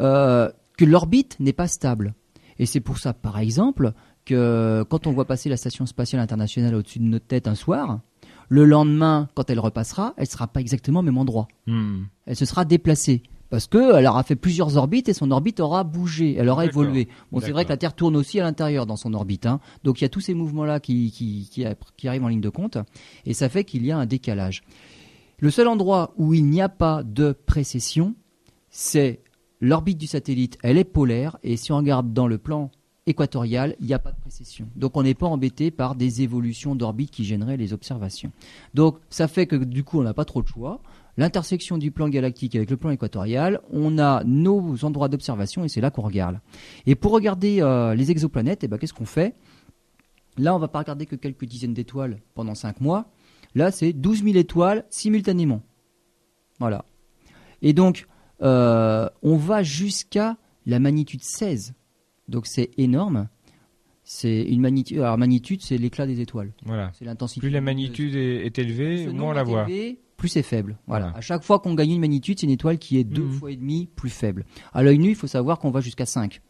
euh, 0.00 0.50
que 0.76 0.84
l'orbite 0.84 1.36
n'est 1.40 1.52
pas 1.52 1.68
stable. 1.68 2.14
Et 2.58 2.66
c'est 2.66 2.80
pour 2.80 2.98
ça, 2.98 3.12
par 3.12 3.38
exemple, 3.38 3.92
que 4.24 4.84
quand 4.88 5.06
on 5.06 5.12
voit 5.12 5.26
passer 5.26 5.48
la 5.48 5.56
station 5.56 5.86
spatiale 5.86 6.22
internationale 6.22 6.74
au-dessus 6.74 6.98
de 6.98 7.04
notre 7.04 7.26
tête 7.26 7.48
un 7.48 7.54
soir, 7.54 8.00
le 8.48 8.64
lendemain, 8.64 9.28
quand 9.34 9.50
elle 9.50 9.60
repassera, 9.60 10.14
elle 10.16 10.24
ne 10.24 10.28
sera 10.28 10.46
pas 10.46 10.60
exactement 10.60 11.00
au 11.00 11.02
même 11.02 11.18
endroit. 11.18 11.48
Hmm. 11.66 12.04
Elle 12.26 12.36
se 12.36 12.44
sera 12.44 12.64
déplacée. 12.64 13.22
Parce 13.50 13.68
qu'elle 13.68 14.06
aura 14.06 14.22
fait 14.24 14.34
plusieurs 14.36 14.76
orbites 14.76 15.08
et 15.08 15.12
son 15.12 15.30
orbite 15.30 15.60
aura 15.60 15.84
bougé, 15.84 16.34
elle 16.36 16.48
aura 16.48 16.64
évolué. 16.64 17.08
Bon, 17.30 17.40
c'est 17.40 17.52
vrai 17.52 17.64
que 17.64 17.68
la 17.68 17.76
Terre 17.76 17.94
tourne 17.94 18.16
aussi 18.16 18.40
à 18.40 18.42
l'intérieur 18.42 18.84
dans 18.84 18.96
son 18.96 19.14
orbite. 19.14 19.46
Hein. 19.46 19.60
Donc 19.84 20.00
il 20.00 20.04
y 20.04 20.06
a 20.06 20.08
tous 20.08 20.20
ces 20.20 20.34
mouvements-là 20.34 20.80
qui, 20.80 21.12
qui, 21.12 21.48
qui 21.96 22.08
arrivent 22.08 22.24
en 22.24 22.28
ligne 22.28 22.40
de 22.40 22.48
compte. 22.48 22.78
Et 23.26 23.32
ça 23.32 23.48
fait 23.48 23.62
qu'il 23.62 23.86
y 23.86 23.92
a 23.92 23.98
un 23.98 24.06
décalage. 24.06 24.62
Le 25.38 25.50
seul 25.50 25.68
endroit 25.68 26.14
où 26.16 26.34
il 26.34 26.46
n'y 26.46 26.62
a 26.62 26.68
pas 26.68 27.04
de 27.04 27.32
précession, 27.32 28.16
c'est 28.70 29.20
l'orbite 29.60 29.98
du 29.98 30.06
satellite, 30.06 30.58
elle 30.62 30.78
est 30.78 30.84
polaire, 30.84 31.38
et 31.42 31.56
si 31.56 31.72
on 31.72 31.78
regarde 31.78 32.12
dans 32.12 32.26
le 32.26 32.38
plan 32.38 32.70
équatorial, 33.06 33.76
il 33.80 33.86
n'y 33.86 33.94
a 33.94 33.98
pas 33.98 34.12
de 34.12 34.20
précession. 34.20 34.66
Donc 34.76 34.96
on 34.96 35.02
n'est 35.02 35.14
pas 35.14 35.26
embêté 35.26 35.70
par 35.70 35.94
des 35.94 36.22
évolutions 36.22 36.74
d'orbite 36.74 37.10
qui 37.10 37.24
gêneraient 37.24 37.56
les 37.56 37.72
observations. 37.72 38.32
Donc 38.72 38.98
ça 39.10 39.28
fait 39.28 39.46
que 39.46 39.56
du 39.56 39.84
coup 39.84 40.00
on 40.00 40.02
n'a 40.02 40.14
pas 40.14 40.24
trop 40.24 40.42
de 40.42 40.48
choix. 40.48 40.80
L'intersection 41.16 41.78
du 41.78 41.90
plan 41.90 42.08
galactique 42.08 42.56
avec 42.56 42.70
le 42.70 42.76
plan 42.76 42.90
équatorial, 42.90 43.60
on 43.70 43.98
a 43.98 44.24
nos 44.24 44.84
endroits 44.84 45.08
d'observation 45.08 45.64
et 45.64 45.68
c'est 45.68 45.80
là 45.80 45.90
qu'on 45.90 46.02
regarde. 46.02 46.40
Et 46.86 46.94
pour 46.96 47.12
regarder 47.12 47.60
euh, 47.60 47.94
les 47.94 48.10
exoplanètes, 48.10 48.64
eh 48.64 48.68
ben, 48.68 48.78
qu'est-ce 48.78 48.94
qu'on 48.94 49.04
fait? 49.04 49.34
Là, 50.36 50.56
on 50.56 50.58
va 50.58 50.66
pas 50.66 50.80
regarder 50.80 51.06
que 51.06 51.14
quelques 51.14 51.44
dizaines 51.44 51.74
d'étoiles 51.74 52.20
pendant 52.34 52.56
5 52.56 52.80
mois. 52.80 53.12
Là, 53.54 53.70
c'est 53.70 53.92
12 53.92 54.24
000 54.24 54.36
étoiles 54.36 54.84
simultanément. 54.90 55.62
Voilà. 56.58 56.84
Et 57.62 57.72
donc, 57.72 58.08
euh, 58.42 59.08
on 59.22 59.36
va 59.36 59.62
jusqu'à 59.62 60.36
la 60.66 60.78
magnitude 60.78 61.22
16. 61.22 61.74
Donc 62.28 62.46
c'est 62.46 62.70
énorme. 62.78 63.28
C'est 64.02 64.42
une 64.42 64.60
magnitude. 64.60 64.98
Alors 64.98 65.16
magnitude, 65.16 65.62
c'est 65.62 65.78
l'éclat 65.78 66.06
des 66.06 66.20
étoiles. 66.20 66.52
Voilà. 66.64 66.90
C'est 66.94 67.04
l'intensité. 67.04 67.40
Plus 67.40 67.50
la 67.50 67.60
magnitude 67.60 68.14
est, 68.14 68.58
élevée, 68.58 69.06
moins 69.08 69.30
on 69.30 69.32
la 69.32 69.44
voit. 69.44 69.66
plus 70.16 70.28
c'est 70.28 70.42
faible. 70.42 70.76
Voilà. 70.86 71.12
À 71.16 71.20
chaque 71.20 71.42
fois 71.42 71.58
qu'on 71.58 71.74
gagne 71.74 71.92
une 71.92 72.00
magnitude, 72.00 72.38
c'est 72.38 72.46
une 72.46 72.52
étoile 72.52 72.78
qui 72.78 72.98
est 72.98 73.04
deux 73.04 73.22
mhm. 73.22 73.32
fois 73.32 73.50
et 73.50 73.56
demi 73.56 73.88
plus 73.96 74.10
faible. 74.10 74.44
À 74.72 74.82
l'œil 74.82 74.98
nu, 74.98 75.10
il 75.10 75.16
faut 75.16 75.26
savoir 75.26 75.58
qu'on 75.58 75.70
va 75.70 75.80
jusqu'à 75.80 76.06
5 76.06 76.40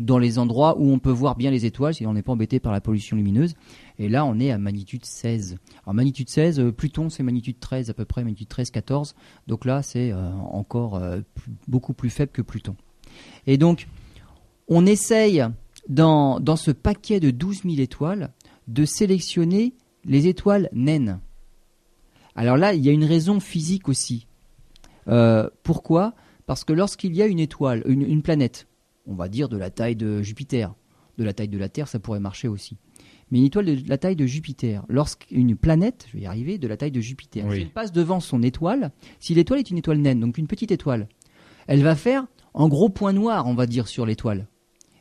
dans 0.00 0.18
les 0.18 0.38
endroits 0.38 0.76
où 0.78 0.90
on 0.90 0.98
peut 0.98 1.10
voir 1.10 1.36
bien 1.36 1.50
les 1.50 1.66
étoiles, 1.66 1.94
si 1.94 2.06
on 2.06 2.14
n'est 2.14 2.22
pas 2.22 2.32
embêté 2.32 2.58
par 2.58 2.72
la 2.72 2.80
pollution 2.80 3.16
lumineuse. 3.16 3.54
Et 3.98 4.08
là, 4.08 4.24
on 4.24 4.40
est 4.40 4.50
à 4.50 4.56
magnitude 4.56 5.04
16. 5.04 5.58
Alors 5.84 5.94
magnitude 5.94 6.30
16, 6.30 6.58
euh, 6.58 6.72
Pluton, 6.72 7.10
c'est 7.10 7.22
magnitude 7.22 7.60
13 7.60 7.90
à 7.90 7.94
peu 7.94 8.06
près, 8.06 8.24
magnitude 8.24 8.48
13, 8.48 8.70
14. 8.70 9.14
Donc 9.46 9.66
là, 9.66 9.82
c'est 9.82 10.10
euh, 10.10 10.32
encore 10.32 10.96
euh, 10.96 11.20
beaucoup 11.68 11.92
plus 11.92 12.08
faible 12.08 12.32
que 12.32 12.40
Pluton. 12.40 12.76
Et 13.46 13.58
donc, 13.58 13.88
on 14.68 14.86
essaye, 14.86 15.44
dans, 15.88 16.40
dans 16.40 16.56
ce 16.56 16.70
paquet 16.70 17.20
de 17.20 17.30
12 17.30 17.64
000 17.64 17.74
étoiles, 17.76 18.32
de 18.68 18.86
sélectionner 18.86 19.74
les 20.06 20.28
étoiles 20.28 20.70
naines. 20.72 21.20
Alors 22.36 22.56
là, 22.56 22.72
il 22.72 22.82
y 22.82 22.88
a 22.88 22.92
une 22.92 23.04
raison 23.04 23.38
physique 23.38 23.88
aussi. 23.88 24.26
pourquoi? 25.62 26.14
Parce 26.46 26.64
que 26.64 26.72
lorsqu'il 26.72 27.14
y 27.14 27.20
a 27.20 27.26
une 27.26 27.40
étoile, 27.40 27.82
une 27.86 28.22
planète, 28.22 28.66
on 29.10 29.14
va 29.14 29.28
dire 29.28 29.48
de 29.48 29.58
la 29.58 29.70
taille 29.70 29.96
de 29.96 30.22
Jupiter. 30.22 30.74
De 31.18 31.24
la 31.24 31.34
taille 31.34 31.48
de 31.48 31.58
la 31.58 31.68
Terre, 31.68 31.88
ça 31.88 31.98
pourrait 31.98 32.20
marcher 32.20 32.48
aussi. 32.48 32.78
Mais 33.30 33.38
une 33.38 33.44
étoile 33.44 33.66
de 33.66 33.88
la 33.88 33.98
taille 33.98 34.16
de 34.16 34.24
Jupiter, 34.26 34.84
lorsqu'une 34.88 35.54
planète, 35.56 36.06
je 36.08 36.16
vais 36.16 36.22
y 36.22 36.26
arriver, 36.26 36.56
de 36.56 36.66
la 36.66 36.76
taille 36.76 36.92
de 36.92 37.00
Jupiter, 37.00 37.44
si 37.52 37.60
elle 37.60 37.70
passe 37.70 37.92
devant 37.92 38.20
son 38.20 38.42
étoile, 38.42 38.92
si 39.18 39.34
l'étoile 39.34 39.58
est 39.58 39.70
une 39.70 39.78
étoile 39.78 39.98
naine, 39.98 40.20
donc 40.20 40.38
une 40.38 40.46
petite 40.46 40.72
étoile, 40.72 41.08
elle 41.66 41.82
va 41.82 41.94
faire 41.94 42.26
un 42.54 42.68
gros 42.68 42.88
point 42.88 43.12
noir, 43.12 43.46
on 43.46 43.54
va 43.54 43.66
dire, 43.66 43.86
sur 43.86 44.06
l'étoile. 44.06 44.46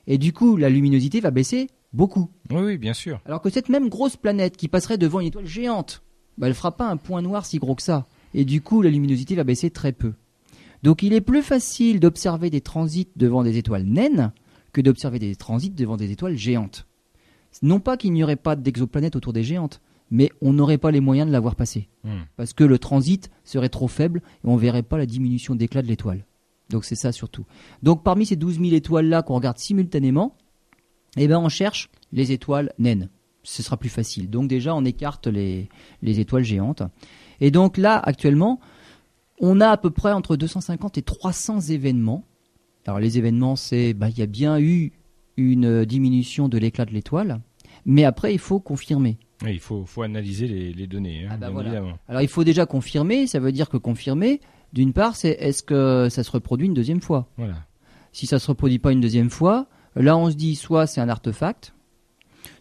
Et 0.08 0.18
du 0.18 0.34
coup, 0.34 0.58
la 0.58 0.70
luminosité 0.70 1.22
va 1.22 1.32
baisser 1.32 1.70
beaucoup. 1.94 2.30
Oui, 2.52 2.62
oui, 2.62 2.78
bien 2.78 2.94
sûr. 2.94 3.22
Alors 3.26 3.42
que 3.42 3.50
cette 3.50 3.70
même 3.70 3.90
grosse 3.90 4.18
planète 4.18 4.58
qui 4.58 4.68
passerait 4.68 4.98
devant 4.98 5.20
une 5.20 5.28
étoile 5.28 5.46
géante, 5.46 6.04
bah, 6.38 6.48
elle 6.48 6.52
ne 6.52 6.56
fera 6.56 6.76
pas 6.76 6.90
un 6.90 6.98
point 6.98 7.22
noir 7.22 7.46
si 7.46 7.60
gros 7.60 7.76
que 7.76 7.84
ça. 7.84 8.08
Et 8.34 8.46
du 8.46 8.62
coup, 8.62 8.82
la 8.82 8.90
luminosité 8.90 9.36
va 9.36 9.44
baisser 9.44 9.70
très 9.70 9.92
peu. 9.92 10.14
Donc 10.84 11.04
il 11.04 11.14
est 11.14 11.22
plus 11.22 11.42
facile 11.42 12.00
d'observer 12.00 12.50
des 12.50 12.62
transits 12.62 13.10
devant 13.16 13.44
des 13.44 13.58
étoiles 13.58 13.84
naines 13.84 14.32
que 14.72 14.82
d'observer 14.82 15.20
des 15.20 15.36
transits 15.36 15.72
devant 15.72 15.98
des 15.98 16.12
étoiles 16.12 16.38
géantes. 16.38 16.86
Non 17.62 17.80
pas 17.80 17.98
qu'il 17.98 18.14
n'y 18.14 18.24
aurait 18.24 18.36
pas 18.36 18.56
d'exoplanètes 18.56 19.16
autour 19.16 19.34
des 19.34 19.44
géantes, 19.44 19.82
mais 20.12 20.32
on 20.42 20.54
n'aurait 20.54 20.78
pas 20.78 20.92
les 20.92 21.00
moyens 21.00 21.28
de 21.28 21.32
la 21.34 21.40
voir 21.40 21.56
passer. 21.56 21.90
Hmm. 22.04 22.22
Parce 22.38 22.54
que 22.54 22.64
le 22.64 22.80
transit 22.80 23.30
serait 23.44 23.70
trop 23.70 23.88
faible 23.88 24.22
et 24.44 24.48
on 24.48 24.56
ne 24.56 24.60
verrait 24.60 24.84
pas 24.84 24.98
la 24.98 25.06
diminution 25.06 25.56
d'éclat 25.56 25.82
de 25.82 25.88
l'étoile. 25.88 26.26
Donc 26.70 26.86
c'est 26.86 26.96
ça 26.96 27.12
surtout. 27.12 27.46
Donc 27.84 28.04
parmi 28.04 28.26
ces 28.26 28.36
12 28.36 28.60
000 28.60 28.74
étoiles-là 28.74 29.24
qu'on 29.24 29.36
regarde 29.36 29.58
simultanément, 29.58 30.36
eh 31.18 31.28
ben 31.28 31.40
on 31.40 31.50
cherche 31.50 31.90
les 32.12 32.32
étoiles 32.32 32.72
naines. 32.78 33.10
Ce 33.44 33.64
sera 33.64 33.78
plus 33.78 33.90
facile. 33.90 34.30
Donc 34.30 34.48
déjà 34.48 34.76
on 34.76 34.86
écarte 34.86 35.28
les, 35.28 35.70
les 36.02 36.20
étoiles 36.20 36.44
géantes. 36.44 36.84
Et 37.42 37.52
donc 37.52 37.78
là 37.78 37.98
actuellement, 37.98 38.60
on 39.40 39.62
a 39.62 39.70
à 39.70 39.78
peu 39.78 39.90
près 39.90 40.12
entre 40.12 40.36
250 40.36 40.98
et 40.98 41.02
300 41.02 41.62
événements. 41.62 42.26
Alors 42.86 43.00
les 43.00 43.18
événements, 43.18 43.56
c'est 43.56 43.94
bah, 43.94 44.10
il 44.10 44.18
y 44.18 44.22
a 44.22 44.26
bien 44.26 44.60
eu 44.60 44.92
une 45.38 45.86
diminution 45.86 46.50
de 46.50 46.58
l'éclat 46.58 46.86
de 46.86 46.92
l'étoile, 46.92 47.40
mais 47.86 48.04
après 48.04 48.34
il 48.34 48.40
faut 48.40 48.60
confirmer. 48.60 49.18
il 49.46 49.60
faut, 49.60 49.86
analyser 50.02 50.48
les, 50.48 50.88
données, 50.88 51.26
hein, 51.26 51.30
ah 51.42 51.52
bah 51.52 51.64
Alors 52.08 52.22
il 52.22 52.28
faut 52.28 52.44
déjà 52.44 52.66
confirmer, 52.66 53.28
ça 53.28 53.40
veut 53.40 53.52
dire 53.52 53.70
que 53.70 53.78
confirmer, 53.78 54.42
d'une 54.74 54.94
part, 54.94 55.16
c'est 55.16 55.32
est-ce 55.40 55.64
que 55.64 56.10
ça 56.10 56.24
se 56.24 56.32
reproduit 56.32 56.68
une 56.68 56.74
deuxième 56.74 57.02
fois? 57.02 57.28
Voilà. 57.38 57.66
Si 58.12 58.28
ça 58.28 58.40
se 58.40 58.48
reproduit 58.48 58.80
pas 58.80 58.92
une 58.92 59.02
deuxième 59.02 59.30
fois, 59.30 59.68
là 59.96 60.18
on 60.18 60.30
se 60.30 60.36
dit 60.36 60.56
soit 60.56 60.88
c'est 60.88 61.00
un 61.00 61.10
artefact, 61.10 61.74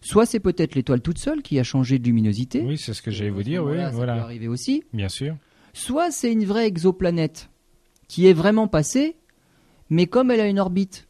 soit 0.01 0.25
c'est 0.25 0.39
peut-être 0.39 0.75
l'étoile 0.75 1.01
toute 1.01 1.17
seule 1.17 1.41
qui 1.41 1.59
a 1.59 1.63
changé 1.63 1.99
de 1.99 2.05
luminosité. 2.05 2.61
Oui, 2.61 2.77
c'est 2.77 2.93
ce 2.93 3.01
que 3.01 3.11
j'allais 3.11 3.29
vous 3.29 3.43
dire, 3.43 3.63
oui, 3.65 3.77
ça 3.77 3.89
voilà. 3.89 4.15
Peut 4.15 4.21
arriver 4.21 4.47
aussi. 4.47 4.83
Bien 4.93 5.09
sûr. 5.09 5.35
Soit 5.73 6.11
c'est 6.11 6.31
une 6.31 6.45
vraie 6.45 6.67
exoplanète 6.67 7.49
qui 8.07 8.27
est 8.27 8.33
vraiment 8.33 8.67
passée, 8.67 9.15
mais 9.89 10.07
comme 10.07 10.31
elle 10.31 10.39
a 10.39 10.47
une 10.47 10.59
orbite 10.59 11.07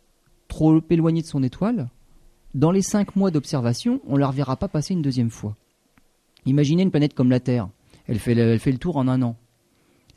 trop 0.48 0.82
éloignée 0.90 1.22
de 1.22 1.28
son 1.28 1.44
étoile, 1.44 1.90
dans 2.54 2.72
les 2.72 2.82
cinq 2.82 3.16
mois 3.16 3.32
d'observation, 3.32 4.02
on 4.08 4.16
ne 4.16 4.20
la 4.20 4.28
reverra 4.28 4.58
pas 4.58 4.68
passer 4.68 4.94
une 4.94 5.02
deuxième 5.02 5.30
fois. 5.30 5.56
Imaginez 6.46 6.84
une 6.84 6.92
planète 6.92 7.14
comme 7.14 7.30
la 7.30 7.40
Terre. 7.40 7.70
Elle 8.08 8.20
fait 8.20 8.34
le, 8.34 8.58
fait 8.58 8.72
le 8.72 8.78
tour 8.78 8.98
en 8.98 9.08
un 9.08 9.22
an. 9.22 9.38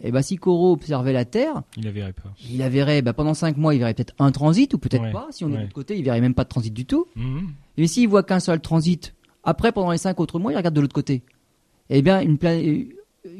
Et 0.00 0.08
eh 0.08 0.10
bien, 0.10 0.22
si 0.22 0.36
Corot 0.36 0.72
observait 0.72 1.12
la 1.12 1.24
Terre, 1.24 1.62
il 1.76 1.84
la 1.84 1.92
verrait 1.92 2.12
pas. 2.12 2.34
Il 2.50 2.58
la 2.58 2.68
verrait 2.68 3.02
bah, 3.02 3.12
pendant 3.12 3.34
cinq 3.34 3.56
mois, 3.56 3.72
il 3.72 3.78
verrait 3.78 3.94
peut-être 3.94 4.14
un 4.18 4.32
transit 4.32 4.72
ou 4.74 4.78
peut-être 4.78 5.12
pas. 5.12 5.28
Si 5.30 5.44
on 5.44 5.50
est 5.50 5.56
de 5.56 5.60
l'autre 5.62 5.74
côté, 5.74 5.96
il 5.96 6.02
verrait 6.02 6.20
même 6.20 6.34
pas 6.34 6.42
de 6.42 6.48
transit 6.48 6.74
du 6.74 6.86
tout. 6.86 7.06
Mhm. 7.14 7.50
Et 7.76 7.86
s'il 7.86 8.08
voit 8.08 8.24
qu'un 8.24 8.40
seul 8.40 8.60
transit, 8.60 9.14
après 9.44 9.70
pendant 9.70 9.92
les 9.92 9.98
cinq 9.98 10.18
autres 10.18 10.40
mois, 10.40 10.52
il 10.52 10.56
regarde 10.56 10.74
de 10.74 10.80
l'autre 10.80 10.94
côté. 10.94 11.22
Eh 11.88 12.02
bien, 12.02 12.20
une 12.20 12.38
planète 12.38 12.88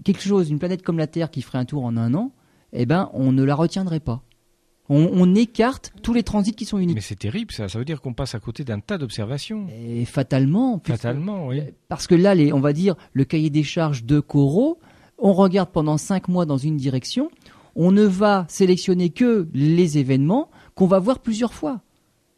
quelque 0.05 0.23
chose, 0.23 0.51
une 0.51 0.59
planète 0.59 0.83
comme 0.83 0.99
la 0.99 1.07
Terre 1.07 1.31
qui 1.31 1.43
ferait 1.43 1.59
un 1.59 1.65
tour 1.65 1.85
en 1.85 1.97
un 1.97 2.15
an, 2.15 2.33
eh 2.73 2.87
ben, 2.87 3.11
on 3.13 3.33
ne 3.33 3.43
la 3.43 3.55
retiendrait 3.55 4.01
pas. 4.01 4.23
On, 4.89 5.35
écarte 5.35 5.93
tous 6.03 6.13
les 6.13 6.23
transits 6.23 6.53
qui 6.53 6.67
sont 6.67 6.77
uniques. 6.77 6.97
Mais 6.97 7.01
c'est 7.01 7.17
terrible 7.17 7.51
ça, 7.51 7.67
ça 7.67 7.79
veut 7.79 7.85
dire 7.85 8.03
qu'on 8.03 8.13
passe 8.13 8.35
à 8.35 8.41
côté 8.41 8.63
d'un 8.63 8.79
tas 8.79 8.99
d'observations. 8.99 9.67
Et 9.71 10.05
fatalement. 10.05 10.83
Fatalement, 10.85 11.47
oui. 11.47 11.63
Parce 11.89 12.07
que 12.07 12.15
là, 12.15 12.35
les, 12.35 12.53
on 12.53 12.61
va 12.61 12.75
dire, 12.75 12.97
le 13.15 13.25
cahier 13.25 13.49
des 13.49 13.63
charges 13.63 14.05
de 14.05 14.21
Corot, 14.21 14.79
on 15.17 15.33
regarde 15.33 15.71
pendant 15.71 15.97
cinq 15.97 16.29
mois 16.29 16.45
dans 16.45 16.59
une 16.59 16.77
direction, 16.77 17.31
on 17.75 17.91
ne 17.91 18.03
va 18.03 18.45
sélectionner 18.49 19.09
que 19.09 19.49
les 19.55 19.97
événements 19.97 20.51
qu'on 20.75 20.87
va 20.87 20.99
voir 20.99 21.21
plusieurs 21.21 21.55
fois. 21.55 21.81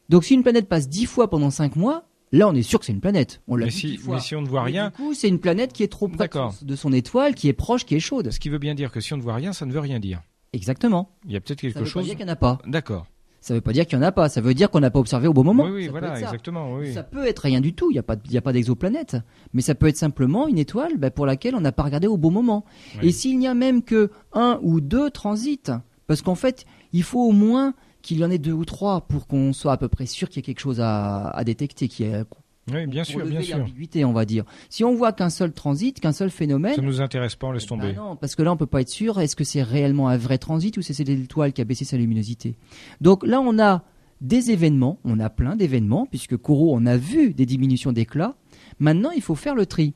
Donc 0.08 0.24
si 0.24 0.34
une 0.34 0.44
planète 0.44 0.68
passe 0.68 0.88
dix 0.88 1.06
fois 1.06 1.28
pendant 1.30 1.50
cinq 1.50 1.74
mois, 1.74 2.04
Là, 2.34 2.48
on 2.48 2.54
est 2.54 2.62
sûr 2.62 2.80
que 2.80 2.84
c'est 2.84 2.92
une 2.92 3.00
planète. 3.00 3.40
On 3.46 3.54
l'a 3.54 3.66
mais, 3.66 3.70
si, 3.70 4.00
mais 4.08 4.18
si 4.18 4.34
on 4.34 4.42
ne 4.42 4.48
voit 4.48 4.64
rien. 4.64 4.88
Du 4.88 4.96
coup, 4.96 5.14
c'est 5.14 5.28
une 5.28 5.38
planète 5.38 5.72
qui 5.72 5.84
est 5.84 5.88
trop 5.88 6.08
près 6.08 6.28
de 6.62 6.74
son 6.74 6.92
étoile, 6.92 7.36
qui 7.36 7.48
est 7.48 7.52
proche, 7.52 7.86
qui 7.86 7.94
est 7.94 8.00
chaude. 8.00 8.32
Ce 8.32 8.40
qui 8.40 8.48
veut 8.48 8.58
bien 8.58 8.74
dire 8.74 8.90
que 8.90 9.00
si 9.00 9.14
on 9.14 9.16
ne 9.16 9.22
voit 9.22 9.36
rien, 9.36 9.52
ça 9.52 9.66
ne 9.66 9.72
veut 9.72 9.78
rien 9.78 10.00
dire. 10.00 10.20
Exactement. 10.52 11.10
Il 11.26 11.32
y 11.32 11.36
a 11.36 11.40
peut-être 11.40 11.60
quelque 11.60 11.84
chose. 11.84 11.92
Ça 11.92 11.98
veut 12.00 12.02
pas 12.02 12.06
dire 12.06 12.16
qu'il 12.16 12.26
n'y 12.26 12.30
en 12.30 12.34
a 12.34 12.36
pas. 12.36 12.58
D'accord. 12.66 13.06
Ça 13.40 13.54
ne 13.54 13.58
veut 13.58 13.60
pas 13.60 13.72
dire 13.72 13.86
qu'il 13.86 13.98
n'y 13.98 14.04
en 14.04 14.08
a 14.08 14.10
pas. 14.10 14.28
Ça 14.28 14.40
veut 14.40 14.52
dire 14.52 14.68
qu'on 14.68 14.80
n'a 14.80 14.90
pas 14.90 14.98
observé 14.98 15.28
au 15.28 15.32
bon 15.32 15.44
moment. 15.44 15.62
Oui, 15.64 15.70
oui, 15.70 15.88
voilà, 15.88 16.18
exactement. 16.18 16.74
Oui. 16.74 16.92
Ça 16.92 17.04
peut 17.04 17.24
être 17.24 17.38
rien 17.40 17.60
du 17.60 17.72
tout. 17.72 17.88
Il 17.90 17.92
n'y 17.92 18.00
a 18.00 18.02
pas, 18.02 18.16
a 18.16 18.40
pas 18.40 18.52
d'exoplanète. 18.52 19.16
Mais 19.52 19.62
ça 19.62 19.76
peut 19.76 19.86
être 19.86 19.96
simplement 19.96 20.48
une 20.48 20.58
étoile 20.58 20.96
bah, 20.96 21.12
pour 21.12 21.26
laquelle 21.26 21.54
on 21.54 21.60
n'a 21.60 21.70
pas 21.70 21.84
regardé 21.84 22.08
au 22.08 22.16
bon 22.16 22.32
moment. 22.32 22.64
Et 23.00 23.12
s'il 23.12 23.38
n'y 23.38 23.46
a 23.46 23.54
même 23.54 23.82
que 23.84 24.10
un 24.32 24.58
ou 24.62 24.80
deux 24.80 25.10
transits, 25.10 25.70
parce 26.08 26.20
qu'en 26.20 26.34
fait, 26.34 26.66
il 26.92 27.04
faut 27.04 27.22
au 27.22 27.32
moins 27.32 27.74
qu'il 28.04 28.18
y 28.18 28.24
en 28.24 28.30
ait 28.30 28.38
deux 28.38 28.52
ou 28.52 28.64
trois 28.64 29.00
pour 29.08 29.26
qu'on 29.26 29.52
soit 29.52 29.72
à 29.72 29.76
peu 29.76 29.88
près 29.88 30.06
sûr 30.06 30.28
qu'il 30.28 30.42
y 30.42 30.44
a 30.44 30.46
quelque 30.46 30.60
chose 30.60 30.80
à, 30.80 31.30
à 31.30 31.42
détecter, 31.42 31.88
qui 31.88 32.04
est 32.04 32.24
oui, 32.72 32.86
bien 32.86 33.04
sûr, 33.04 33.26
bien 33.26 33.42
sûr. 33.42 33.66
on 34.08 34.12
va 34.12 34.24
dire. 34.24 34.44
Si 34.70 34.84
on 34.84 34.94
voit 34.94 35.12
qu'un 35.12 35.28
seul 35.28 35.52
transit, 35.52 36.00
qu'un 36.00 36.12
seul 36.12 36.30
phénomène, 36.30 36.74
ça 36.74 36.82
nous 36.82 37.00
intéresse 37.00 37.36
pas, 37.36 37.48
on 37.48 37.52
laisse 37.52 37.66
tomber. 37.66 37.92
Bah 37.92 38.00
non, 38.00 38.16
parce 38.16 38.34
que 38.34 38.42
là, 38.42 38.52
on 38.52 38.56
peut 38.56 38.66
pas 38.66 38.80
être 38.80 38.88
sûr. 38.88 39.20
Est-ce 39.20 39.36
que 39.36 39.44
c'est 39.44 39.62
réellement 39.62 40.08
un 40.08 40.16
vrai 40.16 40.38
transit 40.38 40.74
ou 40.78 40.82
c'est 40.82 40.98
l'étoile 41.04 41.52
qui 41.52 41.60
a 41.60 41.64
baissé 41.64 41.84
sa 41.84 41.98
luminosité 41.98 42.56
Donc 43.00 43.26
là, 43.26 43.40
on 43.40 43.58
a 43.58 43.82
des 44.22 44.50
événements, 44.50 44.98
on 45.04 45.20
a 45.20 45.28
plein 45.28 45.56
d'événements 45.56 46.06
puisque 46.06 46.36
Corot, 46.36 46.74
on 46.74 46.86
a 46.86 46.96
vu 46.96 47.34
des 47.34 47.44
diminutions 47.44 47.92
d'éclat. 47.92 48.34
Maintenant, 48.78 49.10
il 49.10 49.20
faut 49.20 49.34
faire 49.34 49.54
le 49.54 49.66
tri. 49.66 49.94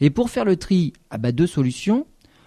Et 0.00 0.10
pour 0.10 0.30
faire 0.30 0.44
le 0.44 0.56
tri, 0.56 0.92
ah 1.10 1.18
bah, 1.18 1.30
deux 1.30 1.46
solutions. 1.46 2.06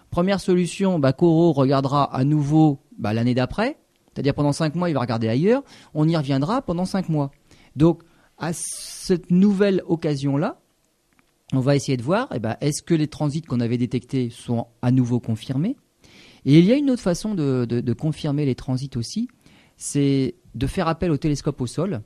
Première 0.10 0.42
solution, 0.42 1.00
bah, 1.00 1.14
Corot 1.14 1.54
regardera 1.54 2.14
à 2.14 2.26
nouveau 2.26 2.82
bah, 2.98 3.14
l'année 3.14 3.34
d'après, 3.34 3.78
c'est-à-dire 4.14 4.34
pendant 4.34 4.52
cinq 4.52 4.76
mois, 4.76 4.90
il 4.90 4.94
va 4.94 5.00
regarder 5.00 5.28
ailleurs. 5.28 5.64
On 5.94 6.08
y 6.08 6.16
reviendra 6.16 6.62
pendant 6.62 6.86
cinq 6.86 7.10
mois. 7.10 7.32
Donc 7.76 8.04
à 8.38 8.52
cette 8.54 9.32
nouvelle 9.32 9.82
occasion-là, 9.88 10.60
on 11.54 11.60
va 11.60 11.76
essayer 11.76 11.98
de 11.98 12.04
voir, 12.04 12.30
eh 12.34 12.40
ben, 12.40 12.58
est-ce 12.62 12.82
que 12.82 12.94
les 12.94 13.08
transits 13.08 13.42
qu'on 13.42 13.60
avait 13.60 13.78
détectés 13.78 14.30
sont 14.30 14.68
à 14.82 14.92
nouveau 14.92 15.20
confirmés? 15.20 15.78
Et 16.46 16.60
il 16.60 16.66
y 16.66 16.72
a 16.72 16.76
une 16.76 16.90
autre 16.90 17.02
façon 17.02 17.36
de, 17.36 17.94
confirmer 17.94 18.46
les 18.46 18.56
transits 18.56 18.92
aussi, 18.96 19.28
c'est 19.78 20.36
de 20.56 20.68
faire 20.68 20.88
appel 20.88 21.12
au 21.12 21.18
télescope 21.18 21.62
au 21.62 21.68
sol. 21.68 22.02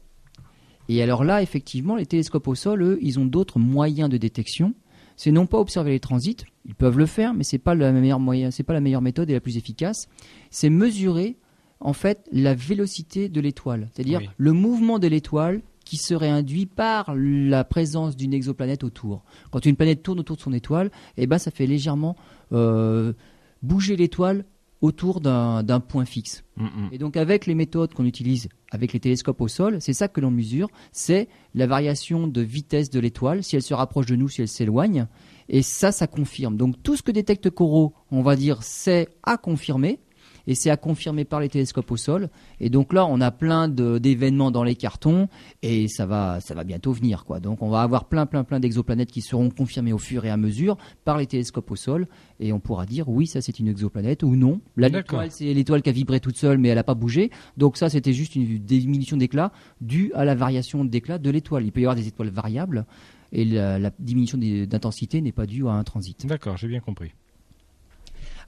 Et 0.90 1.02
alors 1.02 1.24
là, 1.24 1.42
effectivement, 1.42 1.96
les 1.96 2.06
télescopes 2.06 2.48
au 2.48 2.56
sol, 2.56 2.82
eux, 2.82 3.00
ils 3.02 3.20
ont 3.20 3.26
d'autres 3.26 3.60
moyens 3.60 4.10
de 4.10 4.18
détection. 4.18 4.74
C'est 5.16 5.32
non 5.32 5.48
pas 5.48 5.58
observer 5.58 5.92
les 5.92 6.00
transits, 6.00 6.38
ils 6.66 6.76
peuvent 6.76 6.98
le 6.98 7.08
faire, 7.08 7.34
mais 7.34 7.44
pas 7.58 7.74
meilleur 7.74 8.20
moyen, 8.20 8.52
c'est 8.52 8.64
pas 8.64 8.74
la 8.74 8.82
meilleure 8.82 9.02
méthode 9.02 9.30
et 9.30 9.34
la 9.34 9.40
plus 9.40 9.58
efficace. 9.58 10.08
C'est 10.52 10.70
mesurer 10.70 11.38
en 11.80 11.94
fait 11.94 12.28
la 12.32 12.54
vélocité 12.54 13.30
de 13.30 13.42
l'étoile, 13.42 13.90
c'est-à-dire 13.94 14.22
le 14.38 14.54
mouvement 14.54 15.00
de 15.00 15.08
l'étoile 15.08 15.62
qui 15.88 15.98
serait 15.98 16.30
induit 16.30 16.66
par 16.66 17.16
la 17.16 17.64
présence 17.64 18.18
d'une 18.18 18.34
exoplanète 18.34 18.84
autour. 18.84 19.24
Quand 19.52 19.66
une 19.66 19.78
planète 19.78 20.04
tourne 20.04 20.20
autour 20.20 20.36
de 20.36 20.42
son 20.42 20.52
étoile, 20.52 20.92
eh 21.16 21.28
ben, 21.28 21.38
ça 21.38 21.50
fait 21.50 21.66
légèrement 21.66 22.18
euh, 22.52 23.14
bouger 23.62 23.96
l'étoile 23.96 24.44
autour 24.82 25.22
d'un 25.22 25.80
point 25.80 26.06
fixe. 26.06 26.44
Mm, 26.58 26.66
mm. 26.66 26.90
Et 26.92 26.98
donc 26.98 27.18
avec 27.18 27.46
les 27.46 27.56
méthodes 27.56 27.94
qu'on 27.94 28.06
utilise 28.06 28.50
avec 28.70 28.94
les 28.94 29.00
télescopes 29.00 29.40
au 29.42 29.48
sol, 29.48 29.78
c'est 29.80 29.94
ça 29.94 30.08
que 30.08 30.20
l'on 30.20 30.30
mesure, 30.30 30.68
c'est 30.92 31.30
la 31.56 31.68
variation 31.68 32.28
de 32.28 32.42
vitesse 32.42 32.90
de 32.90 33.00
l'étoile, 33.00 33.44
si 33.44 33.56
elle 33.56 33.64
se 33.64 33.74
rapproche 33.74 34.08
de 34.08 34.16
nous, 34.16 34.28
si 34.28 34.42
elle 34.42 34.48
s'éloigne. 34.48 35.08
Et 35.50 35.62
ça, 35.62 35.94
ça 35.94 36.08
confirme. 36.08 36.58
Donc 36.58 36.84
tout 36.84 36.98
ce 36.98 37.02
que 37.02 37.12
détecte 37.12 37.50
Corot, 37.50 37.94
on 38.12 38.22
va 38.22 38.36
dire, 38.36 38.62
c'est 38.62 39.08
à 39.24 39.38
confirmer 39.38 40.00
et 40.48 40.56
c'est 40.56 40.70
à 40.70 40.78
confirmer 40.78 41.26
par 41.26 41.40
les 41.40 41.50
télescopes 41.50 41.92
au 41.92 41.98
sol. 41.98 42.30
Et 42.60 42.70
donc 42.70 42.94
là, 42.94 43.06
on 43.06 43.22
a 43.22 43.32
plein 43.32 43.68
d'événements 43.68 44.50
dans 44.50 44.64
les 44.64 44.76
cartons 44.76 45.28
et 45.62 45.88
ça 45.88 46.06
va, 46.06 46.40
ça 46.40 46.56
va 46.56 46.64
bientôt 46.64 46.94
venir. 46.94 47.26
Quoi. 47.26 47.40
Donc 47.40 47.62
on 47.62 47.70
va 47.70 47.82
avoir 47.82 48.06
plein, 48.06 48.26
plein, 48.26 48.44
plein 48.44 48.60
d'exoplanètes 48.60 49.12
qui 49.12 49.22
seront 49.22 49.50
confirmées 49.50 49.94
au 49.94 49.98
fur 49.98 50.26
et 50.26 50.30
à 50.30 50.38
mesure 50.38 50.78
par 51.06 51.18
les 51.18 51.28
télescopes 51.28 51.70
au 51.70 51.76
sol 51.76 52.08
et 52.40 52.54
on 52.54 52.60
pourra 52.60 52.86
dire 52.86 53.10
oui, 53.10 53.28
ça 53.28 53.42
c'est 53.42 53.60
une 53.60 53.68
exoplanète 53.68 54.24
ou 54.24 54.36
non. 54.36 54.62
La 54.78 54.90
l'étoile, 54.90 55.32
c'est 55.32 55.54
l'étoile 55.54 55.82
qui 55.82 55.90
a 55.90 55.94
vibré 55.94 56.20
toute 56.20 56.38
seule 56.38 56.58
mais 56.58 56.70
elle 56.70 56.76
n'a 56.76 56.84
pas 56.84 56.96
bougé. 56.96 57.30
Donc 57.58 57.78
ça, 57.78 57.90
c'était 57.90 58.14
juste 58.14 58.36
une 58.36 58.58
diminution 58.58 59.18
d'éclat 59.18 59.52
due 59.82 60.12
à 60.16 60.26
la 60.26 60.36
variation 60.36 60.86
d'éclat 60.86 61.18
de 61.18 61.30
l'étoile. 61.30 61.66
Il 61.66 61.72
peut 61.72 61.82
y 61.82 61.84
avoir 61.84 61.96
des 61.96 62.08
étoiles 62.08 62.30
variables 62.30 62.86
et 63.34 63.44
la, 63.44 63.78
la 63.78 63.92
diminution 64.00 64.38
d'intensité 64.38 65.20
n'est 65.22 65.34
pas 65.34 65.46
due 65.46 65.68
à 65.68 65.72
un 65.72 65.84
transit. 65.84 66.26
D'accord, 66.26 66.56
j'ai 66.56 66.68
bien 66.68 66.80
compris. 66.80 67.12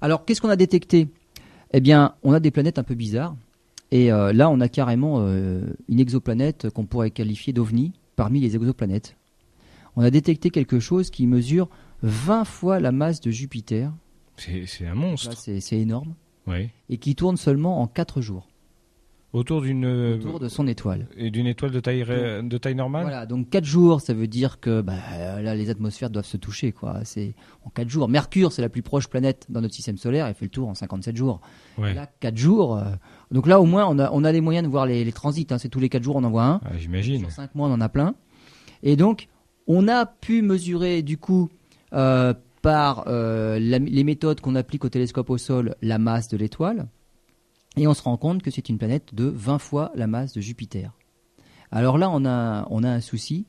Alors, 0.01 0.23
qu'est-ce 0.23 0.39
qu'on 0.39 0.49
a 0.49 0.55
détecté? 0.55 1.09
Eh 1.71 1.79
bien, 1.79 2.15
on 2.23 2.33
a 2.33 2.39
des 2.39 2.51
planètes 2.51 2.79
un 2.79 2.83
peu 2.83 2.95
bizarres. 2.95 3.35
Et 3.91 4.11
euh, 4.11 4.33
là, 4.33 4.49
on 4.49 4.59
a 4.59 4.69
carrément 4.69 5.17
euh, 5.19 5.61
une 5.87 5.99
exoplanète 5.99 6.69
qu'on 6.69 6.85
pourrait 6.85 7.11
qualifier 7.11 7.53
d'ovni 7.53 7.93
parmi 8.15 8.39
les 8.39 8.55
exoplanètes. 8.55 9.15
On 9.95 10.03
a 10.03 10.11
détecté 10.11 10.49
quelque 10.49 10.79
chose 10.79 11.09
qui 11.09 11.25
mesure 11.25 11.69
20 12.03 12.45
fois 12.45 12.79
la 12.79 12.91
masse 12.91 13.21
de 13.21 13.31
Jupiter. 13.31 13.91
C'est 14.37 14.85
un 14.85 14.95
monstre. 14.95 15.35
C'est 15.35 15.77
énorme. 15.77 16.13
Et 16.89 16.97
qui 16.97 17.13
tourne 17.13 17.37
seulement 17.37 17.81
en 17.81 17.87
4 17.87 18.21
jours. 18.21 18.48
Autour 19.31 19.61
d'une 19.61 19.85
autour 19.85 20.39
de 20.39 20.49
son 20.49 20.65
étoile. 20.65 21.07
Et 21.15 21.29
d'une 21.29 21.45
étoile 21.45 21.69
de 21.69 21.79
taille 21.79 22.03
de 22.03 22.57
taille 22.57 22.73
normale. 22.73 23.03
Voilà, 23.03 23.27
donc 23.27 23.49
4 23.51 23.63
jours, 23.63 24.01
ça 24.01 24.15
veut 24.15 24.25
dire 24.25 24.59
que 24.59 24.81
bah, 24.81 24.95
là 25.41 25.53
les 25.53 25.69
atmosphères 25.69 26.09
doivent 26.09 26.25
se 26.25 26.37
toucher 26.37 26.71
quoi. 26.71 27.01
C'est 27.03 27.35
en 27.63 27.69
4 27.69 27.87
jours. 27.87 28.09
Mercure, 28.09 28.51
c'est 28.51 28.63
la 28.63 28.69
plus 28.69 28.81
proche 28.81 29.07
planète 29.07 29.45
dans 29.47 29.61
notre 29.61 29.75
système 29.75 29.97
solaire, 29.97 30.25
elle 30.25 30.33
fait 30.33 30.45
le 30.45 30.49
tour 30.49 30.67
en 30.67 30.73
57 30.73 31.15
jours. 31.15 31.41
Là 31.77 32.07
4 32.19 32.37
jours. 32.37 32.77
Euh, 32.77 32.85
donc 33.29 33.45
là 33.45 33.61
au 33.61 33.65
moins 33.65 33.85
on 33.87 33.99
a 33.99 34.09
on 34.11 34.23
a 34.23 34.31
les 34.31 34.41
moyens 34.41 34.65
de 34.65 34.71
voir 34.71 34.87
les, 34.87 35.11
transits 35.11 35.45
hein. 35.51 35.59
c'est 35.59 35.69
tous 35.69 35.79
les 35.79 35.89
4 35.89 36.01
jours 36.01 36.15
on 36.15 36.23
en 36.23 36.31
voit 36.31 36.45
un. 36.45 36.61
Ah, 36.65 36.71
j'imagine. 36.77 37.19
Sur 37.19 37.31
5 37.31 37.53
mois 37.53 37.67
on 37.67 37.73
en 37.73 37.81
a 37.81 37.89
plein. 37.89 38.15
Et 38.81 38.95
donc 38.95 39.27
on 39.67 39.87
a 39.87 40.07
pu 40.07 40.41
mesurer 40.41 41.03
du 41.03 41.17
coup 41.17 41.49
euh, 41.93 42.33
par 42.63 43.03
euh, 43.07 43.59
les 43.59 44.03
méthodes 44.03 44.41
qu'on 44.41 44.55
applique 44.55 44.85
au 44.85 44.89
télescope 44.89 45.29
au 45.29 45.37
sol 45.37 45.75
la 45.83 45.99
masse 45.99 46.29
de 46.29 46.37
l'étoile. 46.37 46.87
Et 47.77 47.87
on 47.87 47.93
se 47.93 48.01
rend 48.01 48.17
compte 48.17 48.41
que 48.41 48.51
c'est 48.51 48.69
une 48.69 48.77
planète 48.77 49.13
de 49.13 49.25
20 49.25 49.59
fois 49.59 49.91
la 49.95 50.07
masse 50.07 50.33
de 50.33 50.41
Jupiter. 50.41 50.91
Alors 51.71 51.97
là, 51.97 52.09
on 52.09 52.25
a, 52.25 52.67
on 52.69 52.83
a 52.83 52.89
un 52.89 53.01
souci, 53.01 53.45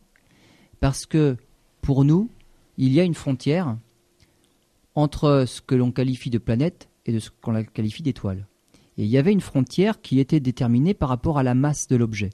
parce 0.80 1.06
que 1.06 1.36
pour 1.80 2.04
nous, 2.04 2.30
il 2.76 2.92
y 2.92 3.00
a 3.00 3.04
une 3.04 3.14
frontière 3.14 3.76
entre 4.94 5.44
ce 5.46 5.60
que 5.60 5.74
l'on 5.74 5.92
qualifie 5.92 6.30
de 6.30 6.38
planète 6.38 6.88
et 7.06 7.12
de 7.12 7.18
ce 7.18 7.30
qu'on 7.30 7.62
qualifie 7.64 8.02
d'étoile. 8.02 8.46
Et 8.98 9.04
il 9.04 9.08
y 9.08 9.18
avait 9.18 9.32
une 9.32 9.40
frontière 9.40 10.00
qui 10.02 10.20
était 10.20 10.40
déterminée 10.40 10.94
par 10.94 11.08
rapport 11.08 11.38
à 11.38 11.42
la 11.42 11.54
masse 11.54 11.88
de 11.88 11.96
l'objet. 11.96 12.30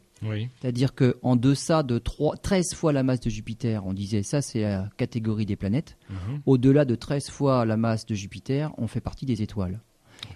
C'est-à-dire 0.60 0.94
qu'en 0.94 1.36
deçà 1.36 1.82
de 1.82 1.98
3, 1.98 2.36
13 2.38 2.74
fois 2.74 2.92
la 2.92 3.02
masse 3.02 3.20
de 3.20 3.30
Jupiter, 3.30 3.86
on 3.86 3.92
disait 3.92 4.22
ça 4.22 4.40
c'est 4.42 4.62
la 4.62 4.88
catégorie 4.96 5.46
des 5.46 5.56
planètes. 5.56 5.96
Mhm. 6.08 6.40
Au-delà 6.46 6.84
de 6.84 6.94
13 6.94 7.30
fois 7.30 7.64
la 7.64 7.76
masse 7.76 8.06
de 8.06 8.14
Jupiter, 8.14 8.72
on 8.78 8.86
fait 8.86 9.00
partie 9.00 9.26
des 9.26 9.42
étoiles. 9.42 9.80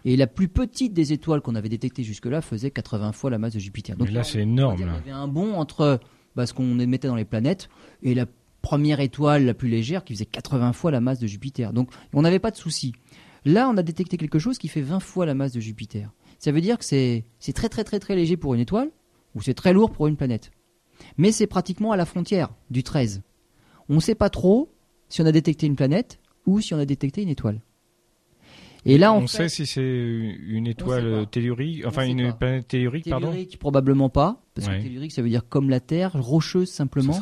Et 0.04 0.16
la 0.16 0.26
plus 0.26 0.48
petite 0.48 0.92
des 0.92 1.12
étoiles 1.12 1.40
qu'on 1.40 1.54
avait 1.54 1.68
détectées 1.68 2.02
jusque-là 2.02 2.40
faisait 2.40 2.70
80 2.70 3.12
fois 3.12 3.30
la 3.30 3.38
masse 3.38 3.54
de 3.54 3.58
Jupiter. 3.58 3.96
Donc 3.96 4.10
là, 4.10 4.24
c'est 4.24 4.40
énorme. 4.40 4.76
Il 4.78 4.86
y 4.86 4.88
avait 4.88 5.10
un 5.10 5.28
bond 5.28 5.54
entre 5.54 6.00
bah, 6.36 6.46
ce 6.46 6.54
qu'on 6.54 6.78
émettait 6.78 7.08
dans 7.08 7.16
les 7.16 7.24
planètes 7.24 7.68
et 8.02 8.14
la 8.14 8.26
première 8.62 9.00
étoile 9.00 9.44
la 9.44 9.54
plus 9.54 9.68
légère 9.68 10.04
qui 10.04 10.14
faisait 10.14 10.26
80 10.26 10.72
fois 10.72 10.90
la 10.90 11.00
masse 11.00 11.18
de 11.18 11.26
Jupiter. 11.26 11.72
Donc 11.72 11.90
on 12.12 12.22
n'avait 12.22 12.38
pas 12.38 12.50
de 12.50 12.56
souci. 12.56 12.92
Là, 13.44 13.68
on 13.68 13.76
a 13.76 13.82
détecté 13.82 14.16
quelque 14.16 14.38
chose 14.38 14.58
qui 14.58 14.68
fait 14.68 14.82
20 14.82 15.00
fois 15.00 15.26
la 15.26 15.34
masse 15.34 15.52
de 15.52 15.60
Jupiter. 15.60 16.10
Ça 16.38 16.52
veut 16.52 16.60
dire 16.60 16.78
que 16.78 16.84
c'est 16.84 17.24
très 17.54 17.68
très 17.68 17.84
très 17.84 17.98
très 17.98 18.14
léger 18.14 18.36
pour 18.36 18.54
une 18.54 18.60
étoile 18.60 18.90
ou 19.34 19.42
c'est 19.42 19.54
très 19.54 19.72
lourd 19.72 19.90
pour 19.90 20.06
une 20.06 20.16
planète. 20.16 20.50
Mais 21.16 21.32
c'est 21.32 21.46
pratiquement 21.46 21.92
à 21.92 21.96
la 21.96 22.04
frontière 22.04 22.50
du 22.70 22.82
13. 22.82 23.22
On 23.88 23.96
ne 23.96 24.00
sait 24.00 24.14
pas 24.14 24.30
trop 24.30 24.72
si 25.08 25.22
on 25.22 25.26
a 25.26 25.32
détecté 25.32 25.66
une 25.66 25.76
planète 25.76 26.20
ou 26.46 26.60
si 26.60 26.74
on 26.74 26.78
a 26.78 26.84
détecté 26.84 27.22
une 27.22 27.28
étoile. 27.28 27.60
Et 28.86 28.98
là, 28.98 29.12
on, 29.12 29.26
sait 29.26 29.48
si 29.48 29.66
c'est 29.66 29.82
une 29.82 30.66
étoile 30.66 31.26
tellurique, 31.30 31.84
enfin 31.86 32.06
une 32.06 32.32
planète 32.32 32.68
tellurique, 32.68 33.04
tellurique 33.04 33.58
probablement 33.58 34.08
pas, 34.08 34.42
parce 34.54 34.68
que 34.68 34.82
tellurique 34.82 35.12
ça 35.12 35.22
veut 35.22 35.28
dire 35.28 35.48
comme 35.48 35.68
la 35.68 35.80
Terre, 35.80 36.12
rocheuse 36.14 36.70
simplement. 36.70 37.20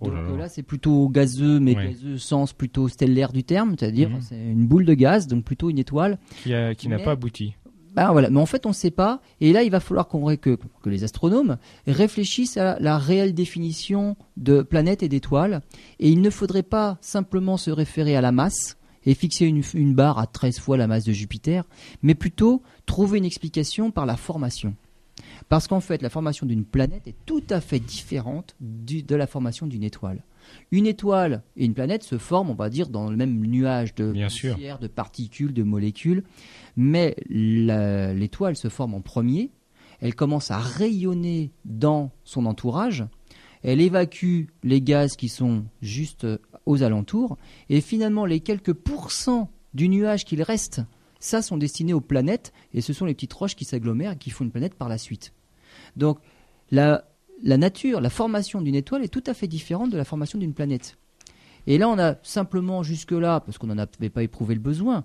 Oh 0.00 0.06
Donc 0.06 0.14
là, 0.14 0.36
là 0.36 0.48
c'est 0.48 0.62
plutôt 0.62 1.08
gazeux, 1.08 1.58
mais 1.58 1.74
gazeux 1.74 2.18
sens 2.18 2.52
plutôt 2.52 2.88
stellaire 2.88 3.32
du 3.32 3.44
terme, 3.44 3.74
c'est-à-dire 3.78 4.10
mhm. 4.10 4.20
c'est 4.20 4.36
une 4.36 4.66
boule 4.66 4.84
de 4.84 4.94
gaz, 4.94 5.26
donc 5.26 5.44
plutôt 5.44 5.70
une 5.70 5.78
étoile. 5.78 6.18
Qui, 6.44 6.88
n'a 6.88 6.98
pas 6.98 7.12
abouti. 7.12 7.54
Ben 7.94 8.10
voilà, 8.10 8.28
mais 8.28 8.40
en 8.40 8.46
fait 8.46 8.66
on 8.66 8.70
ne 8.70 8.74
sait 8.74 8.90
pas. 8.90 9.20
Et 9.40 9.52
là, 9.52 9.62
il 9.62 9.70
va 9.70 9.78
falloir 9.80 10.08
qu'on 10.08 10.36
que, 10.36 10.58
que 10.82 10.90
les 10.90 11.04
astronomes 11.04 11.58
réfléchissent 11.86 12.56
à 12.56 12.78
la 12.80 12.98
réelle 12.98 13.34
définition 13.34 14.16
de 14.36 14.62
planète 14.62 15.02
et 15.02 15.08
d'étoile. 15.08 15.62
Et 16.00 16.08
il 16.08 16.20
ne 16.20 16.30
faudrait 16.30 16.64
pas 16.64 16.98
simplement 17.00 17.56
se 17.56 17.70
référer 17.70 18.16
à 18.16 18.20
la 18.20 18.32
masse 18.32 18.76
et 19.06 19.14
fixer 19.14 19.46
une, 19.46 19.94
barre 19.94 20.18
à 20.18 20.26
13 20.26 20.58
fois 20.58 20.76
la 20.76 20.86
masse 20.86 21.04
de 21.04 21.12
Jupiter, 21.12 21.64
mais 22.02 22.14
plutôt 22.14 22.62
trouver 22.86 23.18
une 23.18 23.24
explication 23.24 23.90
par 23.90 24.06
la 24.06 24.16
formation. 24.16 24.74
Parce 25.48 25.68
qu'en 25.68 25.80
fait, 25.80 26.02
la 26.02 26.10
formation 26.10 26.46
d'une 26.46 26.64
planète 26.64 27.06
est 27.06 27.16
tout 27.26 27.42
à 27.50 27.60
fait 27.60 27.78
différente 27.78 28.56
de 28.60 29.14
la 29.14 29.26
formation 29.26 29.66
d'une 29.66 29.84
étoile. 29.84 30.24
Une 30.70 30.86
étoile 30.86 31.42
et 31.56 31.64
une 31.64 31.74
planète 31.74 32.02
se 32.02 32.18
forment, 32.18 32.50
on 32.50 32.54
va 32.54 32.68
dire, 32.68 32.88
dans 32.88 33.08
le 33.08 33.16
même 33.16 33.46
nuage 33.46 33.94
de 33.94 34.12
poussière, 34.12 34.78
de 34.78 34.88
particules, 34.88 35.54
de 35.54 35.62
molécules, 35.62 36.24
mais 36.76 37.16
l'étoile 37.28 38.56
se 38.56 38.68
forme 38.68 38.94
en 38.94 39.00
premier, 39.00 39.50
elle 40.00 40.14
commence 40.14 40.50
à 40.50 40.58
rayonner 40.58 41.52
dans 41.64 42.10
son 42.24 42.46
entourage, 42.46 43.04
elle 43.62 43.80
évacue 43.80 44.44
les 44.62 44.82
gaz 44.82 45.16
qui 45.16 45.28
sont 45.28 45.64
juste 45.80 46.26
aux 46.66 46.82
alentours, 46.82 47.36
et 47.68 47.80
finalement 47.80 48.26
les 48.26 48.40
quelques 48.40 48.72
pourcents 48.72 49.50
du 49.74 49.88
nuage 49.88 50.24
qu'il 50.24 50.42
reste, 50.42 50.82
ça 51.18 51.42
sont 51.42 51.56
destinés 51.56 51.94
aux 51.94 52.00
planètes, 52.00 52.52
et 52.72 52.80
ce 52.80 52.92
sont 52.92 53.06
les 53.06 53.14
petites 53.14 53.32
roches 53.32 53.56
qui 53.56 53.64
s'agglomèrent 53.64 54.12
et 54.12 54.18
qui 54.18 54.30
font 54.30 54.44
une 54.44 54.50
planète 54.50 54.74
par 54.74 54.88
la 54.88 54.98
suite. 54.98 55.32
Donc 55.96 56.18
la, 56.70 57.04
la 57.42 57.56
nature, 57.56 58.00
la 58.00 58.10
formation 58.10 58.60
d'une 58.60 58.74
étoile 58.74 59.04
est 59.04 59.08
tout 59.08 59.24
à 59.26 59.34
fait 59.34 59.48
différente 59.48 59.90
de 59.90 59.96
la 59.96 60.04
formation 60.04 60.38
d'une 60.38 60.54
planète. 60.54 60.96
Et 61.66 61.78
là, 61.78 61.88
on 61.88 61.98
a 61.98 62.16
simplement 62.22 62.82
jusque-là, 62.82 63.40
parce 63.40 63.58
qu'on 63.58 63.68
n'en 63.68 63.78
avait 63.78 64.10
pas 64.10 64.22
éprouvé 64.22 64.54
le 64.54 64.60
besoin, 64.60 65.04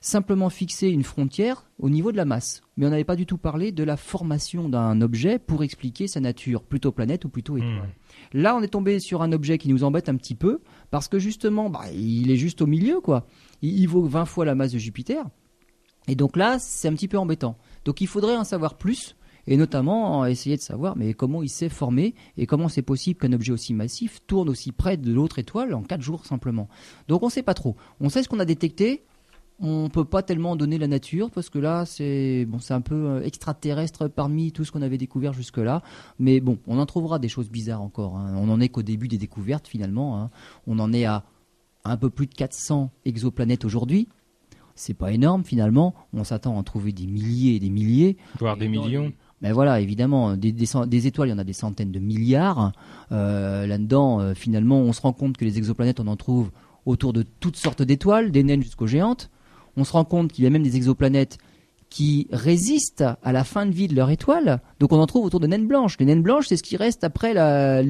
simplement 0.00 0.50
fixé 0.50 0.88
une 0.88 1.02
frontière 1.02 1.68
au 1.78 1.90
niveau 1.90 2.12
de 2.12 2.16
la 2.16 2.24
masse. 2.24 2.62
Mais 2.76 2.86
on 2.86 2.90
n'avait 2.90 3.04
pas 3.04 3.16
du 3.16 3.26
tout 3.26 3.38
parlé 3.38 3.72
de 3.72 3.84
la 3.84 3.96
formation 3.96 4.68
d'un 4.68 5.00
objet 5.00 5.38
pour 5.38 5.62
expliquer 5.62 6.06
sa 6.06 6.20
nature, 6.20 6.62
plutôt 6.62 6.92
planète 6.92 7.24
ou 7.24 7.28
plutôt 7.28 7.56
étoile. 7.56 7.88
Hmm. 8.32 8.38
Là, 8.38 8.56
on 8.56 8.62
est 8.62 8.68
tombé 8.68 9.00
sur 9.00 9.22
un 9.22 9.32
objet 9.32 9.58
qui 9.58 9.68
nous 9.68 9.84
embête 9.84 10.08
un 10.08 10.16
petit 10.16 10.34
peu, 10.34 10.60
parce 10.90 11.08
que 11.08 11.18
justement, 11.18 11.70
bah, 11.70 11.84
il 11.92 12.30
est 12.30 12.36
juste 12.36 12.62
au 12.62 12.66
milieu, 12.66 13.00
quoi. 13.00 13.26
Il, 13.62 13.86
vaut 13.88 14.04
20 14.04 14.24
fois 14.24 14.44
la 14.44 14.54
masse 14.54 14.72
de 14.72 14.78
Jupiter. 14.78 15.24
Et 16.06 16.14
donc 16.14 16.36
là, 16.36 16.58
c'est 16.58 16.88
un 16.88 16.94
petit 16.94 17.08
peu 17.08 17.18
embêtant. 17.18 17.56
Donc 17.84 18.00
il 18.00 18.06
faudrait 18.06 18.36
en 18.36 18.44
savoir 18.44 18.78
plus, 18.78 19.16
et 19.46 19.56
notamment 19.56 20.26
essayer 20.26 20.56
de 20.56 20.60
savoir 20.60 20.94
mais 20.96 21.14
comment 21.14 21.42
il 21.42 21.48
s'est 21.48 21.70
formé 21.70 22.14
et 22.36 22.46
comment 22.46 22.68
c'est 22.68 22.82
possible 22.82 23.18
qu'un 23.18 23.32
objet 23.32 23.50
aussi 23.50 23.72
massif 23.72 24.20
tourne 24.26 24.50
aussi 24.50 24.72
près 24.72 24.98
de 24.98 25.10
l'autre 25.10 25.38
étoile 25.38 25.72
en 25.74 25.82
4 25.82 26.02
jours 26.02 26.26
simplement. 26.26 26.68
Donc 27.08 27.22
on 27.22 27.26
ne 27.26 27.30
sait 27.30 27.42
pas 27.42 27.54
trop. 27.54 27.74
On 28.00 28.10
sait 28.10 28.22
ce 28.22 28.28
qu'on 28.28 28.40
a 28.40 28.44
détecté, 28.44 29.04
on 29.60 29.88
peut 29.88 30.04
pas 30.04 30.22
tellement 30.22 30.54
donner 30.56 30.78
la 30.78 30.86
nature 30.86 31.30
parce 31.30 31.50
que 31.50 31.58
là 31.58 31.84
c'est 31.84 32.44
bon 32.46 32.60
c'est 32.60 32.74
un 32.74 32.80
peu 32.80 32.94
euh, 32.94 33.22
extraterrestre 33.22 34.06
parmi 34.06 34.52
tout 34.52 34.64
ce 34.64 34.70
qu'on 34.70 34.82
avait 34.82 34.98
découvert 34.98 35.32
jusque 35.32 35.58
là 35.58 35.82
mais 36.20 36.38
bon 36.40 36.58
on 36.68 36.78
en 36.78 36.86
trouvera 36.86 37.18
des 37.18 37.28
choses 37.28 37.50
bizarres 37.50 37.82
encore 37.82 38.16
hein. 38.16 38.34
on 38.36 38.48
en 38.50 38.60
est 38.60 38.68
qu'au 38.68 38.82
début 38.82 39.08
des 39.08 39.18
découvertes 39.18 39.66
finalement 39.66 40.20
hein. 40.20 40.30
on 40.68 40.78
en 40.78 40.92
est 40.92 41.06
à 41.06 41.24
un 41.84 41.96
peu 41.96 42.10
plus 42.10 42.26
de 42.26 42.34
400 42.34 42.90
exoplanètes 43.04 43.64
aujourd'hui. 43.64 44.08
C'est 44.74 44.94
pas 44.94 45.12
énorme 45.12 45.44
finalement. 45.44 45.94
On 46.12 46.24
s'attend 46.24 46.54
à 46.54 46.58
en 46.58 46.62
trouver 46.62 46.92
des 46.92 47.06
milliers 47.06 47.56
et 47.56 47.60
des 47.60 47.70
milliers. 47.70 48.16
Voire 48.38 48.56
des 48.56 48.68
millions. 48.68 49.12
Mais 49.40 49.52
voilà, 49.52 49.80
évidemment, 49.80 50.36
des, 50.36 51.06
étoiles, 51.06 51.28
il 51.28 51.32
y 51.32 51.34
en 51.34 51.38
a 51.38 51.44
des 51.44 51.52
centaines 51.52 51.92
de 51.92 52.00
milliards. 52.00 52.72
Euh, 53.12 53.66
là-dedans, 53.66 54.20
euh, 54.20 54.34
finalement, 54.34 54.80
on 54.80 54.92
se 54.92 55.00
rend 55.00 55.12
compte 55.12 55.36
que 55.36 55.44
les 55.44 55.58
exoplanètes, 55.58 56.00
on 56.00 56.08
en 56.08 56.16
trouve 56.16 56.50
autour 56.86 57.12
de 57.12 57.22
toutes 57.22 57.56
sortes 57.56 57.82
d'étoiles, 57.82 58.32
des 58.32 58.42
naines 58.42 58.62
jusqu'aux 58.62 58.88
géantes 58.88 59.30
on 59.78 59.84
se 59.84 59.92
rend 59.92 60.04
compte 60.04 60.32
qu'il 60.32 60.44
y 60.44 60.46
a 60.46 60.50
même 60.50 60.62
des 60.62 60.76
exoplanètes 60.76 61.38
qui 61.90 62.28
résistent 62.30 63.04
à 63.22 63.32
la 63.32 63.44
fin 63.44 63.64
de 63.64 63.70
vie 63.70 63.88
de 63.88 63.94
leur 63.94 64.10
étoile. 64.10 64.60
Donc 64.78 64.92
on 64.92 64.98
en 64.98 65.06
trouve 65.06 65.24
autour 65.24 65.40
de 65.40 65.46
naines 65.46 65.66
blanches. 65.66 65.96
Les 65.98 66.04
naines 66.04 66.22
blanches, 66.22 66.48
c'est 66.48 66.56
ce 66.56 66.62
qui 66.62 66.76
reste 66.76 67.02
après 67.02 67.32
la, 67.32 67.82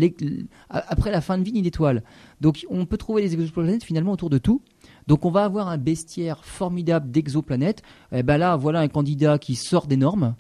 fin 1.20 1.38
de 1.38 1.42
vie 1.42 1.52
d'une 1.52 1.66
étoile. 1.66 2.04
Donc 2.40 2.64
on 2.70 2.86
peut 2.86 2.96
trouver 2.96 3.22
les 3.22 3.34
exoplanètes 3.34 3.82
finalement 3.82 4.12
autour 4.12 4.30
de 4.30 4.38
tout. 4.38 4.62
Donc 5.08 5.24
on 5.24 5.30
va 5.30 5.44
avoir 5.44 5.68
un 5.68 5.78
bestiaire 5.78 6.44
formidable 6.44 7.10
d'exoplanètes. 7.10 7.82
Et 8.12 8.18
eh 8.18 8.22
ben 8.22 8.38
là, 8.38 8.56
voilà 8.56 8.80
un 8.80 8.88
candidat 8.88 9.38
qui 9.38 9.56
sort 9.56 9.86
des 9.86 9.96
normes 9.96 10.36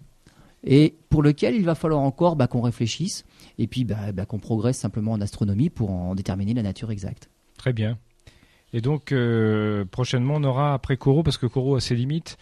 et 0.64 0.96
pour 1.08 1.22
lequel 1.22 1.54
il 1.54 1.64
va 1.64 1.74
falloir 1.74 2.00
encore 2.00 2.36
bah, 2.36 2.46
qu'on 2.46 2.60
réfléchisse 2.60 3.24
et 3.58 3.66
puis 3.66 3.84
bah, 3.84 4.12
bah, 4.12 4.26
qu'on 4.26 4.38
progresse 4.38 4.76
simplement 4.76 5.12
en 5.12 5.20
astronomie 5.20 5.70
pour 5.70 5.90
en 5.90 6.14
déterminer 6.14 6.54
la 6.54 6.62
nature 6.62 6.90
exacte. 6.90 7.30
Très 7.56 7.72
bien. 7.72 7.98
Et 8.72 8.80
donc 8.80 9.12
euh, 9.12 9.84
prochainement, 9.84 10.34
on 10.36 10.44
aura 10.44 10.74
après 10.74 10.96
Coro, 10.96 11.22
parce 11.22 11.38
que 11.38 11.46
Coro 11.46 11.76
a 11.76 11.80
ses 11.80 11.94
limites, 11.94 12.36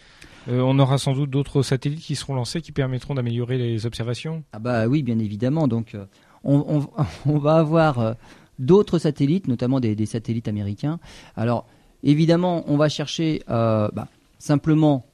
euh, 0.49 0.61
on 0.61 0.77
aura 0.79 0.97
sans 0.97 1.13
doute 1.13 1.29
d'autres 1.29 1.61
satellites 1.61 2.01
qui 2.01 2.15
seront 2.15 2.35
lancés 2.35 2.61
qui 2.61 2.71
permettront 2.71 3.15
d'améliorer 3.15 3.57
les 3.57 3.85
observations. 3.85 4.43
Ah 4.53 4.59
bah 4.59 4.87
oui, 4.87 5.03
bien 5.03 5.19
évidemment. 5.19 5.67
Donc 5.67 5.95
euh, 5.95 6.05
on, 6.43 6.85
va 7.25 7.55
avoir 7.55 8.15
d'autres 8.59 8.99
satellites, 8.99 9.47
notamment 9.47 9.79
des, 9.79 10.05
satellites 10.05 10.47
américains. 10.47 10.99
Alors 11.35 11.65
évidemment, 12.03 12.63
on 12.67 12.77
va 12.77 12.89
chercher 12.89 13.41
bah, 13.47 14.07
simplement 14.39 15.05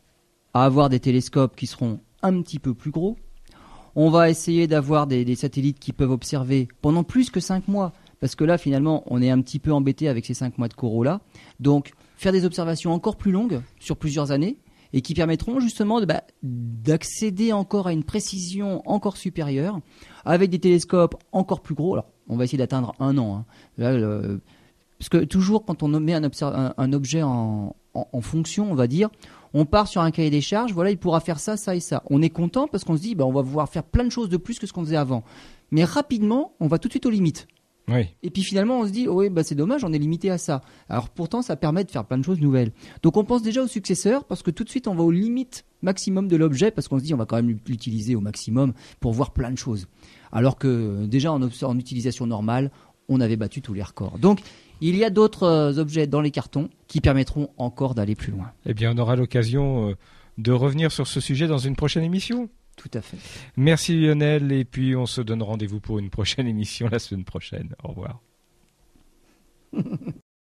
à 0.53 0.65
avoir 0.65 0.89
des 0.89 0.99
télescopes 0.99 1.55
qui 1.55 1.67
seront 1.67 1.99
un 2.21 2.41
petit 2.41 2.59
peu 2.59 2.73
plus 2.73 2.91
gros. 2.91 3.17
On 3.95 4.09
va 4.09 4.29
essayer 4.29 4.65
d'avoir 4.65 5.05
des, 5.05 5.35
satellites 5.35 5.79
qui 5.79 5.93
peuvent 5.93 6.11
observer 6.11 6.67
pendant 6.81 7.03
plus 7.03 7.29
que 7.29 7.39
5 7.39 7.67
mois, 7.67 7.91
parce 8.23 8.35
que 8.35 8.45
là, 8.45 8.57
finalement, 8.57 9.03
on 9.07 9.21
est 9.21 9.29
un 9.29 9.41
petit 9.41 9.59
peu 9.59 9.73
embêté 9.73 10.07
avec 10.07 10.25
ces 10.25 10.33
5 10.33 10.57
mois 10.57 10.69
de 10.69 10.73
coraux 10.73 11.03
là. 11.03 11.19
Donc, 11.59 11.91
faire 12.15 12.31
des 12.31 12.45
observations 12.45 12.93
encore 12.93 13.17
plus 13.17 13.33
longues, 13.33 13.61
sur 13.81 13.97
plusieurs 13.97 14.31
années, 14.31 14.55
et 14.93 15.01
qui 15.01 15.13
permettront 15.13 15.59
justement 15.59 16.01
bah, 16.05 16.23
d'accéder 16.41 17.51
encore 17.51 17.87
à 17.87 17.91
une 17.91 18.05
précision 18.05 18.81
encore 18.89 19.17
supérieure, 19.17 19.81
avec 20.23 20.49
des 20.49 20.59
télescopes 20.59 21.15
encore 21.33 21.59
plus 21.59 21.75
gros. 21.75 21.95
Alors, 21.95 22.05
on 22.29 22.37
va 22.37 22.45
essayer 22.45 22.57
d'atteindre 22.57 22.95
un 23.01 23.17
an. 23.17 23.45
Hein. 23.77 24.39
parce 24.97 25.09
que 25.09 25.25
toujours, 25.25 25.65
quand 25.65 25.83
on 25.83 25.89
met 25.99 26.13
un, 26.13 26.93
objet 26.93 27.23
en 27.23 27.75
fonction, 28.21 28.71
on 28.71 28.75
va 28.75 28.87
dire, 28.87 29.09
on 29.53 29.65
part 29.65 29.89
sur 29.89 29.99
un 29.99 30.11
cahier 30.11 30.29
des 30.29 30.39
charges, 30.39 30.71
voilà, 30.71 30.91
il 30.91 30.97
pourra 30.97 31.19
faire 31.19 31.41
ça, 31.41 31.57
ça 31.57 31.75
et 31.75 31.81
ça. 31.81 32.03
On 32.09 32.21
est 32.21 32.29
content 32.29 32.69
parce 32.69 32.85
qu'on 32.85 32.95
se 32.95 33.01
dit, 33.01 33.15
bah, 33.15 33.25
on 33.25 33.33
va 33.33 33.43
pouvoir 33.43 33.67
faire 33.67 33.83
plein 33.83 34.05
de 34.05 34.11
choses 34.11 34.29
de 34.29 34.37
plus 34.37 34.59
que 34.59 34.65
ce 34.65 34.71
qu'on 34.71 34.85
faisait 34.85 34.95
avant. 34.95 35.25
Mais 35.71 35.83
rapidement, 35.83 36.53
on 36.61 36.67
va 36.67 36.79
tout 36.79 36.87
de 36.87 36.93
suite 36.93 37.05
aux 37.05 37.09
limites. 37.09 37.47
Et 38.23 38.29
puis 38.29 38.43
finalement, 38.43 38.79
on 38.79 38.87
se 38.87 38.91
dit, 38.91 39.07
oh 39.07 39.19
oui, 39.19 39.29
bah 39.29 39.43
c'est 39.43 39.55
dommage, 39.55 39.83
on 39.83 39.91
est 39.91 39.97
limité 39.97 40.29
à 40.29 40.37
ça. 40.37 40.61
Alors 40.89 41.09
pourtant, 41.09 41.41
ça 41.41 41.55
permet 41.55 41.83
de 41.83 41.91
faire 41.91 42.05
plein 42.05 42.17
de 42.17 42.23
choses 42.23 42.39
nouvelles. 42.39 42.71
Donc 43.01 43.17
on 43.17 43.23
pense 43.23 43.41
déjà 43.41 43.61
au 43.61 43.67
successeur 43.67 44.23
parce 44.23 44.41
que 44.41 44.51
tout 44.51 44.63
de 44.63 44.69
suite, 44.69 44.87
on 44.87 44.95
va 44.95 45.03
aux 45.03 45.11
limites 45.11 45.65
maximum 45.81 46.27
de 46.27 46.35
l'objet 46.37 46.71
parce 46.71 46.87
qu'on 46.87 46.99
se 46.99 47.03
dit, 47.03 47.13
on 47.13 47.17
va 47.17 47.25
quand 47.25 47.35
même 47.35 47.57
l'utiliser 47.67 48.15
au 48.15 48.21
maximum 48.21 48.73
pour 48.99 49.11
voir 49.11 49.31
plein 49.31 49.51
de 49.51 49.57
choses. 49.57 49.87
Alors 50.31 50.57
que 50.57 51.05
déjà 51.05 51.31
en, 51.31 51.41
en 51.41 51.77
utilisation 51.77 52.25
normale, 52.25 52.71
on 53.09 53.19
avait 53.19 53.35
battu 53.35 53.61
tous 53.61 53.73
les 53.73 53.83
records. 53.83 54.17
Donc 54.17 54.39
il 54.81 54.97
y 54.97 55.03
a 55.03 55.09
d'autres 55.09 55.43
euh, 55.43 55.77
objets 55.77 56.07
dans 56.07 56.21
les 56.21 56.31
cartons 56.31 56.69
qui 56.87 57.01
permettront 57.01 57.49
encore 57.57 57.95
d'aller 57.95 58.15
plus 58.15 58.31
loin. 58.31 58.51
Eh 58.65 58.73
bien, 58.73 58.93
on 58.93 58.97
aura 58.97 59.15
l'occasion 59.15 59.89
euh, 59.89 59.95
de 60.37 60.51
revenir 60.51 60.91
sur 60.91 61.07
ce 61.07 61.19
sujet 61.19 61.47
dans 61.47 61.57
une 61.57 61.75
prochaine 61.75 62.03
émission. 62.03 62.49
Tout 62.75 62.91
à 62.93 63.01
fait. 63.01 63.17
Merci 63.55 63.99
Lionel, 63.99 64.51
et 64.51 64.65
puis 64.65 64.95
on 64.95 65.05
se 65.05 65.21
donne 65.21 65.43
rendez-vous 65.43 65.79
pour 65.79 65.99
une 65.99 66.09
prochaine 66.09 66.47
émission 66.53 66.87
la 66.89 66.99
semaine 66.99 67.25
prochaine. 67.25 67.75
Au 67.83 67.89
revoir. 67.89 68.21